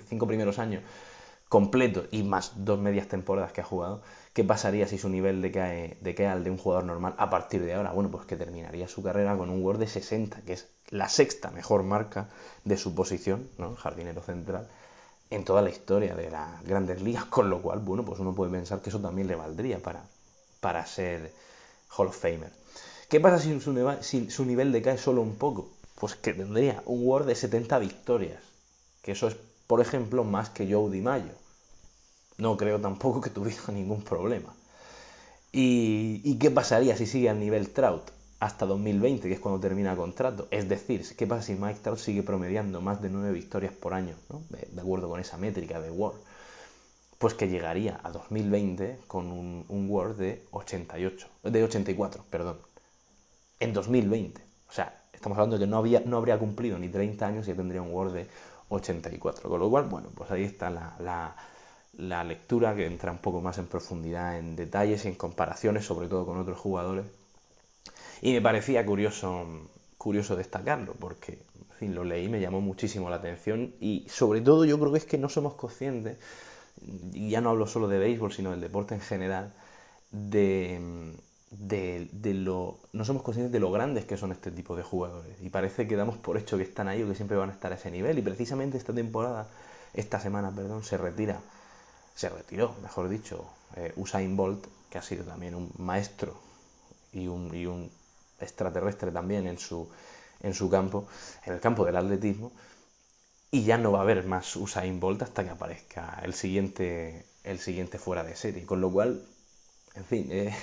cinco 0.07 0.27
primeros 0.27 0.59
años 0.59 0.83
completos 1.49 2.05
y 2.11 2.21
más 2.21 2.63
dos 2.63 2.79
medias 2.79 3.07
temporadas 3.07 3.51
que 3.51 3.61
ha 3.61 3.63
jugado. 3.63 4.03
¿Qué 4.33 4.43
pasaría 4.43 4.87
si 4.87 4.99
su 4.99 5.09
nivel 5.09 5.41
decae, 5.41 5.97
decae 6.01 6.27
al 6.27 6.43
de 6.43 6.51
un 6.51 6.59
jugador 6.59 6.85
normal 6.85 7.15
a 7.17 7.31
partir 7.31 7.65
de 7.65 7.73
ahora? 7.73 7.91
Bueno, 7.91 8.11
pues 8.11 8.27
que 8.27 8.35
terminaría 8.37 8.87
su 8.87 9.01
carrera 9.01 9.35
con 9.35 9.49
un 9.49 9.63
Word 9.63 9.79
de 9.79 9.87
60, 9.87 10.43
que 10.43 10.53
es 10.53 10.69
la 10.91 11.09
sexta 11.09 11.49
mejor 11.49 11.81
marca 11.81 12.29
de 12.65 12.77
su 12.77 12.93
posición, 12.93 13.49
¿no? 13.57 13.75
Jardinero 13.75 14.21
central 14.21 14.67
en 15.29 15.43
toda 15.45 15.61
la 15.61 15.69
historia 15.69 16.15
de 16.15 16.31
las 16.31 16.63
grandes 16.63 17.01
ligas, 17.01 17.25
con 17.25 17.49
lo 17.49 17.61
cual, 17.61 17.79
bueno, 17.79 18.03
pues 18.05 18.19
uno 18.19 18.33
puede 18.35 18.51
pensar 18.51 18.81
que 18.81 18.89
eso 18.89 18.99
también 18.99 19.27
le 19.27 19.35
valdría 19.35 19.79
para, 19.79 20.03
para 20.59 20.85
ser 20.85 21.33
Hall 21.97 22.07
of 22.07 22.17
Famer. 22.17 22.51
¿Qué 23.09 23.19
pasa 23.19 23.39
si 23.39 23.59
su, 23.59 23.97
si 24.01 24.29
su 24.31 24.45
nivel 24.45 24.71
decae 24.71 24.97
solo 24.97 25.21
un 25.21 25.35
poco? 25.35 25.69
Pues 25.95 26.15
que 26.15 26.33
tendría 26.33 26.81
un 26.85 27.05
WAR 27.05 27.25
de 27.25 27.35
70 27.35 27.79
victorias, 27.79 28.41
que 29.01 29.11
eso 29.13 29.27
es, 29.27 29.35
por 29.67 29.81
ejemplo, 29.81 30.23
más 30.23 30.49
que 30.49 30.71
Joe 30.71 30.91
DiMaggio. 30.91 31.33
No 32.37 32.57
creo 32.57 32.81
tampoco 32.81 33.21
que 33.21 33.29
tuviera 33.29 33.61
ningún 33.71 34.01
problema. 34.03 34.55
¿Y, 35.51 36.21
¿Y 36.23 36.39
qué 36.39 36.51
pasaría 36.51 36.97
si 36.97 37.05
sigue 37.05 37.29
al 37.29 37.39
nivel 37.39 37.71
Trout? 37.71 38.11
Hasta 38.39 38.65
2020, 38.65 39.27
que 39.27 39.33
es 39.33 39.39
cuando 39.39 39.59
termina 39.59 39.91
el 39.91 39.97
contrato. 39.97 40.47
Es 40.49 40.69
decir, 40.69 41.05
¿qué 41.17 41.27
pasa 41.27 41.43
si 41.43 41.55
Mike 41.55 41.79
Trout 41.83 41.99
sigue 41.99 42.23
promediando 42.23 42.81
más 42.81 43.01
de 43.01 43.09
9 43.09 43.33
victorias 43.33 43.73
por 43.73 43.93
año, 43.93 44.15
¿no? 44.29 44.41
de, 44.49 44.81
acuerdo 44.81 45.09
con 45.09 45.19
esa 45.19 45.37
métrica 45.37 45.81
de 45.81 45.91
WAR? 45.91 46.13
Pues 47.17 47.33
que 47.33 47.49
llegaría 47.49 47.99
a 48.01 48.11
2020 48.11 48.99
con 49.07 49.27
un, 49.27 49.65
un 49.67 50.17
de 50.17 50.45
88, 50.51 51.27
de 51.43 51.63
84, 51.63 52.23
perdón, 52.29 52.59
en 53.59 53.73
2020. 53.73 54.41
O 54.69 54.71
sea, 54.71 55.03
estamos 55.11 55.37
hablando 55.37 55.57
de 55.57 55.65
que 55.65 55.69
no, 55.69 55.77
había, 55.77 55.99
no 56.05 56.15
habría 56.15 56.39
cumplido 56.39 56.79
ni 56.79 56.87
30 56.87 57.27
años 57.27 57.47
y 57.49 57.53
tendría 57.53 57.81
un 57.81 57.93
WAR 57.93 58.11
de 58.11 58.27
84. 58.69 59.49
Con 59.49 59.59
lo 59.59 59.69
cual, 59.69 59.85
bueno, 59.85 60.07
pues 60.15 60.31
ahí 60.31 60.43
está 60.43 60.69
la, 60.69 61.35
la 61.97 62.23
lectura 62.23 62.73
que 62.73 62.85
entra 62.85 63.11
un 63.11 63.17
poco 63.17 63.41
más 63.41 63.57
en 63.57 63.67
profundidad 63.67 64.37
en 64.37 64.55
detalles 64.55 65.03
y 65.03 65.09
en 65.09 65.15
comparaciones, 65.15 65.83
sobre 65.85 66.07
todo 66.07 66.25
con 66.25 66.37
otros 66.37 66.57
jugadores 66.57 67.18
y 68.21 68.33
me 68.33 68.41
parecía 68.41 68.85
curioso, 68.85 69.45
curioso 69.97 70.35
destacarlo, 70.35 70.93
porque 70.93 71.33
en 71.33 71.77
fin, 71.77 71.95
lo 71.95 72.03
leí, 72.03 72.27
me 72.27 72.39
llamó 72.39 72.61
muchísimo 72.61 73.09
la 73.09 73.17
atención 73.17 73.73
y 73.79 74.05
sobre 74.09 74.41
todo 74.41 74.65
yo 74.65 74.79
creo 74.79 74.91
que 74.91 74.97
es 74.97 75.05
que 75.05 75.17
no 75.17 75.29
somos 75.29 75.53
conscientes, 75.55 76.17
y 77.13 77.29
ya 77.29 77.41
no 77.41 77.49
hablo 77.49 77.67
solo 77.67 77.87
de 77.87 77.99
béisbol, 77.99 78.31
sino 78.31 78.51
del 78.51 78.61
deporte 78.61 78.95
en 78.95 79.01
general, 79.01 79.53
de, 80.11 81.13
de, 81.51 82.09
de, 82.11 82.33
lo, 82.33 82.79
no 82.93 83.05
somos 83.05 83.23
conscientes 83.23 83.51
de 83.51 83.59
lo 83.59 83.71
grandes 83.71 84.05
que 84.05 84.17
son 84.17 84.31
este 84.31 84.51
tipo 84.51 84.75
de 84.75 84.83
jugadores. 84.83 85.37
Y 85.41 85.49
parece 85.49 85.87
que 85.87 85.95
damos 85.95 86.17
por 86.17 86.37
hecho 86.37 86.57
que 86.57 86.63
están 86.63 86.87
ahí 86.87 87.03
o 87.03 87.07
que 87.07 87.15
siempre 87.15 87.37
van 87.37 87.49
a 87.49 87.53
estar 87.53 87.71
a 87.71 87.75
ese 87.75 87.91
nivel. 87.91 88.17
Y 88.17 88.21
precisamente 88.21 88.77
esta 88.77 88.93
temporada, 88.93 89.47
esta 89.93 90.19
semana, 90.19 90.51
perdón, 90.51 90.83
se 90.83 90.97
retira, 90.97 91.39
se 92.15 92.29
retiró, 92.29 92.75
mejor 92.81 93.09
dicho, 93.09 93.45
eh, 93.75 93.93
Usain 93.95 94.35
Bolt, 94.35 94.65
que 94.89 94.97
ha 94.97 95.01
sido 95.01 95.23
también 95.23 95.55
un 95.55 95.71
maestro 95.77 96.35
y 97.13 97.27
un, 97.27 97.53
y 97.53 97.65
un 97.65 97.91
extraterrestre 98.41 99.11
también 99.11 99.47
en 99.47 99.57
su, 99.57 99.89
en 100.41 100.53
su 100.53 100.69
campo, 100.69 101.07
en 101.45 101.53
el 101.53 101.59
campo 101.59 101.85
del 101.85 101.97
atletismo, 101.97 102.51
y 103.51 103.63
ya 103.63 103.77
no 103.77 103.91
va 103.91 103.99
a 103.99 104.01
haber 104.03 104.25
más 104.25 104.55
Usain 104.55 104.99
Bolt 104.99 105.21
hasta 105.23 105.43
que 105.43 105.49
aparezca 105.49 106.19
el 106.23 106.33
siguiente, 106.33 107.25
el 107.43 107.59
siguiente 107.59 107.97
fuera 107.97 108.23
de 108.23 108.35
serie. 108.35 108.65
Con 108.65 108.81
lo 108.81 108.91
cual, 108.91 109.25
en 109.95 110.05
fin, 110.05 110.27
eh, 110.31 110.55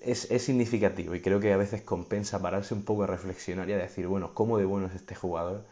es, 0.00 0.30
es, 0.30 0.44
significativo 0.44 1.14
y 1.14 1.20
creo 1.20 1.40
que 1.40 1.52
a 1.52 1.56
veces 1.56 1.82
compensa 1.82 2.40
pararse 2.40 2.74
un 2.74 2.84
poco 2.84 3.02
a 3.04 3.06
reflexionar 3.06 3.68
y 3.68 3.72
a 3.72 3.78
decir, 3.78 4.06
bueno, 4.06 4.34
¿cómo 4.34 4.58
de 4.58 4.64
bueno 4.64 4.86
es 4.86 4.94
este 4.94 5.14
jugador? 5.14 5.66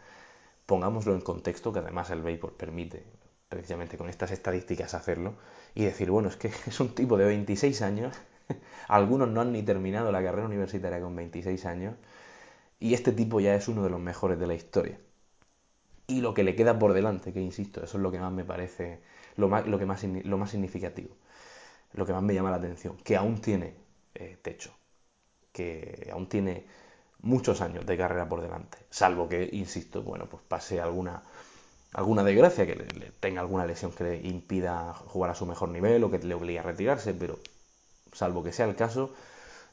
Pongámoslo 0.65 1.13
en 1.13 1.21
contexto, 1.21 1.71
que 1.71 1.79
además 1.79 2.09
el 2.09 2.21
béisbol 2.21 2.53
permite 2.53 3.03
precisamente 3.49 3.97
con 3.97 4.09
estas 4.09 4.31
estadísticas 4.31 4.93
hacerlo, 4.93 5.35
y 5.73 5.85
decir, 5.85 6.11
bueno, 6.11 6.29
es 6.29 6.35
que 6.35 6.51
es 6.67 6.79
un 6.79 6.93
tipo 6.93 7.17
de 7.17 7.25
26 7.25 7.81
años 7.81 8.15
Algunos 8.87 9.29
no 9.29 9.41
han 9.41 9.51
ni 9.51 9.63
terminado 9.63 10.11
la 10.11 10.23
carrera 10.23 10.47
universitaria 10.47 11.01
con 11.01 11.15
26 11.15 11.65
años 11.65 11.95
y 12.79 12.93
este 12.93 13.11
tipo 13.11 13.39
ya 13.39 13.55
es 13.55 13.67
uno 13.67 13.83
de 13.83 13.89
los 13.89 13.99
mejores 13.99 14.39
de 14.39 14.47
la 14.47 14.53
historia. 14.53 14.99
Y 16.07 16.21
lo 16.21 16.33
que 16.33 16.43
le 16.43 16.55
queda 16.55 16.77
por 16.77 16.93
delante, 16.93 17.33
que 17.33 17.41
insisto, 17.41 17.83
eso 17.83 17.97
es 17.97 18.03
lo 18.03 18.11
que 18.11 18.19
más 18.19 18.31
me 18.31 18.43
parece, 18.43 18.99
lo, 19.37 19.47
más, 19.49 19.65
lo, 19.65 19.79
más, 19.87 20.51
significativo, 20.51 21.15
lo 21.93 22.05
que 22.05 22.13
más 22.13 22.21
me 22.21 22.35
llama 22.35 22.51
la 22.51 22.57
atención, 22.57 22.97
que 22.97 23.15
aún 23.15 23.41
tiene 23.41 23.73
eh, 24.13 24.37
techo, 24.41 24.71
que 25.51 26.09
aún 26.11 26.29
tiene 26.29 26.65
muchos 27.21 27.61
años 27.61 27.87
de 27.87 27.97
carrera 27.97 28.29
por 28.29 28.41
delante, 28.41 28.77
salvo 28.91 29.27
que, 29.27 29.49
insisto, 29.51 30.03
bueno, 30.03 30.27
pues 30.27 30.43
pase 30.43 30.79
alguna, 30.79 31.23
alguna 31.93 32.23
desgracia, 32.23 32.67
que 32.67 32.75
le 32.75 33.11
tenga 33.19 33.41
alguna 33.41 33.65
lesión 33.65 33.91
que 33.91 34.03
le 34.03 34.27
impida 34.27 34.93
jugar 34.93 35.31
a 35.31 35.35
su 35.35 35.47
mejor 35.47 35.69
nivel 35.69 36.03
o 36.03 36.11
que 36.11 36.19
le 36.19 36.35
obligue 36.35 36.59
a 36.59 36.63
retirarse, 36.63 37.15
pero 37.15 37.39
salvo 38.13 38.43
que 38.43 38.51
sea 38.51 38.65
el 38.65 38.75
caso, 38.75 39.11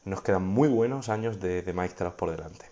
nos 0.04 0.22
quedan 0.22 0.46
muy 0.46 0.68
buenos 0.68 1.08
años 1.08 1.40
de, 1.40 1.62
de 1.62 1.72
Mike 1.72 1.94
por 2.16 2.30
delante. 2.30 2.66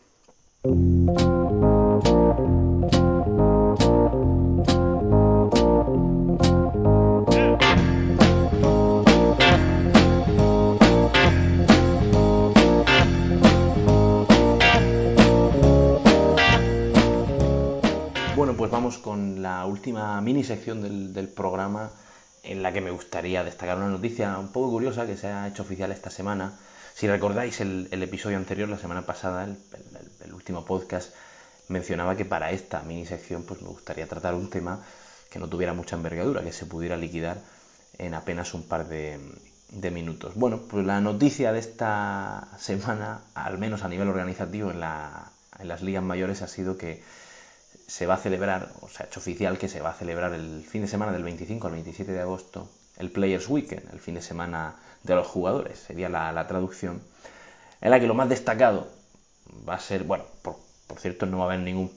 Bueno, 18.36 18.54
pues 18.56 18.70
vamos 18.70 18.98
con 18.98 19.42
la 19.42 19.66
última 19.66 20.20
mini 20.20 20.44
sección 20.44 21.14
del 21.14 21.28
programa 21.28 21.90
en 22.42 22.62
la 22.62 22.72
que 22.72 22.80
me 22.80 22.90
gustaría 22.90 23.44
destacar 23.44 23.76
una 23.76 23.88
noticia 23.88 24.38
un 24.38 24.48
poco 24.52 24.70
curiosa 24.70 25.06
que 25.06 25.16
se 25.16 25.28
ha 25.28 25.48
hecho 25.48 25.62
oficial 25.62 25.92
esta 25.92 26.10
semana. 26.10 26.54
Si 26.94 27.06
recordáis 27.06 27.60
el, 27.60 27.88
el 27.90 28.02
episodio 28.02 28.36
anterior, 28.36 28.68
la 28.68 28.78
semana 28.78 29.06
pasada, 29.06 29.44
el, 29.44 29.56
el, 30.24 30.34
último 30.34 30.64
podcast, 30.64 31.14
mencionaba 31.68 32.16
que 32.16 32.24
para 32.24 32.50
esta 32.50 32.82
mini 32.82 33.06
sección 33.06 33.44
pues 33.44 33.62
me 33.62 33.68
gustaría 33.68 34.06
tratar 34.06 34.34
un 34.34 34.50
tema 34.50 34.84
que 35.30 35.38
no 35.38 35.48
tuviera 35.48 35.72
mucha 35.72 35.96
envergadura, 35.96 36.42
que 36.42 36.52
se 36.52 36.66
pudiera 36.66 36.96
liquidar 36.96 37.38
en 37.98 38.14
apenas 38.14 38.54
un 38.54 38.64
par 38.64 38.88
de, 38.88 39.20
de 39.70 39.90
minutos. 39.90 40.34
Bueno, 40.34 40.62
pues 40.68 40.84
la 40.84 41.00
noticia 41.00 41.52
de 41.52 41.60
esta 41.60 42.48
semana, 42.58 43.20
al 43.34 43.58
menos 43.58 43.84
a 43.84 43.88
nivel 43.88 44.08
organizativo 44.08 44.70
en, 44.70 44.80
la, 44.80 45.30
en 45.58 45.68
las 45.68 45.82
ligas 45.82 46.02
mayores, 46.02 46.42
ha 46.42 46.48
sido 46.48 46.76
que 46.76 47.02
se 47.90 48.06
va 48.06 48.14
a 48.14 48.18
celebrar, 48.18 48.68
o 48.82 48.88
se 48.88 49.02
ha 49.02 49.06
hecho 49.06 49.18
oficial 49.18 49.58
que 49.58 49.66
se 49.66 49.80
va 49.80 49.90
a 49.90 49.94
celebrar 49.94 50.32
el 50.32 50.62
fin 50.62 50.82
de 50.82 50.86
semana 50.86 51.10
del 51.10 51.24
25 51.24 51.66
al 51.66 51.72
27 51.72 52.12
de 52.12 52.20
agosto 52.20 52.68
el 52.98 53.10
Players 53.10 53.48
Weekend, 53.48 53.92
el 53.92 53.98
fin 53.98 54.14
de 54.14 54.22
semana 54.22 54.76
de 55.02 55.16
los 55.16 55.26
jugadores, 55.26 55.80
sería 55.80 56.08
la, 56.08 56.46
traducción, 56.46 57.02
en 57.80 57.90
la 57.90 57.98
que 57.98 58.06
lo 58.06 58.14
más 58.14 58.28
destacado 58.28 58.86
va 59.68 59.74
a 59.74 59.80
ser, 59.80 60.04
bueno, 60.04 60.24
por, 60.42 60.56
cierto 60.98 61.26
no 61.26 61.38
va 61.38 61.44
a 61.44 61.46
haber 61.48 61.60
ningún 61.60 61.90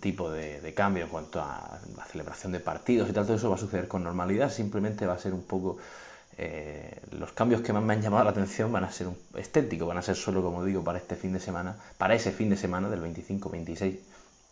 tipo 0.00 0.30
de, 0.30 0.72
cambio 0.72 1.04
en 1.04 1.10
cuanto 1.10 1.40
a 1.40 1.80
la 1.96 2.04
celebración 2.04 2.52
de 2.52 2.60
partidos 2.60 3.10
y 3.10 3.12
tal, 3.12 3.24
todo 3.24 3.36
eso 3.36 3.50
va 3.50 3.56
a 3.56 3.58
suceder 3.58 3.88
con 3.88 4.04
normalidad, 4.04 4.52
simplemente 4.52 5.04
va 5.04 5.14
a 5.14 5.18
ser 5.18 5.34
un 5.34 5.42
poco... 5.42 5.78
Eh, 6.38 7.00
los 7.10 7.32
cambios 7.32 7.60
que 7.60 7.72
más 7.72 7.82
me 7.82 7.92
han 7.92 8.02
llamado 8.02 8.24
la 8.24 8.30
atención 8.30 8.70
van 8.70 8.84
a 8.84 8.92
ser 8.92 9.08
estéticos, 9.34 9.88
van 9.88 9.98
a 9.98 10.02
ser 10.02 10.14
solo, 10.14 10.42
como 10.42 10.64
digo, 10.64 10.84
para 10.84 10.98
este 10.98 11.16
fin 11.16 11.32
de 11.32 11.40
semana, 11.40 11.76
para 11.98 12.14
ese 12.14 12.30
fin 12.30 12.48
de 12.48 12.56
semana 12.56 12.88
del 12.88 13.00
25, 13.00 13.50
26 13.50 13.98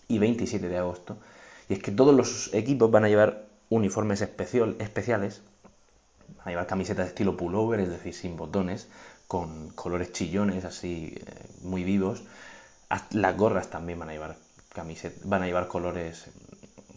y 0.09 0.19
27 0.19 0.69
de 0.69 0.79
agosto, 0.79 1.19
y 1.69 1.75
es 1.75 1.83
que 1.83 1.93
todos 1.93 2.15
los 2.15 2.53
equipos 2.55 2.91
van 2.91 3.05
a 3.05 3.09
llevar 3.09 3.47
uniformes 3.69 4.23
especial, 4.23 4.77
especiales 4.79 5.43
Van 6.37 6.49
a 6.49 6.51
llevar 6.51 6.67
camisetas 6.67 7.07
de 7.07 7.09
estilo 7.11 7.37
pullover, 7.37 7.81
es 7.81 7.89
decir, 7.89 8.15
sin 8.15 8.37
botones, 8.37 8.89
con 9.27 9.71
colores 9.71 10.13
chillones 10.13 10.65
así 10.65 11.15
eh, 11.17 11.23
muy 11.63 11.85
vivos. 11.85 12.23
Las 13.11 13.37
gorras 13.37 13.69
también 13.71 13.99
van 13.99 14.11
a 14.11 14.13
llevar 14.13 14.37
camisetas, 14.75 15.29
van 15.29 15.43
a 15.43 15.47
llevar 15.47 15.69
colores, 15.69 16.27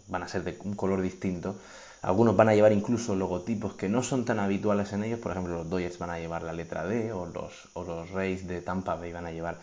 van 0.07 0.23
a 0.23 0.27
ser 0.27 0.43
de 0.43 0.57
un 0.63 0.75
color 0.75 1.01
distinto. 1.01 1.55
Algunos 2.01 2.35
van 2.35 2.49
a 2.49 2.55
llevar 2.55 2.71
incluso 2.71 3.15
logotipos 3.15 3.73
que 3.75 3.87
no 3.87 4.03
son 4.03 4.25
tan 4.25 4.39
habituales 4.39 4.91
en 4.93 5.03
ellos, 5.03 5.19
por 5.19 5.31
ejemplo 5.31 5.55
los 5.55 5.69
Dodgers 5.69 5.99
van 5.99 6.09
a 6.09 6.19
llevar 6.19 6.43
la 6.43 6.53
letra 6.53 6.85
D 6.85 7.13
o 7.13 7.27
los, 7.27 7.69
o 7.73 7.83
los 7.83 8.11
de 8.13 8.61
Tampa 8.61 8.95
Bay 8.95 9.11
van 9.11 9.27
a 9.27 9.31
llevar 9.31 9.59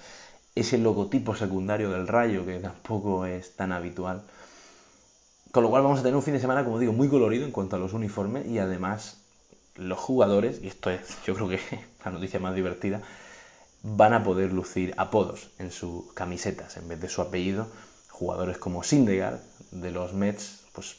ese 0.61 0.79
logotipo 0.79 1.35
secundario 1.35 1.91
del 1.91 2.09
rayo 2.09 2.45
que 2.45 2.59
tampoco 2.59 3.27
es 3.27 3.55
tan 3.57 3.73
habitual. 3.73 4.23
Con 5.53 5.63
lo 5.63 5.71
cual 5.71 5.83
vamos 5.83 6.01
a 6.01 6.03
tener 6.03 6.17
un 6.17 6.23
fin 6.23 6.35
de 6.35 6.41
semana, 6.41 6.65
como 6.65 6.79
digo, 6.79 6.93
muy 6.93 7.09
colorido 7.09 7.45
en 7.45 7.53
cuanto 7.53 7.77
a 7.77 7.79
los 7.79 7.93
uniformes 7.93 8.47
y 8.47 8.59
además 8.59 9.19
los 9.77 9.99
jugadores, 9.99 10.61
y 10.63 10.67
esto 10.67 10.91
es 10.91 11.01
yo 11.25 11.35
creo 11.35 11.49
que 11.49 11.61
la 12.05 12.11
noticia 12.11 12.41
más 12.41 12.55
divertida, 12.55 13.01
van 13.83 14.13
a 14.13 14.25
poder 14.25 14.53
lucir 14.53 14.93
apodos 14.97 15.51
en 15.59 15.71
sus 15.71 16.13
camisetas 16.13 16.77
en 16.77 16.89
vez 16.89 17.01
de 17.01 17.09
su 17.09 17.23
apellido. 17.23 17.69
Jugadores 18.11 18.59
como 18.59 18.83
Sindegar 18.83 19.41
de 19.71 19.93
los 19.93 20.13
Mets, 20.13 20.65
pues 20.73 20.97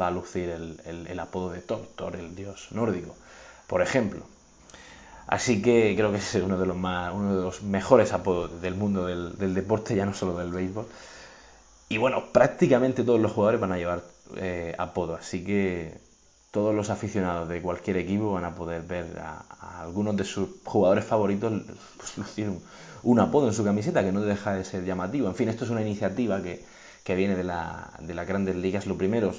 va 0.00 0.08
a 0.08 0.10
lucir 0.10 0.48
el, 0.48 1.20
apodo 1.20 1.50
de 1.50 1.60
Thor, 1.60 1.86
Thor 1.96 2.16
el 2.16 2.34
dios 2.34 2.68
nórdico, 2.70 3.14
por 3.66 3.82
ejemplo. 3.82 4.22
Así 5.26 5.60
que 5.60 5.94
creo 5.96 6.12
que 6.12 6.18
es 6.18 6.34
uno 6.36 6.56
de 6.56 6.66
los 6.66 6.76
más, 6.76 7.12
uno 7.12 7.36
de 7.36 7.42
los 7.42 7.62
mejores 7.62 8.12
apodos 8.12 8.60
del 8.62 8.74
mundo 8.74 9.06
del, 9.06 9.54
deporte, 9.54 9.96
ya 9.96 10.06
no 10.06 10.14
solo 10.14 10.38
del 10.38 10.52
béisbol. 10.52 10.86
Y 11.88 11.98
bueno, 11.98 12.26
prácticamente 12.32 13.02
todos 13.02 13.20
los 13.20 13.32
jugadores 13.32 13.60
van 13.60 13.72
a 13.72 13.76
llevar 13.76 14.02
eh, 14.36 14.74
apodo, 14.78 15.16
así 15.16 15.44
que 15.44 15.98
todos 16.52 16.74
los 16.74 16.90
aficionados 16.90 17.48
de 17.48 17.60
cualquier 17.60 17.96
equipo 17.98 18.32
van 18.32 18.44
a 18.44 18.54
poder 18.54 18.82
ver 18.82 19.18
a, 19.18 19.82
algunos 19.82 20.16
de 20.16 20.24
sus 20.24 20.48
jugadores 20.64 21.04
favoritos 21.04 21.52
pues, 21.96 22.38
un, 23.02 23.20
apodo 23.20 23.48
en 23.48 23.54
su 23.54 23.64
camiseta 23.64 24.02
que 24.02 24.12
no 24.12 24.20
deja 24.20 24.54
de 24.54 24.64
ser 24.64 24.84
llamativo. 24.84 25.28
En 25.28 25.34
fin, 25.34 25.48
esto 25.48 25.64
es 25.64 25.70
una 25.70 25.82
iniciativa 25.82 26.40
que, 26.40 26.64
viene 27.14 27.36
de, 27.36 27.44
la, 27.44 27.90
las 28.00 28.26
grandes 28.26 28.56
ligas. 28.56 28.86
Lo 28.86 28.96
primero, 28.96 29.34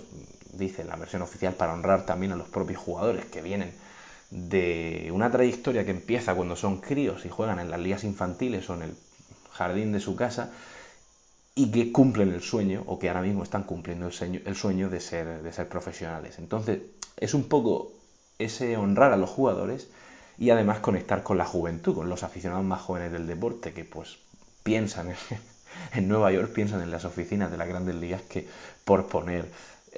dice 0.53 0.83
la 0.83 0.95
versión 0.95 1.21
oficial, 1.21 1.53
para 1.53 1.73
honrar 1.73 2.05
también 2.05 2.33
a 2.33 2.35
los 2.35 2.47
propios 2.47 2.79
jugadores 2.79 3.25
que 3.25 3.41
vienen 3.41 3.71
de 4.29 5.09
una 5.13 5.31
trayectoria 5.31 5.85
que 5.85 5.91
empieza 5.91 6.35
cuando 6.35 6.55
son 6.55 6.81
críos 6.81 7.25
y 7.25 7.29
juegan 7.29 7.59
en 7.59 7.71
las 7.71 7.79
ligas 7.79 8.03
infantiles 8.03 8.69
o 8.69 8.75
en 8.75 8.83
el 8.83 8.95
jardín 9.51 9.91
de 9.91 9.99
su 9.99 10.15
casa 10.15 10.51
y 11.55 11.71
que 11.71 11.91
cumplen 11.91 12.33
el 12.33 12.41
sueño 12.41 12.83
o 12.85 12.99
que 12.99 13.09
ahora 13.09 13.21
mismo 13.21 13.43
están 13.43 13.63
cumpliendo 13.63 14.05
el 14.05 14.13
sueño, 14.13 14.41
el 14.45 14.55
sueño 14.55 14.89
de, 14.89 14.99
ser, 14.99 15.41
de 15.41 15.51
ser 15.51 15.67
profesionales. 15.67 16.37
Entonces, 16.37 16.81
es 17.17 17.33
un 17.33 17.45
poco 17.45 17.93
ese 18.37 18.77
honrar 18.77 19.11
a 19.11 19.17
los 19.17 19.29
jugadores 19.29 19.87
y 20.37 20.51
además 20.51 20.79
conectar 20.79 21.23
con 21.23 21.37
la 21.37 21.45
juventud, 21.45 21.95
con 21.95 22.09
los 22.09 22.23
aficionados 22.23 22.63
más 22.63 22.81
jóvenes 22.81 23.11
del 23.11 23.25
deporte 23.25 23.73
que 23.73 23.85
pues 23.85 24.17
piensan 24.61 25.15
en, 25.93 26.07
Nueva 26.07 26.31
York, 26.31 26.51
piensan 26.53 26.81
en 26.81 26.91
las 26.91 27.05
oficinas 27.05 27.49
de 27.49 27.57
las 27.57 27.67
grandes 27.67 27.95
ligas 27.95 28.21
que 28.21 28.47
por 28.85 29.07
poner 29.07 29.49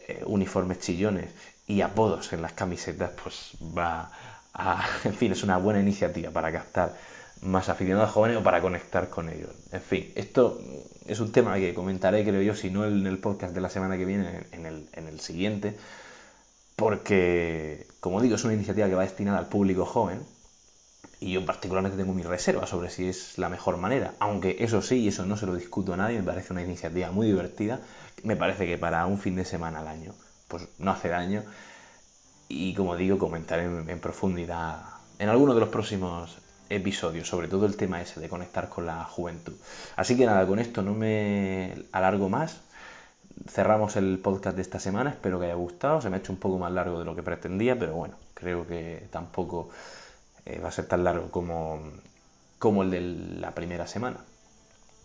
eh, 0.07 0.23
uniformes 0.25 0.79
chillones 0.79 1.29
y 1.69 1.81
apodos 1.81 2.33
en 2.33 2.41
las 2.41 2.53
camisetas 2.53 3.11
pues 3.23 3.51
va 3.61 4.11
a, 4.53 4.85
en 5.05 5.13
fin, 5.13 5.31
es 5.31 5.43
una 5.43 5.57
buena 5.57 5.79
iniciativa 5.79 6.31
para 6.31 6.51
captar 6.51 6.97
más 7.41 7.69
aficionados 7.69 8.09
jóvenes 8.09 8.37
o 8.37 8.43
para 8.43 8.59
conectar 8.59 9.07
con 9.09 9.29
ellos. 9.29 9.51
En 9.71 9.81
fin, 9.81 10.11
esto 10.15 10.59
es 11.05 11.19
un 11.19 11.31
tema 11.31 11.55
que 11.55 11.73
comentaré, 11.73 12.25
creo 12.25 12.41
yo, 12.41 12.55
si 12.55 12.71
no 12.71 12.85
en 12.85 13.05
el 13.05 13.19
podcast 13.19 13.53
de 13.53 13.61
la 13.61 13.69
semana 13.69 13.97
que 13.97 14.03
viene, 14.03 14.47
en 14.51 14.65
el, 14.65 14.89
en 14.93 15.07
el 15.07 15.19
siguiente, 15.21 15.77
porque, 16.75 17.85
como 17.99 18.19
digo, 18.19 18.35
es 18.35 18.43
una 18.43 18.55
iniciativa 18.55 18.87
que 18.87 18.95
va 18.95 19.03
destinada 19.03 19.37
al 19.37 19.47
público 19.47 19.85
joven 19.85 20.21
y 21.19 21.33
yo 21.33 21.45
particularmente 21.45 21.97
tengo 21.97 22.13
mis 22.13 22.25
reservas 22.25 22.69
sobre 22.69 22.89
si 22.89 23.07
es 23.07 23.37
la 23.37 23.47
mejor 23.47 23.77
manera, 23.77 24.15
aunque 24.19 24.57
eso 24.59 24.81
sí, 24.81 24.95
y 24.95 25.09
eso 25.09 25.25
no 25.25 25.37
se 25.37 25.45
lo 25.45 25.55
discuto 25.55 25.93
a 25.93 25.97
nadie, 25.97 26.17
me 26.17 26.25
parece 26.25 26.51
una 26.51 26.63
iniciativa 26.63 27.11
muy 27.11 27.27
divertida, 27.27 27.79
me 28.23 28.35
parece 28.35 28.65
que 28.65 28.77
para 28.77 29.05
un 29.05 29.19
fin 29.19 29.35
de 29.35 29.45
semana 29.45 29.81
al 29.81 29.87
año, 29.87 30.15
pues 30.49 30.67
no 30.79 30.91
hace 30.91 31.07
daño, 31.07 31.43
y 32.49 32.73
como 32.73 32.97
digo, 32.97 33.17
comentaré 33.17 33.63
en, 33.63 33.99
profundidad 33.99 34.81
en 35.19 35.29
alguno 35.29 35.53
de 35.53 35.59
los 35.61 35.69
próximos 35.69 36.39
episodios, 36.69 37.27
sobre 37.27 37.47
todo 37.47 37.65
el 37.65 37.77
tema 37.77 38.01
ese 38.01 38.19
de 38.19 38.27
conectar 38.27 38.69
con 38.69 38.85
la 38.85 39.03
juventud. 39.05 39.53
Así 39.95 40.17
que 40.17 40.25
nada, 40.25 40.45
con 40.45 40.59
esto 40.59 40.81
no 40.81 40.93
me 40.93 41.85
alargo 41.91 42.27
más, 42.27 42.61
cerramos 43.47 43.95
el 43.95 44.19
podcast 44.19 44.55
de 44.55 44.63
esta 44.63 44.79
semana, 44.79 45.11
espero 45.11 45.39
que 45.39 45.45
haya 45.45 45.55
gustado, 45.55 46.01
se 46.01 46.09
me 46.09 46.17
ha 46.17 46.19
hecho 46.19 46.33
un 46.33 46.39
poco 46.39 46.57
más 46.57 46.71
largo 46.71 46.99
de 46.99 47.05
lo 47.05 47.15
que 47.15 47.23
pretendía, 47.23 47.77
pero 47.77 47.93
bueno, 47.93 48.15
creo 48.33 48.67
que 48.67 49.07
tampoco 49.11 49.69
eh, 50.45 50.59
va 50.59 50.69
a 50.69 50.71
ser 50.71 50.87
tan 50.87 51.03
largo 51.03 51.29
como, 51.29 51.79
como 52.57 52.81
el 52.83 52.91
de 52.91 53.01
la 53.39 53.51
primera 53.51 53.87
semana. 53.87 54.17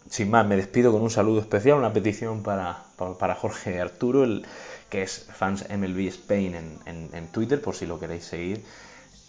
Sin 0.09 0.31
más, 0.31 0.47
me 0.47 0.57
despido 0.57 0.93
con 0.93 1.03
un 1.03 1.11
saludo 1.11 1.41
especial, 1.41 1.79
una 1.79 1.93
petición 1.93 2.43
para, 2.43 2.83
para 3.19 3.35
Jorge 3.35 3.81
Arturo, 3.81 4.25
el, 4.25 4.47
que 4.95 5.03
es 5.03 5.27
fans 5.37 5.65
MLB 5.69 6.07
Spain 6.07 6.55
en, 6.55 7.11
en, 7.13 7.27
Twitter, 7.27 7.61
por 7.61 7.75
si 7.75 7.85
lo 7.85 7.99
queréis 7.99 8.27
seguir. 8.27 8.65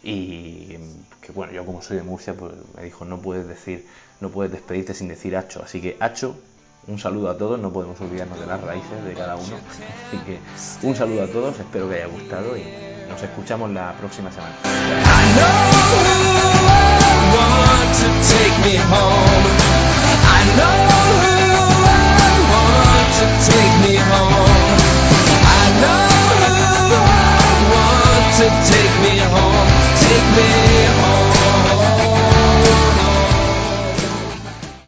Y 0.03 0.77
que 1.21 1.31
bueno, 1.33 1.53
yo 1.53 1.65
como 1.65 1.81
soy 1.81 1.97
de 1.97 2.03
Murcia, 2.03 2.35
pues 2.35 2.53
me 2.77 2.83
dijo, 2.83 3.03
no 3.03 3.19
puedes 3.19 3.47
decir, 3.47 3.83
no 4.21 4.29
puedes 4.29 4.51
despedirte 4.51 4.93
sin 4.93 5.07
decir 5.07 5.35
Hacho. 5.35 5.63
Así 5.63 5.81
que 5.81 5.97
Hacho, 5.99 6.35
un 6.85 6.99
saludo 6.99 7.31
a 7.31 7.37
todos, 7.39 7.59
no 7.59 7.73
podemos 7.73 7.99
olvidarnos 7.99 8.39
de 8.39 8.45
las 8.45 8.61
raíces 8.61 9.03
de 9.03 9.15
cada 9.15 9.37
uno. 9.37 9.57
Así 10.07 10.17
que 10.23 10.37
un 10.85 10.95
saludo 10.95 11.23
a 11.23 11.27
todos, 11.27 11.59
espero 11.59 11.89
que 11.89 11.95
haya 11.95 12.05
gustado 12.05 12.55
y 12.55 12.61
nos 13.09 13.23
escuchamos 13.23 13.71
la 13.71 13.97
próxima 13.97 14.31
semana. 14.31 14.53
take 20.45 20.94